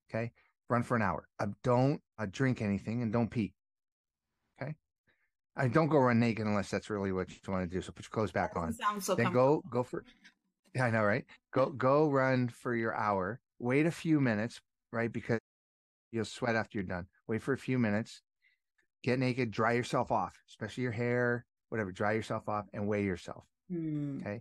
Okay. 0.09 0.33
Run 0.71 0.83
for 0.83 0.97
an 0.97 1.03
hour. 1.03 1.29
Uh, 1.39 1.49
don't 1.63 2.01
uh, 2.19 2.27
drink 2.31 2.63
anything 2.63 3.03
and 3.03 3.13
don't 3.13 3.31
pee. 3.31 3.53
Okay. 4.61 4.75
I 5.57 5.69
don't 5.69 5.89
go 5.89 5.99
run 5.99 6.21
naked 6.21 6.47
unless 6.47 6.71
that's 6.71 6.89
really 6.89 7.13
what 7.13 7.29
you 7.31 7.37
want 7.53 7.71
to 7.71 7.77
do. 7.77 7.83
So 7.83 7.93
put 7.93 8.07
your 8.07 8.11
clothes 8.11 8.33
back 8.33 8.57
on. 8.57 8.73
Sounds 8.73 9.05
so 9.05 9.15
then 9.15 9.31
go 9.31 9.63
go 9.71 9.83
for 9.83 10.05
Yeah, 10.75 10.87
I 10.87 10.91
know, 10.91 11.03
right? 11.03 11.27
Go 11.53 11.67
go 11.67 12.09
run 12.09 12.49
for 12.49 12.75
your 12.75 12.97
hour. 12.97 13.41
Wait 13.59 13.85
a 13.85 13.91
few 13.91 14.23
minutes, 14.23 14.59
right? 14.91 15.13
Because 15.13 15.39
you'll 16.13 16.25
sweat 16.25 16.57
after 16.57 16.79
you're 16.79 16.87
done. 16.87 17.07
Wait 17.29 17.43
for 17.43 17.53
a 17.53 17.59
few 17.59 17.79
minutes. 17.79 18.23
Get 19.03 19.19
naked, 19.19 19.51
dry 19.51 19.73
yourself 19.73 20.11
off, 20.11 20.39
especially 20.49 20.83
your 20.85 20.93
hair, 20.93 21.45
whatever. 21.69 21.93
Dry 21.93 22.13
yourself 22.13 22.49
off 22.49 22.65
and 22.73 22.89
weigh 22.89 23.05
yourself. 23.05 23.45
Mm, 23.71 24.21
Okay. 24.23 24.41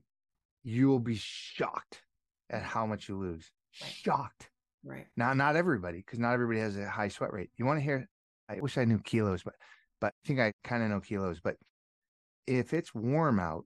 You 0.64 0.88
will 0.88 1.00
be 1.00 1.16
shocked 1.16 2.04
at 2.50 2.64
how 2.64 2.86
much 2.86 3.08
you 3.10 3.18
lose. 3.18 3.50
Right. 3.82 3.92
Shocked. 3.92 4.50
right. 4.84 5.06
Now, 5.16 5.34
not 5.34 5.56
everybody, 5.56 6.00
because 6.00 6.20
not 6.20 6.34
everybody 6.34 6.60
has 6.60 6.78
a 6.78 6.90
high 6.90 7.08
sweat 7.08 7.34
rate. 7.34 7.50
You 7.58 7.66
want 7.66 7.80
to 7.80 7.84
hear? 7.84 8.08
I 8.50 8.60
wish 8.60 8.78
I 8.78 8.86
knew 8.86 9.00
kilos, 9.00 9.44
but 9.44 9.56
but 10.02 10.08
I 10.08 10.28
think 10.28 10.40
I 10.40 10.54
kind 10.64 10.84
of 10.84 10.90
know 10.90 11.00
kilos. 11.00 11.40
But 11.42 11.56
if 12.48 12.74
it's 12.74 12.94
warm 12.96 13.40
out, 13.40 13.66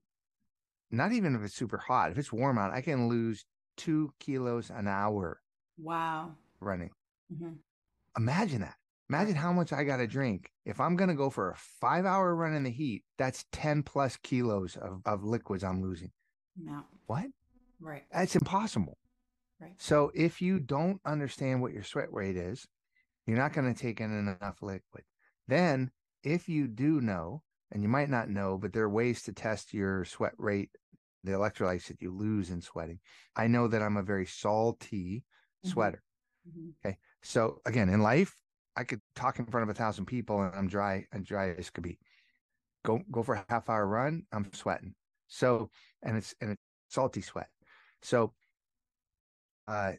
not 0.90 1.12
even 1.12 1.34
if 1.34 1.42
it's 1.42 1.54
super 1.54 1.78
hot, 1.78 2.10
if 2.12 2.18
it's 2.18 2.32
warm 2.32 2.58
out, 2.58 2.72
I 2.72 2.80
can 2.80 3.08
lose 3.08 3.44
two 3.76 4.12
kilos 4.20 4.70
an 4.70 4.86
hour 4.86 5.40
Wow. 5.78 6.32
running. 6.60 6.90
hmm 7.36 7.54
Imagine 8.16 8.60
that. 8.60 8.76
Imagine 9.10 9.34
how 9.34 9.52
much 9.52 9.72
I 9.72 9.84
got 9.84 9.96
to 9.98 10.06
drink. 10.06 10.50
If 10.64 10.80
I'm 10.80 10.96
going 10.96 11.08
to 11.08 11.14
go 11.16 11.28
for 11.30 11.50
a 11.50 11.56
five 11.56 12.06
hour 12.06 12.34
run 12.34 12.54
in 12.54 12.62
the 12.62 12.70
heat, 12.70 13.02
that's 13.18 13.44
10 13.52 13.82
plus 13.82 14.16
kilos 14.22 14.76
of, 14.76 15.00
of 15.04 15.24
liquids 15.24 15.64
I'm 15.64 15.82
losing. 15.82 16.10
Yeah. 16.56 16.82
What? 17.06 17.26
Right. 17.80 18.04
That's 18.12 18.36
impossible. 18.36 18.98
Right. 19.60 19.74
So 19.78 20.10
if 20.14 20.40
you 20.40 20.60
don't 20.60 21.00
understand 21.04 21.60
what 21.60 21.72
your 21.72 21.82
sweat 21.82 22.12
rate 22.12 22.36
is, 22.36 22.66
you're 23.26 23.38
not 23.38 23.52
going 23.52 23.72
to 23.72 23.80
take 23.80 24.00
in 24.00 24.16
enough 24.16 24.62
liquid. 24.62 25.04
Then, 25.48 25.90
if 26.22 26.48
you 26.48 26.68
do 26.68 27.00
know, 27.00 27.42
and 27.70 27.82
you 27.82 27.88
might 27.88 28.10
not 28.10 28.28
know, 28.28 28.58
but 28.58 28.72
there 28.72 28.84
are 28.84 28.90
ways 28.90 29.22
to 29.22 29.32
test 29.32 29.74
your 29.74 30.04
sweat 30.04 30.34
rate, 30.38 30.70
the 31.24 31.32
electrolytes 31.32 31.86
that 31.88 32.02
you 32.02 32.10
lose 32.14 32.50
in 32.50 32.60
sweating. 32.60 33.00
I 33.34 33.46
know 33.46 33.68
that 33.68 33.82
I'm 33.82 33.96
a 33.96 34.02
very 34.02 34.26
salty 34.26 35.24
Mhm. 35.64 35.70
sweater. 35.70 36.02
hmm 36.44 36.70
So 37.22 37.60
again, 37.64 37.88
in 37.88 38.02
life, 38.02 38.36
I 38.76 38.84
could 38.84 39.00
talk 39.14 39.38
in 39.38 39.46
front 39.46 39.62
of 39.62 39.70
a 39.70 39.74
thousand 39.78 40.06
people 40.06 40.42
and 40.42 40.54
I'm 40.54 40.68
dry 40.68 41.06
and 41.12 41.24
dry 41.24 41.50
as 41.50 41.70
could 41.70 41.84
be. 41.84 41.98
Go 42.84 43.00
go 43.10 43.22
for 43.22 43.34
a 43.34 43.46
half 43.48 43.68
hour 43.68 43.86
run, 43.86 44.26
I'm 44.32 44.52
sweating. 44.52 44.94
So 45.28 45.70
and 46.02 46.16
it's 46.16 46.34
and 46.40 46.52
it's 46.52 46.62
salty 46.88 47.20
sweat. 47.22 47.50
So 48.02 48.34
uh 49.66 49.94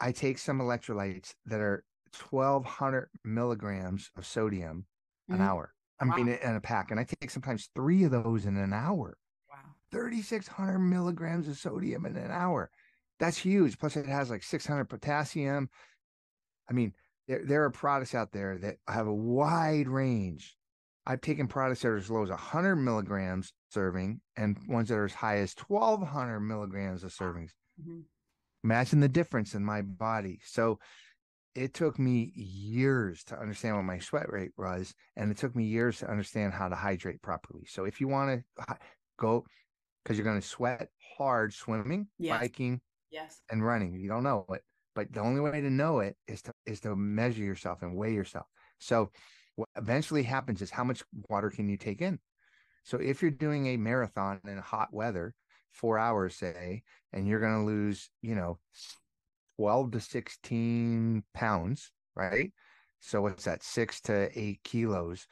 I 0.00 0.12
take 0.12 0.38
some 0.38 0.60
electrolytes 0.60 1.34
that 1.46 1.60
are 1.60 1.84
twelve 2.12 2.64
hundred 2.64 3.10
milligrams 3.24 4.10
of 4.16 4.26
sodium 4.26 4.86
an 5.30 5.38
Mhm. 5.40 5.42
hour. 5.42 5.74
I 6.00 6.06
mean 6.06 6.28
Wow. 6.28 6.38
in 6.42 6.56
a 6.56 6.60
pack. 6.60 6.90
And 6.90 7.00
I 7.00 7.04
take 7.04 7.30
sometimes 7.30 7.68
three 7.74 8.04
of 8.04 8.10
those 8.12 8.46
in 8.46 8.56
an 8.56 8.72
hour. 8.72 9.18
Wow. 9.50 9.76
3,600 9.90 10.78
milligrams 10.80 11.48
of 11.48 11.58
sodium 11.58 12.06
in 12.06 12.16
an 12.16 12.30
hour. 12.30 12.70
That's 13.18 13.38
huge. 13.38 13.78
Plus, 13.78 13.96
it 13.96 14.06
has 14.06 14.30
like 14.30 14.42
600 14.42 14.86
potassium. 14.86 15.70
I 16.68 16.72
mean, 16.72 16.94
there, 17.28 17.44
there 17.44 17.64
are 17.64 17.70
products 17.70 18.14
out 18.14 18.32
there 18.32 18.58
that 18.58 18.78
have 18.88 19.06
a 19.06 19.14
wide 19.14 19.88
range. 19.88 20.56
I've 21.06 21.20
taken 21.20 21.48
products 21.48 21.82
that 21.82 21.88
are 21.88 21.96
as 21.96 22.10
low 22.10 22.22
as 22.22 22.30
100 22.30 22.76
milligrams 22.76 23.52
serving 23.70 24.20
and 24.36 24.58
ones 24.68 24.88
that 24.88 24.96
are 24.96 25.04
as 25.04 25.14
high 25.14 25.38
as 25.38 25.54
1,200 25.54 26.40
milligrams 26.40 27.04
of 27.04 27.12
servings. 27.12 27.50
hmm 27.82 28.00
Imagine 28.62 29.00
the 29.00 29.08
difference 29.08 29.54
in 29.54 29.64
my 29.64 29.82
body. 29.82 30.40
So 30.42 30.78
it 31.54 31.74
took 31.74 31.98
me 31.98 32.32
years 32.34 33.24
to 33.24 33.38
understand 33.38 33.76
what 33.76 33.84
my 33.84 33.98
sweat 33.98 34.32
rate 34.32 34.52
was, 34.56 34.94
and 35.16 35.30
it 35.30 35.36
took 35.38 35.54
me 35.56 35.64
years 35.64 35.98
to 36.00 36.10
understand 36.10 36.54
how 36.54 36.68
to 36.68 36.76
hydrate 36.76 37.22
properly. 37.22 37.66
So 37.66 37.84
if 37.84 38.00
you 38.00 38.08
want 38.08 38.44
to 38.58 38.78
go, 39.18 39.46
because 40.02 40.18
you're 40.18 40.24
going 40.24 40.40
to 40.40 40.46
sweat 40.46 40.90
hard 41.18 41.52
swimming, 41.54 42.08
Yes. 42.18 42.40
biking, 42.40 42.80
Yes. 43.10 43.42
and 43.50 43.64
running, 43.64 43.94
you 43.94 44.08
don't 44.08 44.24
know 44.24 44.46
it. 44.50 44.62
But 44.94 45.12
the 45.12 45.20
only 45.20 45.40
way 45.40 45.60
to 45.60 45.70
know 45.70 46.00
it 46.00 46.16
is 46.26 46.42
to 46.42 46.54
is 46.66 46.80
to 46.80 46.96
measure 46.96 47.42
yourself 47.42 47.82
and 47.82 47.96
weigh 47.96 48.14
yourself. 48.14 48.46
So 48.78 49.10
what 49.56 49.68
eventually 49.76 50.22
happens 50.22 50.62
is 50.62 50.70
how 50.70 50.84
much 50.84 51.02
water 51.28 51.50
can 51.50 51.68
you 51.68 51.76
take 51.76 52.00
in? 52.00 52.18
So 52.84 52.98
if 52.98 53.22
you're 53.22 53.30
doing 53.30 53.68
a 53.68 53.76
marathon 53.76 54.40
in 54.46 54.58
hot 54.58 54.92
weather, 54.92 55.34
four 55.72 55.98
hours, 55.98 56.36
say, 56.36 56.82
and 57.12 57.26
you're 57.26 57.40
going 57.40 57.60
to 57.60 57.66
lose, 57.66 58.10
you 58.22 58.34
know, 58.34 58.58
12 59.58 59.92
to 59.92 60.00
16 60.00 61.22
pounds, 61.32 61.92
right? 62.14 62.52
So 63.00 63.22
what's 63.22 63.44
that? 63.44 63.62
Six 63.62 64.00
to 64.02 64.30
eight 64.38 64.60
kilos. 64.64 65.26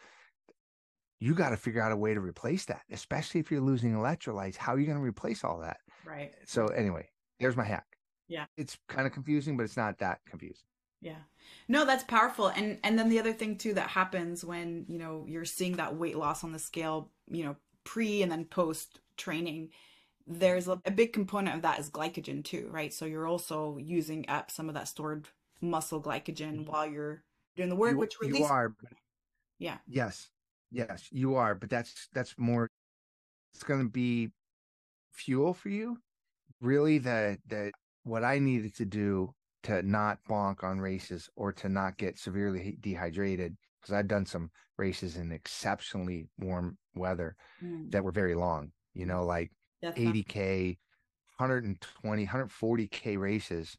You 1.20 1.34
got 1.34 1.50
to 1.50 1.56
figure 1.56 1.80
out 1.80 1.92
a 1.92 1.96
way 1.96 2.14
to 2.14 2.20
replace 2.20 2.64
that, 2.66 2.82
especially 2.90 3.40
if 3.40 3.50
you're 3.50 3.60
losing 3.60 3.92
electrolytes. 3.92 4.56
How 4.56 4.74
are 4.74 4.78
you 4.78 4.86
going 4.86 4.98
to 4.98 5.04
replace 5.04 5.44
all 5.44 5.60
that? 5.60 5.78
Right. 6.04 6.32
So 6.46 6.66
anyway, 6.66 7.08
there's 7.38 7.56
my 7.56 7.64
hack. 7.64 7.86
Yeah. 8.28 8.46
It's 8.56 8.76
kind 8.88 9.06
of 9.06 9.12
confusing, 9.12 9.56
but 9.56 9.64
it's 9.64 9.76
not 9.76 9.98
that 9.98 10.18
confusing. 10.28 10.66
Yeah. 11.02 11.18
No, 11.68 11.84
that's 11.84 12.04
powerful. 12.04 12.48
And 12.48 12.78
and 12.82 12.98
then 12.98 13.08
the 13.08 13.18
other 13.18 13.32
thing 13.32 13.58
too 13.58 13.74
that 13.74 13.88
happens 13.88 14.44
when, 14.44 14.86
you 14.88 14.98
know, 14.98 15.24
you're 15.28 15.44
seeing 15.44 15.76
that 15.76 15.96
weight 15.96 16.16
loss 16.16 16.44
on 16.44 16.52
the 16.52 16.58
scale, 16.58 17.10
you 17.30 17.44
know, 17.44 17.56
pre 17.84 18.22
and 18.22 18.30
then 18.32 18.44
post 18.44 19.00
training, 19.16 19.70
there's 20.26 20.68
a, 20.68 20.80
a 20.86 20.90
big 20.90 21.12
component 21.12 21.56
of 21.56 21.62
that 21.62 21.78
is 21.78 21.90
glycogen 21.90 22.44
too, 22.44 22.68
right? 22.70 22.94
So 22.94 23.04
you're 23.04 23.26
also 23.26 23.76
using 23.78 24.24
up 24.28 24.50
some 24.50 24.68
of 24.68 24.74
that 24.74 24.88
stored 24.88 25.28
muscle 25.60 26.00
glycogen 26.00 26.60
mm-hmm. 26.60 26.70
while 26.70 26.86
you're 26.86 27.22
doing 27.56 27.68
the 27.68 27.76
work, 27.76 27.92
you, 27.92 27.98
which 27.98 28.14
you 28.22 28.44
are. 28.44 28.70
but- 28.70 28.92
Yeah. 29.58 29.78
Yes. 29.86 30.30
Yes, 30.70 31.08
you 31.10 31.34
are. 31.34 31.54
But 31.54 31.68
that's 31.68 32.08
that's 32.14 32.34
more. 32.38 32.68
It's 33.52 33.62
going 33.62 33.80
to 33.82 33.90
be 33.90 34.30
fuel 35.12 35.52
for 35.52 35.68
you. 35.68 35.98
Really, 36.62 36.98
the 36.98 37.38
the 37.46 37.72
what 38.04 38.24
I 38.24 38.38
needed 38.38 38.74
to 38.76 38.86
do 38.86 39.34
to 39.64 39.82
not 39.82 40.18
bonk 40.28 40.64
on 40.64 40.80
races 40.80 41.28
or 41.36 41.52
to 41.52 41.68
not 41.68 41.96
get 41.98 42.18
severely 42.18 42.76
dehydrated 42.80 43.56
because 43.80 43.94
I've 43.94 44.08
done 44.08 44.26
some 44.26 44.50
races 44.76 45.16
in 45.16 45.32
exceptionally 45.32 46.28
warm 46.38 46.78
weather 46.94 47.36
Mm, 47.62 47.90
that 47.92 48.04
were 48.04 48.12
very 48.12 48.34
long. 48.34 48.72
You 48.94 49.06
know, 49.06 49.24
like 49.24 49.50
that's 49.80 49.96
80k 49.96 50.78
120 51.36 52.24
140k 52.24 53.16
races 53.16 53.76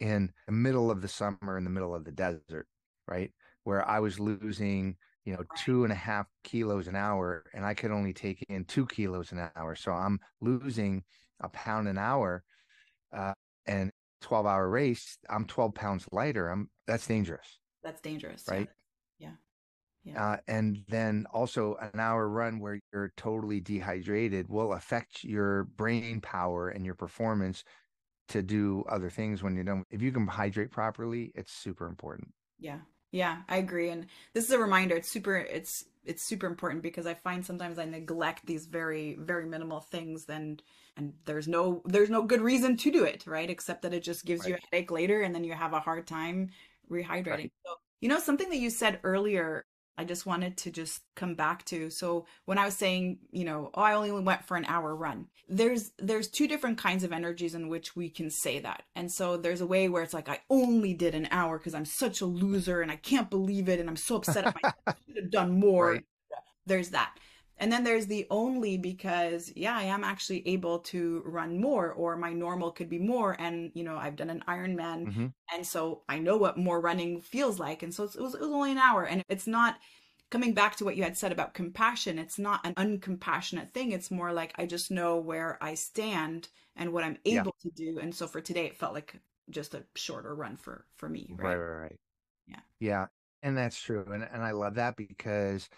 in 0.00 0.32
the 0.46 0.52
middle 0.52 0.90
of 0.90 1.02
the 1.02 1.08
summer 1.08 1.56
in 1.58 1.64
the 1.64 1.70
middle 1.70 1.94
of 1.94 2.04
the 2.04 2.12
desert 2.12 2.66
right? 3.08 3.32
Where 3.64 3.86
i 3.88 3.98
was 4.00 4.20
losing 4.20 4.96
you 5.24 5.34
know 5.34 5.44
two 5.54 5.84
and 5.84 5.92
a 5.92 5.96
half 5.96 6.26
kilos 6.44 6.88
an 6.88 6.96
hour 6.96 7.44
and 7.54 7.64
i 7.64 7.74
could 7.74 7.90
only 7.92 8.12
take 8.12 8.44
in 8.48 8.64
two 8.64 8.86
kilos 8.86 9.32
an 9.32 9.50
hour. 9.56 9.74
So 9.74 9.92
i'm 9.92 10.20
losing 10.40 11.04
a 11.40 11.48
pound 11.48 11.88
an 11.88 11.98
hour 11.98 12.44
uh, 13.12 13.34
and 13.66 13.92
12 14.22 14.46
hour 14.46 14.68
race 14.68 15.18
i'm 15.28 15.44
12 15.44 15.74
pounds 15.74 16.06
lighter 16.12 16.48
i'm 16.48 16.70
that's 16.86 17.06
dangerous 17.06 17.58
that's 17.82 18.00
dangerous. 18.00 18.44
right 18.48 18.68
Yeah. 19.18 19.32
Yeah. 20.04 20.32
uh, 20.32 20.36
and 20.48 20.82
then 20.88 21.26
also 21.32 21.76
an 21.76 22.00
hour 22.00 22.28
run 22.28 22.58
where 22.58 22.80
you're 22.92 23.12
totally 23.16 23.60
dehydrated 23.60 24.48
will 24.48 24.72
affect 24.72 25.22
your 25.22 25.64
brain 25.64 26.20
power 26.20 26.70
and 26.70 26.84
your 26.84 26.96
performance 26.96 27.62
to 28.28 28.42
do 28.42 28.84
other 28.88 29.10
things 29.10 29.42
when 29.42 29.54
you're 29.54 29.64
done. 29.64 29.84
If 29.90 30.02
you 30.02 30.10
can 30.10 30.26
hydrate 30.26 30.70
properly, 30.70 31.32
it's 31.34 31.52
super 31.52 31.86
important. 31.86 32.32
Yeah. 32.58 32.78
Yeah, 33.12 33.42
I 33.48 33.58
agree. 33.58 33.90
And 33.90 34.06
this 34.32 34.44
is 34.44 34.50
a 34.50 34.58
reminder. 34.58 34.96
It's 34.96 35.08
super 35.08 35.36
it's 35.36 35.84
it's 36.04 36.22
super 36.22 36.46
important 36.46 36.82
because 36.82 37.06
I 37.06 37.14
find 37.14 37.44
sometimes 37.46 37.78
I 37.78 37.84
neglect 37.84 38.44
these 38.46 38.66
very, 38.66 39.14
very 39.20 39.46
minimal 39.46 39.80
things 39.80 40.24
then 40.24 40.58
and 40.96 41.12
there's 41.26 41.46
no 41.46 41.82
there's 41.84 42.10
no 42.10 42.22
good 42.22 42.40
reason 42.40 42.76
to 42.78 42.90
do 42.90 43.04
it, 43.04 43.26
right? 43.26 43.48
Except 43.50 43.82
that 43.82 43.94
it 43.94 44.02
just 44.02 44.24
gives 44.24 44.46
you 44.46 44.54
a 44.54 44.58
headache 44.70 44.90
later 44.90 45.20
and 45.22 45.34
then 45.34 45.44
you 45.44 45.52
have 45.52 45.74
a 45.74 45.80
hard 45.80 46.06
time 46.06 46.50
rehydrating. 46.90 47.26
Right. 47.26 47.52
So, 47.66 47.74
you 48.00 48.08
know, 48.08 48.18
something 48.18 48.48
that 48.48 48.58
you 48.58 48.70
said 48.70 48.98
earlier, 49.04 49.64
I 49.98 50.04
just 50.04 50.26
wanted 50.26 50.56
to 50.58 50.70
just 50.70 51.02
come 51.14 51.34
back 51.34 51.64
to. 51.66 51.90
So 51.90 52.26
when 52.46 52.58
I 52.58 52.64
was 52.64 52.74
saying, 52.74 53.18
you 53.30 53.44
know, 53.44 53.70
oh, 53.74 53.82
I 53.82 53.94
only 53.94 54.10
went 54.10 54.44
for 54.44 54.56
an 54.56 54.64
hour 54.64 54.94
run. 54.94 55.26
There's 55.48 55.92
there's 55.98 56.28
two 56.28 56.48
different 56.48 56.78
kinds 56.78 57.04
of 57.04 57.12
energies 57.12 57.54
in 57.54 57.68
which 57.68 57.94
we 57.94 58.08
can 58.08 58.30
say 58.30 58.58
that. 58.60 58.84
And 58.96 59.10
so 59.12 59.36
there's 59.36 59.60
a 59.60 59.66
way 59.66 59.88
where 59.88 60.02
it's 60.02 60.14
like 60.14 60.28
I 60.28 60.40
only 60.48 60.94
did 60.94 61.14
an 61.14 61.28
hour 61.30 61.58
because 61.58 61.74
I'm 61.74 61.84
such 61.84 62.20
a 62.20 62.26
loser 62.26 62.80
and 62.80 62.90
I 62.90 62.96
can't 62.96 63.28
believe 63.28 63.68
it 63.68 63.80
and 63.80 63.88
I'm 63.88 63.96
so 63.96 64.16
upset 64.16 64.46
at 64.46 64.54
myself. 64.54 64.74
I 64.86 64.94
should 65.06 65.16
have 65.16 65.30
done 65.30 65.60
more. 65.60 65.92
Right. 65.92 66.04
There's 66.64 66.90
that. 66.90 67.14
And 67.62 67.72
then 67.72 67.84
there's 67.84 68.08
the 68.08 68.26
only 68.30 68.76
because 68.78 69.52
yeah, 69.56 69.76
I 69.78 69.84
am 69.84 70.04
actually 70.04 70.46
able 70.48 70.80
to 70.80 71.22
run 71.26 71.60
more 71.62 71.92
or 71.92 72.16
my 72.18 72.34
normal 72.34 72.72
could 72.72 72.90
be 72.90 73.00
more 73.00 73.36
and 73.40 73.72
you 73.74 73.84
know, 73.84 73.96
I've 73.96 74.16
done 74.16 74.30
an 74.30 74.44
Ironman 74.48 75.08
hmm 75.08 75.26
and 75.52 75.66
so 75.66 76.02
I 76.10 76.18
know 76.20 76.36
what 76.38 76.58
more 76.58 76.80
running 76.80 77.20
feels 77.20 77.58
like. 77.60 77.82
And 77.82 77.94
so 77.94 78.04
it 78.04 78.16
was, 78.16 78.34
it 78.36 78.40
was 78.40 78.50
only 78.52 78.72
an 78.72 78.78
hour. 78.78 79.04
And 79.06 79.24
it's 79.30 79.46
not 79.46 79.78
coming 80.30 80.54
back 80.54 80.76
to 80.76 80.84
what 80.84 80.96
you 80.96 81.02
had 81.04 81.16
said 81.16 81.32
about 81.32 81.54
compassion. 81.54 82.18
It's 82.18 82.38
not 82.38 82.60
an 82.66 82.74
uncompassionate 82.76 83.70
thing. 83.70 83.92
It's 83.92 84.10
more 84.10 84.32
like 84.32 84.52
I 84.56 84.66
just 84.66 84.90
know 84.90 85.18
where 85.18 85.58
I 85.62 85.74
stand 85.74 86.48
and 86.76 86.92
what 86.92 87.04
I'm 87.04 87.18
Yeah. 87.28 87.46
able 87.46 87.54
to 87.62 87.70
do. 87.70 87.98
And 88.00 88.14
so 88.14 88.26
for 88.26 88.40
today, 88.40 88.66
it 88.66 88.76
felt 88.76 88.94
like 88.94 89.20
just 89.50 89.74
a 89.74 89.84
shorter 89.96 90.34
run 90.34 90.56
for 90.56 90.86
for 90.96 91.08
me. 91.08 91.34
Right, 91.38 91.38
Right. 91.38 91.56
right, 91.56 91.80
right. 91.82 91.98
Yeah. 92.46 92.60
Yeah. 92.80 93.06
And 93.42 93.56
that's 93.58 93.80
true. 93.80 94.04
And 94.12 94.24
and 94.24 94.42
I 94.42 94.52
love 94.52 94.76
that 94.76 94.96
because 94.96 95.68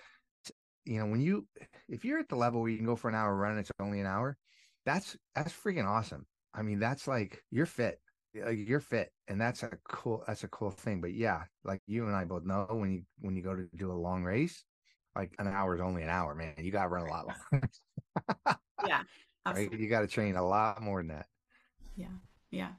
you 0.84 0.98
know, 0.98 1.06
when 1.06 1.20
you 1.20 1.46
if 1.88 2.04
you're 2.04 2.18
at 2.18 2.28
the 2.28 2.36
level 2.36 2.60
where 2.60 2.70
you 2.70 2.76
can 2.76 2.86
go 2.86 2.96
for 2.96 3.08
an 3.08 3.14
hour 3.14 3.34
run, 3.34 3.58
it's 3.58 3.70
only 3.80 4.00
an 4.00 4.06
hour, 4.06 4.36
that's 4.84 5.16
that's 5.34 5.52
freaking 5.52 5.86
awesome. 5.86 6.26
I 6.54 6.62
mean, 6.62 6.78
that's 6.78 7.08
like 7.08 7.42
you're 7.50 7.66
fit. 7.66 8.00
Like 8.34 8.58
you're 8.66 8.80
fit, 8.80 9.12
and 9.28 9.40
that's 9.40 9.62
a 9.62 9.70
cool. 9.88 10.24
That's 10.26 10.44
a 10.44 10.48
cool 10.48 10.70
thing. 10.70 11.00
But 11.00 11.14
yeah, 11.14 11.44
like 11.64 11.80
you 11.86 12.06
and 12.06 12.16
I 12.16 12.24
both 12.24 12.44
know 12.44 12.66
when 12.70 12.92
you 12.92 13.02
when 13.20 13.36
you 13.36 13.42
go 13.42 13.54
to 13.54 13.68
do 13.76 13.92
a 13.92 13.94
long 13.94 14.24
race, 14.24 14.64
like 15.14 15.34
an 15.38 15.46
hour 15.46 15.74
is 15.74 15.80
only 15.80 16.02
an 16.02 16.08
hour, 16.08 16.34
man. 16.34 16.54
You 16.58 16.72
got 16.72 16.84
to 16.84 16.88
run 16.88 17.06
a 17.06 17.10
lot 17.10 17.26
longer. 17.26 17.68
yeah, 18.86 19.02
right. 19.46 19.72
You 19.72 19.88
got 19.88 20.00
to 20.00 20.08
train 20.08 20.36
a 20.36 20.46
lot 20.46 20.82
more 20.82 21.00
than 21.00 21.08
that. 21.08 21.26
Yeah, 21.96 22.06
yeah. 22.50 22.70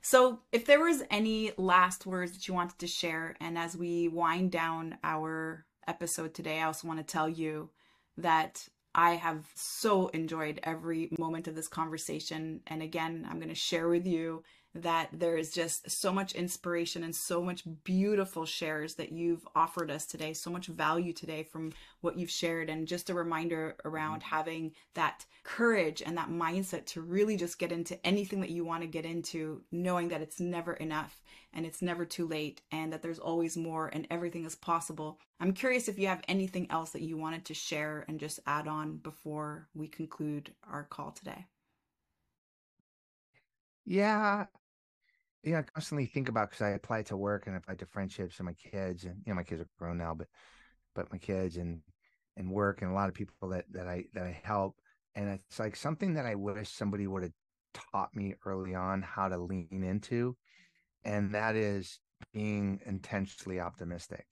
So, 0.00 0.40
if 0.52 0.66
there 0.66 0.80
was 0.80 1.02
any 1.10 1.52
last 1.56 2.06
words 2.06 2.32
that 2.32 2.48
you 2.48 2.54
wanted 2.54 2.78
to 2.80 2.86
share, 2.86 3.36
and 3.40 3.56
as 3.56 3.76
we 3.76 4.08
wind 4.08 4.50
down 4.50 4.98
our 5.04 5.64
episode 5.86 6.34
today, 6.34 6.60
I 6.60 6.66
also 6.66 6.88
want 6.88 7.00
to 7.00 7.12
tell 7.12 7.28
you 7.28 7.70
that 8.16 8.68
I 8.94 9.12
have 9.14 9.50
so 9.54 10.08
enjoyed 10.08 10.60
every 10.62 11.10
moment 11.18 11.48
of 11.48 11.56
this 11.56 11.68
conversation. 11.68 12.60
And 12.66 12.82
again, 12.82 13.26
I'm 13.28 13.38
going 13.38 13.48
to 13.48 13.54
share 13.54 13.88
with 13.88 14.06
you 14.06 14.44
that 14.74 15.08
there 15.12 15.36
is 15.36 15.52
just 15.52 15.88
so 15.88 16.12
much 16.12 16.32
inspiration 16.32 17.04
and 17.04 17.14
so 17.14 17.42
much 17.42 17.62
beautiful 17.84 18.44
shares 18.44 18.94
that 18.96 19.12
you've 19.12 19.46
offered 19.54 19.90
us 19.90 20.04
today, 20.04 20.32
so 20.32 20.50
much 20.50 20.66
value 20.66 21.12
today 21.12 21.44
from 21.44 21.72
what 22.00 22.18
you've 22.18 22.30
shared, 22.30 22.68
and 22.68 22.88
just 22.88 23.08
a 23.08 23.14
reminder 23.14 23.76
around 23.84 24.20
mm-hmm. 24.20 24.34
having 24.34 24.72
that 24.94 25.24
courage 25.44 26.02
and 26.04 26.16
that 26.16 26.28
mindset 26.28 26.86
to 26.86 27.00
really 27.00 27.36
just 27.36 27.58
get 27.58 27.70
into 27.70 28.04
anything 28.04 28.40
that 28.40 28.50
you 28.50 28.64
want 28.64 28.82
to 28.82 28.88
get 28.88 29.04
into, 29.04 29.62
knowing 29.70 30.08
that 30.08 30.22
it's 30.22 30.40
never 30.40 30.72
enough 30.74 31.22
and 31.52 31.64
it's 31.64 31.80
never 31.80 32.04
too 32.04 32.26
late, 32.26 32.62
and 32.72 32.92
that 32.92 33.00
there's 33.00 33.20
always 33.20 33.56
more 33.56 33.86
and 33.92 34.08
everything 34.10 34.44
is 34.44 34.56
possible. 34.56 35.20
I'm 35.38 35.52
curious 35.52 35.86
if 35.86 36.00
you 36.00 36.08
have 36.08 36.22
anything 36.26 36.68
else 36.68 36.90
that 36.90 37.02
you 37.02 37.16
wanted 37.16 37.44
to 37.44 37.54
share 37.54 38.04
and 38.08 38.18
just 38.18 38.40
add 38.44 38.66
on 38.66 38.96
before 38.96 39.68
we 39.72 39.86
conclude 39.86 40.52
our 40.68 40.82
call 40.82 41.12
today. 41.12 41.46
Yeah, 43.86 44.46
yeah, 45.44 45.58
I 45.58 45.62
constantly 45.62 46.06
think 46.06 46.28
about 46.28 46.50
because 46.50 46.64
I 46.64 46.70
apply 46.70 47.02
to 47.04 47.16
work 47.16 47.46
and 47.46 47.54
I 47.54 47.58
apply 47.58 47.74
to 47.76 47.86
friendships 47.86 48.38
and 48.38 48.46
my 48.46 48.54
kids 48.54 49.04
and 49.04 49.16
you 49.24 49.32
know 49.32 49.36
my 49.36 49.42
kids 49.42 49.60
are 49.60 49.68
grown 49.78 49.98
now, 49.98 50.14
but 50.14 50.28
but 50.94 51.12
my 51.12 51.18
kids 51.18 51.56
and 51.56 51.80
and 52.36 52.50
work 52.50 52.82
and 52.82 52.90
a 52.90 52.94
lot 52.94 53.08
of 53.08 53.14
people 53.14 53.48
that 53.50 53.64
that 53.72 53.86
I 53.86 54.04
that 54.14 54.24
I 54.24 54.40
help 54.42 54.76
and 55.14 55.28
it's 55.28 55.58
like 55.58 55.76
something 55.76 56.14
that 56.14 56.26
I 56.26 56.34
wish 56.34 56.68
somebody 56.68 57.06
would 57.06 57.22
have 57.22 57.32
taught 57.92 58.14
me 58.14 58.34
early 58.44 58.74
on 58.74 59.02
how 59.02 59.28
to 59.28 59.38
lean 59.38 59.84
into, 59.84 60.36
and 61.04 61.34
that 61.34 61.56
is 61.56 62.00
being 62.32 62.80
intentionally 62.86 63.60
optimistic. 63.60 64.26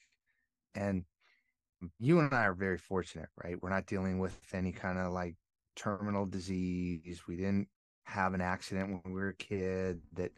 And 0.74 1.04
you 1.98 2.20
and 2.20 2.32
I 2.32 2.44
are 2.44 2.54
very 2.54 2.78
fortunate, 2.78 3.28
right? 3.42 3.60
We're 3.60 3.70
not 3.70 3.86
dealing 3.86 4.18
with 4.18 4.36
any 4.52 4.72
kind 4.72 4.98
of 4.98 5.12
like 5.12 5.36
terminal 5.76 6.26
disease. 6.26 7.22
We 7.26 7.36
didn't 7.36 7.68
have 8.04 8.34
an 8.34 8.40
accident 8.40 8.90
when 8.90 9.12
we 9.12 9.20
were 9.20 9.28
a 9.28 9.34
kid 9.34 10.00
that 10.14 10.32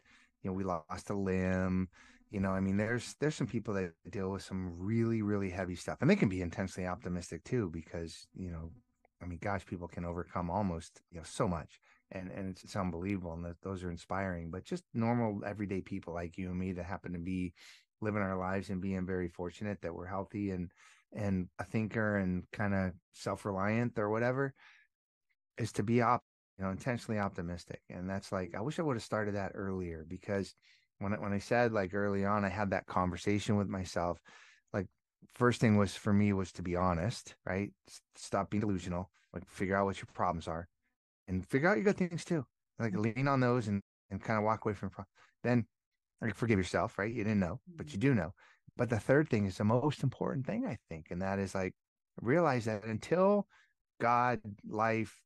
you 0.45 0.51
know 0.51 0.55
we 0.55 0.63
lost 0.63 1.09
a 1.09 1.13
limb 1.13 1.89
you 2.29 2.39
know 2.39 2.51
i 2.51 2.59
mean 2.59 2.77
there's 2.77 3.15
there's 3.19 3.35
some 3.35 3.47
people 3.47 3.73
that 3.73 3.91
deal 4.09 4.29
with 4.29 4.43
some 4.43 4.73
really 4.77 5.23
really 5.23 5.49
heavy 5.49 5.75
stuff 5.75 5.97
and 6.01 6.09
they 6.09 6.15
can 6.15 6.29
be 6.29 6.41
intensely 6.41 6.85
optimistic 6.85 7.43
too 7.43 7.69
because 7.73 8.27
you 8.35 8.51
know 8.51 8.69
i 9.21 9.25
mean 9.25 9.39
gosh 9.41 9.65
people 9.65 9.87
can 9.87 10.05
overcome 10.05 10.51
almost 10.51 11.01
you 11.11 11.17
know 11.17 11.23
so 11.25 11.47
much 11.47 11.79
and 12.11 12.31
and 12.31 12.51
it's, 12.51 12.63
it's 12.63 12.75
unbelievable 12.75 13.33
and 13.33 13.43
that 13.43 13.59
those 13.63 13.83
are 13.83 13.89
inspiring 13.89 14.51
but 14.51 14.63
just 14.63 14.83
normal 14.93 15.41
everyday 15.45 15.81
people 15.81 16.13
like 16.13 16.37
you 16.37 16.49
and 16.49 16.59
me 16.59 16.71
that 16.71 16.85
happen 16.85 17.11
to 17.11 17.19
be 17.19 17.51
living 18.01 18.21
our 18.21 18.37
lives 18.37 18.69
and 18.69 18.81
being 18.81 19.05
very 19.05 19.29
fortunate 19.29 19.81
that 19.81 19.95
we're 19.95 20.05
healthy 20.05 20.51
and 20.51 20.69
and 21.13 21.47
a 21.59 21.63
thinker 21.63 22.17
and 22.17 22.43
kind 22.51 22.75
of 22.75 22.91
self-reliant 23.13 23.97
or 23.97 24.09
whatever 24.09 24.53
is 25.57 25.71
to 25.71 25.81
be 25.81 26.01
op 26.01 26.21
you 26.57 26.63
know, 26.63 26.71
intentionally 26.71 27.19
optimistic. 27.19 27.81
And 27.89 28.09
that's 28.09 28.31
like, 28.31 28.55
I 28.55 28.61
wish 28.61 28.79
I 28.79 28.83
would 28.83 28.95
have 28.95 29.03
started 29.03 29.35
that 29.35 29.51
earlier 29.55 30.05
because 30.07 30.53
when 30.99 31.13
I, 31.13 31.17
when 31.17 31.33
I 31.33 31.39
said 31.39 31.71
like 31.71 31.93
early 31.93 32.25
on, 32.25 32.45
I 32.45 32.49
had 32.49 32.71
that 32.71 32.85
conversation 32.85 33.57
with 33.57 33.67
myself. 33.67 34.19
Like, 34.73 34.87
first 35.35 35.59
thing 35.59 35.77
was 35.77 35.95
for 35.95 36.13
me 36.13 36.33
was 36.33 36.51
to 36.53 36.61
be 36.61 36.75
honest, 36.75 37.35
right? 37.45 37.71
Stop 38.15 38.49
being 38.49 38.61
delusional. 38.61 39.09
Like, 39.33 39.47
figure 39.49 39.75
out 39.75 39.85
what 39.85 39.97
your 39.97 40.07
problems 40.13 40.47
are, 40.47 40.69
and 41.27 41.45
figure 41.45 41.69
out 41.69 41.75
your 41.75 41.83
good 41.83 41.97
things 41.97 42.23
too. 42.23 42.45
Like, 42.79 42.93
mm-hmm. 42.93 43.01
lean 43.17 43.27
on 43.27 43.41
those 43.41 43.67
and 43.67 43.81
and 44.09 44.23
kind 44.23 44.37
of 44.37 44.45
walk 44.45 44.63
away 44.63 44.75
from. 44.75 44.91
Then, 45.43 45.65
like, 46.21 46.35
forgive 46.35 46.57
yourself, 46.57 46.97
right? 46.97 47.13
You 47.13 47.25
didn't 47.25 47.41
know, 47.41 47.59
but 47.75 47.87
you 47.87 47.99
mm-hmm. 47.99 48.09
do 48.09 48.15
know. 48.15 48.33
But 48.77 48.89
the 48.89 48.99
third 48.99 49.29
thing 49.29 49.45
is 49.45 49.57
the 49.57 49.65
most 49.65 50.03
important 50.03 50.45
thing, 50.45 50.65
I 50.65 50.77
think, 50.89 51.07
and 51.11 51.21
that 51.21 51.39
is 51.39 51.53
like 51.53 51.73
realize 52.21 52.65
that 52.65 52.85
until 52.85 53.47
God, 53.99 54.39
life, 54.67 55.21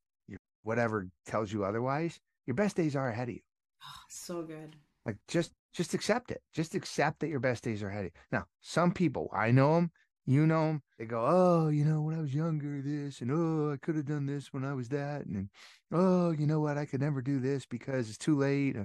whatever 0.69 1.07
tells 1.25 1.51
you 1.51 1.65
otherwise, 1.65 2.19
your 2.45 2.53
best 2.53 2.75
days 2.75 2.95
are 2.95 3.09
ahead 3.09 3.27
of 3.27 3.33
you. 3.33 3.41
Oh, 3.83 4.01
so 4.07 4.43
good. 4.43 4.75
Like 5.03 5.17
just 5.27 5.51
just 5.73 5.95
accept 5.95 6.29
it. 6.29 6.43
Just 6.53 6.75
accept 6.75 7.21
that 7.21 7.29
your 7.29 7.39
best 7.39 7.63
days 7.63 7.81
are 7.81 7.89
ahead 7.89 8.05
of 8.05 8.05
you. 8.05 8.21
Now, 8.31 8.45
some 8.61 8.91
people, 8.91 9.31
I 9.33 9.49
know 9.49 9.73
them, 9.73 9.91
you 10.27 10.45
know 10.45 10.67
them, 10.67 10.83
they 10.99 11.05
go, 11.05 11.25
oh, 11.27 11.69
you 11.69 11.85
know, 11.85 12.01
when 12.01 12.15
I 12.15 12.21
was 12.21 12.35
younger, 12.35 12.83
this, 12.83 13.21
and 13.21 13.31
oh, 13.31 13.71
I 13.73 13.77
could 13.77 13.95
have 13.95 14.05
done 14.05 14.27
this 14.27 14.53
when 14.53 14.63
I 14.63 14.73
was 14.75 14.89
that, 14.89 15.25
and 15.25 15.49
oh, 15.91 16.29
you 16.29 16.45
know 16.45 16.59
what, 16.59 16.77
I 16.77 16.85
could 16.85 17.01
never 17.01 17.21
do 17.21 17.39
this 17.39 17.65
because 17.65 18.07
it's 18.09 18.17
too 18.17 18.37
late. 18.37 18.75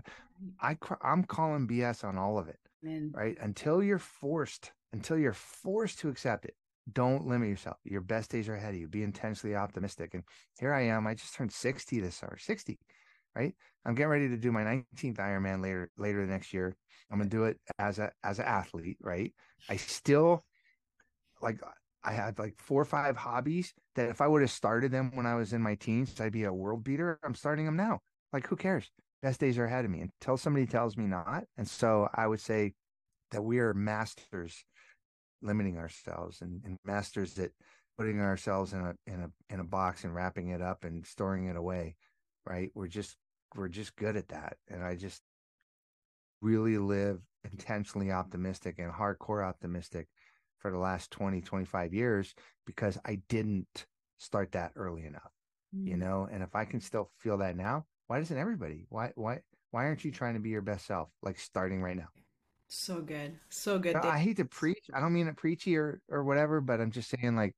I 0.63 0.79
I'm 1.03 1.25
calling 1.25 1.69
BS 1.69 2.03
on 2.03 2.17
all 2.17 2.39
of 2.39 2.49
it, 2.49 2.61
Amen. 2.83 3.13
right? 3.15 3.37
Until 3.41 3.83
you're 3.83 3.99
forced, 3.99 4.73
until 4.95 5.19
you're 5.19 5.35
forced 5.35 5.99
to 5.99 6.09
accept 6.09 6.47
it 6.47 6.55
don't 6.93 7.27
limit 7.27 7.49
yourself. 7.49 7.77
Your 7.85 8.01
best 8.01 8.31
days 8.31 8.49
are 8.49 8.55
ahead 8.55 8.75
of 8.75 8.81
you. 8.81 8.89
Be 8.89 9.03
intensely 9.03 9.55
optimistic. 9.55 10.15
And 10.15 10.23
here 10.59 10.73
I 10.73 10.83
am. 10.83 11.07
I 11.07 11.15
just 11.15 11.35
turned 11.35 11.53
60 11.53 12.01
this 12.01 12.17
summer, 12.17 12.37
60, 12.37 12.79
right? 13.35 13.55
I'm 13.85 13.95
getting 13.95 14.11
ready 14.11 14.29
to 14.29 14.37
do 14.37 14.53
my 14.53 14.63
19th 14.63 15.17
Ironman 15.17 15.63
later 15.63 15.91
later 15.97 16.25
the 16.25 16.33
next 16.33 16.53
year. 16.53 16.77
I'm 17.11 17.19
gonna 17.19 17.31
do 17.31 17.45
it 17.45 17.59
as 17.79 17.99
a 17.99 18.11
as 18.23 18.39
an 18.39 18.47
athlete, 18.47 18.99
right? 19.01 19.33
I 19.69 19.77
still 19.77 20.43
like 21.41 21.61
I 22.03 22.13
had 22.13 22.39
like 22.39 22.55
four 22.59 22.83
or 22.83 22.87
five 22.87 23.17
hobbies 23.17 23.73
that 23.95 24.11
if 24.11 24.21
I 24.21 24.27
would 24.27 24.43
have 24.43 24.51
started 24.51 24.93
them 24.93 25.11
when 25.15 25.27
I 25.27 25.35
was 25.35 25.53
in 25.53 25.63
my 25.63 25.75
teens, 25.75 26.21
I'd 26.21 26.33
be 26.33 26.45
a 26.45 26.53
world 26.53 26.85
beater. 26.85 27.19
I'm 27.25 27.35
starting 27.35 27.67
them 27.67 27.77
now. 27.77 28.01
Like 28.33 28.47
who 28.47 28.57
cares? 28.57 28.91
Best 29.23 29.41
days 29.41 29.59
are 29.59 29.65
ahead 29.65 29.87
of 29.87 29.91
me 29.91 30.01
until 30.01 30.37
somebody 30.37 30.67
tells 30.67 30.97
me 30.97 31.07
not. 31.07 31.45
And 31.57 31.67
so 31.67 32.09
I 32.15 32.27
would 32.27 32.41
say 32.41 32.75
that 33.31 33.43
we 33.43 33.59
are 33.59 33.73
masters 33.73 34.65
limiting 35.45 35.79
ourselves 35.79 36.41
and, 36.41 36.63
and 36.65 36.79
masters 36.85 37.39
at 37.39 37.51
putting 37.97 38.21
ourselves 38.21 38.73
in 38.73 38.81
a 38.81 38.95
in 39.07 39.21
a 39.21 39.31
in 39.53 39.61
a 39.61 39.65
box 39.65 40.05
and 40.05 40.15
wrapping 40.15 40.49
it 40.49 40.61
up 40.61 40.85
and 40.85 41.07
storing 41.07 41.47
it 41.47 41.57
away 41.57 41.95
right? 42.47 42.71
We're 42.75 42.89
just 42.89 43.17
we're 43.57 43.69
just 43.69 43.95
good 43.97 44.17
at 44.17 44.29
that 44.29 44.57
and 44.69 44.83
i 44.83 44.97
just 44.97 45.23
really 46.41 46.77
live 46.77 47.21
intentionally 47.51 48.11
optimistic 48.11 48.79
and 48.79 48.93
hardcore 48.93 49.47
optimistic 49.47 50.09
for 50.59 50.73
the 50.73 50.79
last 50.79 51.13
20 51.13 51.41
25 51.41 51.95
years 51.95 52.35
because 52.67 52.99
i 53.05 53.21
didn't 53.29 53.87
start 54.19 54.51
that 54.53 54.73
early 54.75 55.05
enough 55.05 55.31
mm. 55.73 55.87
you 55.87 55.97
know? 55.97 56.29
And 56.31 56.43
if 56.43 56.57
i 56.57 56.65
can 56.65 56.81
still 56.81 57.13
feel 57.21 57.39
that 57.39 57.57
now 57.57 57.87
why 58.07 58.19
doesn't 58.19 58.37
everybody? 58.37 58.87
Why 58.89 59.13
why 59.15 59.41
why 59.71 59.87
aren't 59.87 60.05
you 60.05 60.13
trying 60.13 60.35
to 60.35 60.41
be 60.41 60.51
your 60.51 60.63
best 60.63 60.87
self 60.87 61.09
like 61.23 61.39
starting 61.39 61.83
right 61.83 61.97
now 61.97 62.09
so 62.75 63.01
good. 63.01 63.39
So 63.49 63.79
good. 63.79 63.97
I 63.97 64.19
hate 64.19 64.37
to 64.39 64.45
preach. 64.45 64.85
I 64.93 65.01
don't 65.01 65.13
mean 65.13 65.29
it 65.29 65.37
preachy 65.37 65.77
or 65.77 66.01
or 66.09 66.25
whatever, 66.25 66.61
but 66.61 66.81
I'm 66.81 66.91
just 66.91 67.11
saying 67.11 67.37
like 67.37 67.55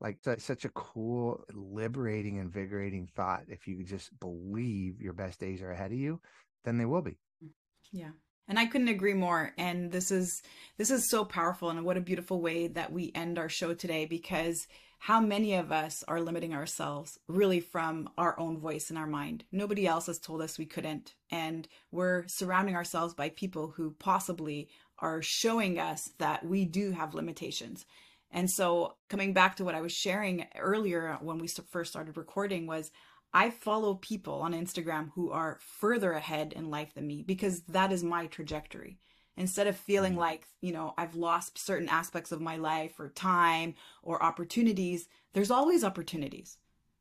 like 0.00 0.18
such 0.38 0.64
a 0.64 0.70
cool, 0.70 1.44
liberating, 1.52 2.36
invigorating 2.36 3.08
thought. 3.14 3.42
If 3.48 3.68
you 3.68 3.84
just 3.84 4.18
believe 4.18 5.00
your 5.00 5.12
best 5.12 5.38
days 5.38 5.60
are 5.60 5.72
ahead 5.72 5.92
of 5.92 5.98
you, 5.98 6.20
then 6.64 6.78
they 6.78 6.86
will 6.86 7.02
be. 7.02 7.18
Mm, 7.44 7.50
yeah. 7.92 8.10
And 8.50 8.58
I 8.58 8.66
couldn't 8.66 8.88
agree 8.88 9.14
more. 9.14 9.52
And 9.56 9.92
this 9.92 10.10
is 10.10 10.42
this 10.76 10.90
is 10.90 11.08
so 11.08 11.24
powerful 11.24 11.70
and 11.70 11.84
what 11.84 11.96
a 11.96 12.00
beautiful 12.00 12.40
way 12.40 12.66
that 12.66 12.92
we 12.92 13.12
end 13.14 13.38
our 13.38 13.48
show 13.48 13.74
today 13.74 14.06
because 14.06 14.66
how 14.98 15.20
many 15.20 15.54
of 15.54 15.70
us 15.70 16.02
are 16.08 16.20
limiting 16.20 16.52
ourselves 16.52 17.20
really 17.28 17.60
from 17.60 18.10
our 18.18 18.38
own 18.40 18.58
voice 18.58 18.90
in 18.90 18.96
our 18.96 19.06
mind? 19.06 19.44
Nobody 19.52 19.86
else 19.86 20.06
has 20.06 20.18
told 20.18 20.42
us 20.42 20.58
we 20.58 20.66
couldn't. 20.66 21.14
And 21.30 21.68
we're 21.92 22.26
surrounding 22.26 22.74
ourselves 22.74 23.14
by 23.14 23.28
people 23.28 23.68
who 23.68 23.92
possibly 24.00 24.68
are 24.98 25.22
showing 25.22 25.78
us 25.78 26.10
that 26.18 26.44
we 26.44 26.64
do 26.64 26.90
have 26.90 27.14
limitations. 27.14 27.86
And 28.32 28.50
so, 28.50 28.96
coming 29.08 29.32
back 29.32 29.56
to 29.56 29.64
what 29.64 29.76
I 29.76 29.80
was 29.80 29.92
sharing 29.92 30.46
earlier 30.58 31.18
when 31.20 31.38
we 31.38 31.46
first 31.48 31.90
started 31.90 32.16
recording, 32.16 32.66
was 32.66 32.90
I 33.32 33.50
follow 33.50 33.94
people 33.94 34.34
on 34.34 34.52
Instagram 34.52 35.10
who 35.14 35.30
are 35.30 35.58
further 35.60 36.12
ahead 36.12 36.52
in 36.52 36.70
life 36.70 36.94
than 36.94 37.06
me 37.06 37.22
because 37.22 37.62
that 37.62 37.92
is 37.92 38.02
my 38.02 38.26
trajectory 38.26 38.98
instead 39.36 39.66
of 39.66 39.76
feeling 39.76 40.12
mm-hmm. 40.12 40.20
like 40.20 40.46
you 40.60 40.72
know 40.72 40.94
i've 40.98 41.14
lost 41.14 41.58
certain 41.58 41.88
aspects 41.88 42.30
of 42.32 42.40
my 42.40 42.56
life 42.56 43.00
or 43.00 43.08
time 43.08 43.74
or 44.02 44.22
opportunities 44.22 45.08
there's 45.32 45.50
always 45.50 45.82
opportunities 45.82 46.58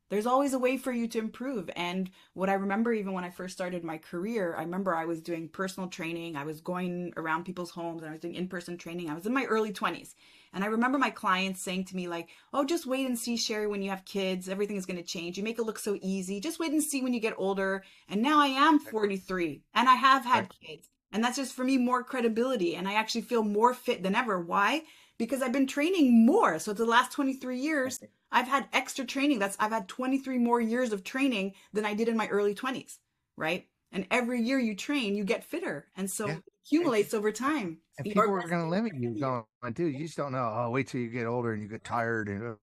there's 0.10 0.26
always 0.26 0.54
a 0.54 0.60
way 0.60 0.78
for 0.78 0.92
you 0.92 1.08
to 1.08 1.20
improve. 1.20 1.70
And 1.76 2.10
what 2.34 2.50
I 2.50 2.54
remember, 2.54 2.92
even 2.94 3.14
when 3.14 3.24
I 3.24 3.30
first 3.30 3.54
started 3.54 3.84
my 3.84 3.98
career, 3.98 4.56
I 4.58 4.62
remember 4.62 4.96
I 4.96 5.06
was 5.06 5.22
doing 5.22 5.48
personal 5.48 5.90
training. 5.90 6.36
I 6.36 6.44
was 6.44 6.62
going 6.62 7.14
around 7.16 7.46
people's 7.46 7.72
homes 7.72 8.02
and 8.02 8.10
I 8.10 8.14
was 8.14 8.22
doing 8.22 8.36
in 8.36 8.48
person 8.48 8.78
training. 8.78 9.10
I 9.10 9.14
was 9.14 9.26
in 9.26 9.34
my 9.34 9.46
early 9.46 9.72
20s. 9.72 10.16
And 10.52 10.64
I 10.64 10.68
remember 10.68 10.98
my 10.98 11.12
clients 11.12 11.62
saying 11.62 11.86
to 11.86 11.96
me, 11.96 12.08
like, 12.08 12.30
oh, 12.54 12.66
just 12.66 12.88
wait 12.88 13.06
and 13.06 13.18
see, 13.18 13.38
Sherry, 13.38 13.68
when 13.68 13.84
you 13.84 13.92
have 13.92 14.04
kids, 14.06 14.50
everything 14.50 14.78
is 14.78 14.88
going 14.88 14.98
to 14.98 15.04
change. 15.04 15.38
You 15.38 15.44
make 15.44 15.60
it 15.60 15.64
look 15.64 15.78
so 15.78 15.98
easy. 16.02 16.40
Just 16.40 16.60
wait 16.60 16.72
and 16.72 16.82
see 16.82 17.04
when 17.04 17.14
you 17.14 17.20
get 17.20 17.36
older. 17.38 17.84
And 18.10 18.24
now 18.24 18.40
I 18.40 18.48
am 18.48 18.80
43 18.80 19.62
and 19.76 19.88
I 19.88 19.94
have 19.94 20.26
had 20.26 20.50
kids. 20.60 20.90
And 21.12 21.24
that's 21.24 21.38
just 21.38 21.54
for 21.54 21.64
me 21.64 21.78
more 21.78 22.04
credibility. 22.04 22.76
And 22.76 22.88
I 22.88 22.94
actually 22.94 23.22
feel 23.22 23.44
more 23.44 23.76
fit 23.76 24.02
than 24.02 24.16
ever. 24.16 24.40
Why? 24.40 24.84
Because 25.20 25.44
I've 25.44 25.52
been 25.52 25.68
training 25.68 26.26
more. 26.26 26.58
So 26.58 26.74
the 26.74 26.86
last 26.86 27.12
23 27.12 27.60
years, 27.60 28.00
I've 28.32 28.48
had 28.48 28.68
extra 28.74 29.06
training. 29.06 29.38
That's 29.38 29.56
I've 29.60 29.72
had 29.72 29.88
23 29.88 30.40
more 30.40 30.60
years 30.60 30.92
of 30.92 31.04
training 31.04 31.54
than 31.74 31.86
I 31.86 31.94
did 31.94 32.08
in 32.08 32.18
my 32.18 32.28
early 32.30 32.56
20s, 32.56 32.98
right? 33.38 33.68
And 33.92 34.08
every 34.12 34.42
year 34.42 34.60
you 34.60 34.76
train, 34.76 35.16
you 35.16 35.24
get 35.24 35.44
fitter. 35.44 35.88
And 35.98 36.10
so 36.10 36.28
yeah. 36.28 36.34
it 36.34 36.44
accumulates 36.66 37.14
over 37.14 37.32
time. 37.32 37.80
And 37.98 38.06
people 38.06 38.24
are 38.24 38.48
going 38.48 38.64
to 38.64 38.70
limit 38.70 38.94
you 38.96 39.20
going, 39.20 39.44
dude, 39.74 39.94
you 39.94 40.06
just 40.06 40.18
don't 40.18 40.32
know. 40.32 40.54
Oh, 40.56 40.70
wait 40.70 40.88
till 40.88 41.02
you 41.02 41.10
get 41.10 41.26
older 41.26 41.54
and 41.54 41.62
you 41.62 41.68
get 41.68 41.84
tired. 41.84 42.30
And 42.30 42.44
uh, 42.44 42.56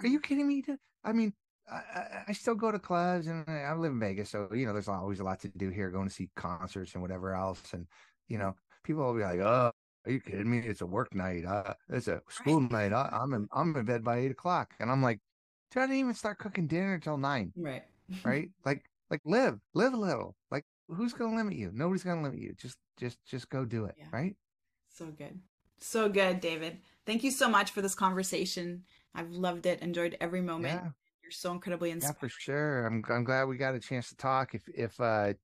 are 0.00 0.06
you 0.06 0.20
kidding 0.20 0.46
me? 0.46 0.64
I 1.04 1.12
mean, 1.12 1.32
I, 1.70 2.22
I, 2.28 2.32
still 2.32 2.54
go 2.54 2.72
to 2.72 2.78
clubs 2.78 3.26
and 3.26 3.44
I 3.46 3.74
live 3.74 3.92
in 3.92 4.00
Vegas. 4.00 4.30
So, 4.30 4.48
you 4.54 4.66
know, 4.66 4.72
there's 4.72 4.88
always 4.88 5.20
a 5.20 5.24
lot 5.24 5.40
to 5.40 5.48
do 5.48 5.68
here, 5.68 5.90
going 5.90 6.08
to 6.08 6.14
see 6.14 6.30
concerts 6.34 6.94
and 6.94 7.02
whatever 7.02 7.34
else. 7.34 7.60
And, 7.72 7.86
you 8.28 8.38
know, 8.38 8.54
people 8.84 9.04
will 9.04 9.14
be 9.14 9.22
like, 9.22 9.40
oh, 9.40 9.72
are 10.08 10.12
you 10.12 10.20
kidding 10.20 10.50
me? 10.50 10.58
It's 10.58 10.80
a 10.80 10.86
work 10.86 11.14
night. 11.14 11.44
Uh, 11.44 11.74
it's 11.90 12.08
a 12.08 12.22
school 12.30 12.62
right. 12.62 12.90
night. 12.90 12.92
I, 12.92 13.22
am 13.22 13.34
in, 13.34 13.48
I'm 13.52 13.76
in 13.76 13.84
bed 13.84 14.02
by 14.02 14.18
eight 14.18 14.30
o'clock. 14.30 14.72
And 14.80 14.90
I'm 14.90 15.02
like, 15.02 15.20
dude, 15.70 15.82
I 15.82 15.86
didn't 15.86 16.00
even 16.00 16.14
start 16.14 16.38
cooking 16.38 16.66
dinner 16.66 16.94
until 16.94 17.18
nine. 17.18 17.52
Right. 17.56 17.84
right. 18.24 18.48
Like, 18.64 18.84
like 19.10 19.20
live, 19.26 19.58
live 19.74 19.92
a 19.92 19.98
little. 19.98 20.34
Like, 20.50 20.64
who's 20.88 21.12
going 21.12 21.32
to 21.32 21.36
limit 21.36 21.56
you? 21.56 21.70
Nobody's 21.74 22.04
going 22.04 22.16
to 22.18 22.22
limit 22.22 22.40
you. 22.40 22.54
Just, 22.54 22.78
just, 22.98 23.18
just 23.26 23.50
go 23.50 23.66
do 23.66 23.84
it. 23.84 23.96
Yeah. 23.98 24.06
Right. 24.10 24.34
So 24.88 25.06
good. 25.06 25.38
So 25.78 26.08
good, 26.08 26.40
David. 26.40 26.78
Thank 27.04 27.22
you 27.22 27.30
so 27.30 27.48
much 27.48 27.70
for 27.70 27.82
this 27.82 27.94
conversation. 27.94 28.84
I've 29.14 29.30
loved 29.30 29.66
it, 29.66 29.80
enjoyed 29.80 30.16
every 30.20 30.40
moment. 30.40 30.80
Yeah. 30.82 30.90
You're 31.22 31.32
so 31.32 31.52
incredibly 31.52 31.90
inspiring. 31.90 32.16
Yeah, 32.16 32.20
for 32.20 32.28
sure. 32.30 32.86
I'm 32.86 33.04
I'm 33.10 33.22
glad 33.22 33.44
we 33.44 33.58
got 33.58 33.74
a 33.74 33.78
chance 33.80 34.08
to 34.08 34.16
talk. 34.16 34.54
If 34.54 34.66
if 34.74 34.98
uh 34.98 35.34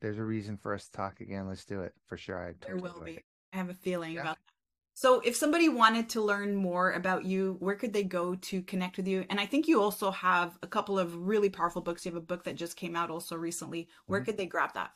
there's 0.00 0.18
a 0.18 0.22
reason 0.22 0.56
for 0.56 0.72
us 0.72 0.84
to 0.84 0.92
talk 0.92 1.20
again, 1.20 1.48
let's 1.48 1.64
do 1.64 1.80
it 1.80 1.92
for 2.06 2.16
sure. 2.16 2.38
I 2.38 2.52
there 2.64 2.76
will 2.76 3.00
be. 3.04 3.14
It. 3.14 3.24
I 3.54 3.58
have 3.58 3.70
a 3.70 3.74
feeling 3.74 4.12
yeah. 4.12 4.22
about 4.22 4.36
that. 4.36 4.54
So, 4.96 5.20
if 5.20 5.34
somebody 5.34 5.68
wanted 5.68 6.08
to 6.10 6.20
learn 6.20 6.54
more 6.54 6.92
about 6.92 7.24
you, 7.24 7.56
where 7.58 7.74
could 7.74 7.92
they 7.92 8.04
go 8.04 8.36
to 8.36 8.62
connect 8.62 8.96
with 8.96 9.08
you? 9.08 9.24
And 9.28 9.40
I 9.40 9.46
think 9.46 9.66
you 9.66 9.82
also 9.82 10.12
have 10.12 10.56
a 10.62 10.68
couple 10.68 10.98
of 10.98 11.26
really 11.26 11.50
powerful 11.50 11.82
books. 11.82 12.04
You 12.04 12.12
have 12.12 12.22
a 12.22 12.24
book 12.24 12.44
that 12.44 12.54
just 12.54 12.76
came 12.76 12.94
out 12.94 13.10
also 13.10 13.34
recently. 13.34 13.88
Where 14.06 14.20
mm-hmm. 14.20 14.26
could 14.26 14.36
they 14.36 14.46
grab 14.46 14.74
that? 14.74 14.92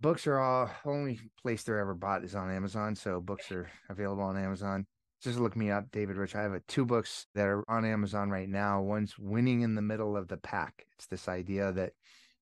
Books 0.00 0.26
are 0.26 0.38
all 0.38 0.70
only 0.84 1.20
place 1.40 1.62
they're 1.62 1.80
ever 1.80 1.94
bought 1.94 2.24
is 2.24 2.34
on 2.34 2.50
Amazon. 2.50 2.94
So 2.94 3.20
books 3.20 3.50
are 3.50 3.68
available 3.88 4.22
on 4.22 4.36
Amazon. 4.36 4.86
Just 5.20 5.38
look 5.38 5.56
me 5.56 5.70
up, 5.70 5.90
David 5.92 6.16
Rich. 6.16 6.34
I 6.34 6.42
have 6.42 6.52
a, 6.52 6.60
two 6.60 6.84
books 6.84 7.26
that 7.34 7.46
are 7.46 7.64
on 7.68 7.84
Amazon 7.84 8.30
right 8.30 8.48
now. 8.48 8.82
One's 8.82 9.16
Winning 9.18 9.62
in 9.62 9.76
the 9.76 9.82
Middle 9.82 10.16
of 10.16 10.26
the 10.26 10.36
Pack. 10.36 10.86
It's 10.96 11.06
this 11.06 11.28
idea 11.28 11.72
that 11.72 11.92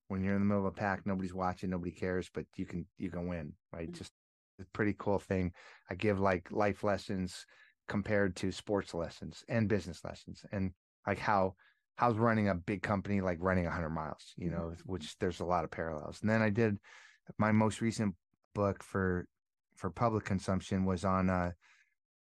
when 0.09 0.25
you're 0.25 0.35
in 0.35 0.41
the 0.41 0.47
middle 0.47 0.67
of 0.67 0.73
a 0.73 0.77
pack, 0.77 1.07
nobody's 1.07 1.35
watching, 1.35 1.71
nobody 1.71 1.93
cares, 1.93 2.29
but 2.33 2.45
you 2.57 2.67
can 2.67 2.85
you 2.99 3.11
can 3.11 3.29
win, 3.29 3.53
right? 3.73 3.89
Mm-hmm. 3.89 3.99
Just 3.99 4.13
pretty 4.73 4.95
cool 4.99 5.19
thing. 5.19 5.53
I 5.91 5.95
give 5.95 6.21
like 6.21 6.51
life 6.51 6.85
lessons 6.85 7.47
compared 7.91 8.37
to 8.37 8.53
sports 8.53 8.95
lessons 8.95 9.45
and 9.49 9.69
business 9.69 10.05
lessons 10.05 10.45
and 10.53 10.71
like 11.09 11.19
how 11.19 11.55
how's 11.97 12.17
running 12.17 12.49
a 12.49 12.55
big 12.55 12.83
company 12.83 13.21
like 13.21 13.37
running 13.41 13.65
100 13.65 13.91
miles 13.91 14.33
you 14.37 14.49
know 14.49 14.73
which 14.87 15.19
there's 15.19 15.41
a 15.41 15.45
lot 15.45 15.65
of 15.65 15.73
parallels 15.73 16.21
and 16.21 16.31
then 16.31 16.41
i 16.41 16.49
did 16.49 16.79
my 17.37 17.51
most 17.51 17.81
recent 17.81 18.15
book 18.55 18.85
for 18.85 19.27
for 19.75 19.91
public 19.91 20.25
consumption 20.25 20.85
was 20.85 21.05
on 21.05 21.29
uh 21.29 21.51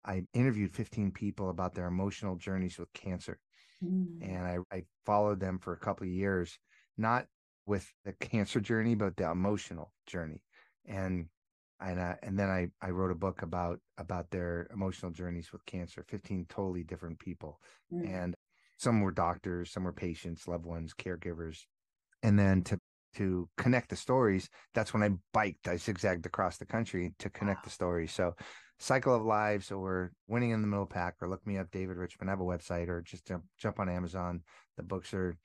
i 0.06 0.24
interviewed 0.34 0.74
15 0.74 1.12
people 1.12 1.50
about 1.50 1.76
their 1.76 1.88
emotional 1.88 2.38
journeys 2.38 2.80
with 2.80 2.92
cancer 2.94 3.38
mm. 3.84 4.06
and 4.22 4.48
I, 4.48 4.58
I 4.72 4.84
followed 5.06 5.42
them 5.42 5.60
for 5.60 5.74
a 5.74 5.80
couple 5.80 6.08
of 6.08 6.14
years 6.14 6.58
not 6.98 7.26
with 7.66 7.86
the 8.06 8.14
cancer 8.14 8.62
journey 8.62 8.96
but 8.96 9.18
the 9.18 9.30
emotional 9.30 9.92
journey 10.08 10.42
and 10.88 11.26
and 11.82 12.00
uh, 12.00 12.16
and 12.24 12.38
then 12.38 12.50
I 12.50 12.70
I 12.82 12.92
wrote 12.92 13.12
a 13.12 13.16
book 13.16 13.42
about 13.42 13.80
about 13.98 14.30
their 14.32 14.68
emotional 14.74 15.12
journeys 15.12 15.52
with 15.52 15.66
cancer. 15.66 16.04
Fifteen 16.08 16.46
totally 16.50 16.84
different 16.84 17.20
people, 17.20 17.60
mm. 17.94 18.08
and 18.08 18.36
some 18.78 19.02
were 19.02 19.12
doctors, 19.12 19.72
some 19.72 19.84
were 19.84 19.94
patients, 19.94 20.48
loved 20.48 20.66
ones, 20.66 20.94
caregivers, 20.94 21.66
and 22.24 22.38
then 22.38 22.64
to 22.64 22.80
to 23.16 23.50
connect 23.58 23.90
the 23.90 23.96
stories. 23.96 24.50
That's 24.74 24.94
when 24.94 25.04
I 25.04 25.10
biked. 25.34 25.68
I 25.68 25.78
zigzagged 25.78 26.26
across 26.26 26.58
the 26.58 26.66
country 26.66 27.14
to 27.20 27.30
connect 27.30 27.60
wow. 27.60 27.64
the 27.66 27.72
stories. 27.72 28.12
So, 28.12 28.36
Cycle 28.80 29.16
of 29.16 29.24
Lives 29.24 29.72
or 29.72 30.12
Winning 30.28 30.52
in 30.52 30.62
the 30.62 30.68
Middle 30.68 30.86
Pack, 30.86 31.16
or 31.22 31.30
look 31.30 31.46
me 31.46 31.58
up, 31.58 31.72
David 31.72 31.98
Richman. 31.98 32.30
I 32.30 32.32
have 32.32 32.42
a 32.42 32.44
website, 32.44 32.90
or 32.90 33.02
just 33.02 33.26
jump 33.26 33.44
jump 33.58 33.80
on 33.80 33.90
Amazon. 33.90 34.42
The 34.78 34.84
books 34.84 35.14
are 35.14 35.38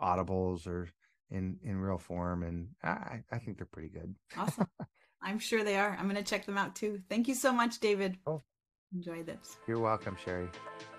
audibles 0.00 0.66
or 0.66 0.88
in 1.30 1.58
in 1.62 1.76
real 1.76 1.98
form, 1.98 2.42
and 2.42 2.68
I 2.82 3.22
I 3.30 3.38
think 3.38 3.56
they're 3.56 3.66
pretty 3.66 3.90
good. 3.90 4.14
Awesome. 4.36 4.68
I'm 5.22 5.38
sure 5.38 5.64
they 5.64 5.76
are. 5.76 5.96
I'm 5.98 6.04
going 6.04 6.16
to 6.16 6.22
check 6.22 6.46
them 6.46 6.58
out 6.58 6.74
too. 6.74 7.00
Thank 7.08 7.28
you 7.28 7.34
so 7.34 7.52
much, 7.52 7.78
David. 7.80 8.16
Oh. 8.26 8.42
Enjoy 8.92 9.22
this. 9.22 9.56
You're 9.68 9.78
welcome, 9.78 10.16
Sherry. 10.24 10.48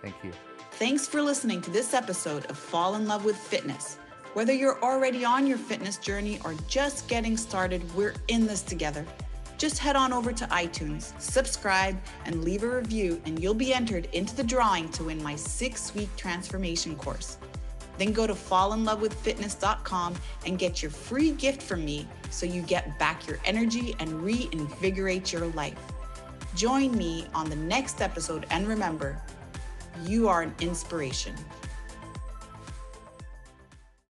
Thank 0.01 0.15
you. 0.24 0.32
Thanks 0.74 1.07
for 1.07 1.22
listening 1.22 1.59
to 1.61 1.72
this 1.72 1.93
episode 1.93 2.45
of 2.45 2.57
Fall 2.57 2.95
in 2.95 3.05
Love 3.05 3.26
with 3.26 3.36
Fitness. 3.36 3.97
Whether 4.34 4.53
you're 4.53 4.82
already 4.82 5.26
on 5.26 5.45
your 5.45 5.57
fitness 5.57 5.97
journey 5.97 6.39
or 6.45 6.55
just 6.69 7.09
getting 7.09 7.36
started, 7.36 7.84
we're 7.95 8.13
in 8.30 8.47
this 8.47 8.61
together. 8.61 9.05
Just 9.57 9.78
head 9.78 9.97
on 9.97 10.13
over 10.13 10.32
to 10.32 10.45
iTunes, 10.45 11.19
subscribe, 11.19 11.99
and 12.26 12.45
leave 12.45 12.63
a 12.63 12.78
review, 12.78 13.22
and 13.26 13.38
you'll 13.43 13.53
be 13.53 13.74
entered 13.74 14.07
into 14.13 14.36
the 14.36 14.43
drawing 14.43 14.88
to 14.89 15.03
win 15.03 15.22
my 15.22 15.36
six 15.36 15.93
week 15.93 16.09
transformation 16.15 16.95
course. 16.95 17.38
Then 18.02 18.14
go 18.14 18.26
to 18.26 18.34
fallinlovewithfitness.com 18.34 20.16
and 20.47 20.58
get 20.58 20.82
your 20.82 20.89
free 20.89 21.34
gift 21.34 21.62
from 21.62 21.86
me 21.86 22.08
so 22.32 22.47
you 22.47 22.64
get 22.64 22.97
back 22.97 23.28
your 23.28 23.38
energy 23.45 23.95
and 23.99 24.24
reinvigorate 24.24 25.32
your 25.32 25.45
life. 25.49 25.78
Join 26.56 26.97
me 26.97 27.28
on 27.36 27.47
the 27.47 27.56
next 27.56 28.02
episode 28.02 28.47
and 28.49 28.68
remember, 28.68 29.22
you 30.04 30.28
are 30.28 30.41
an 30.41 30.56
inspiration. 30.62 31.36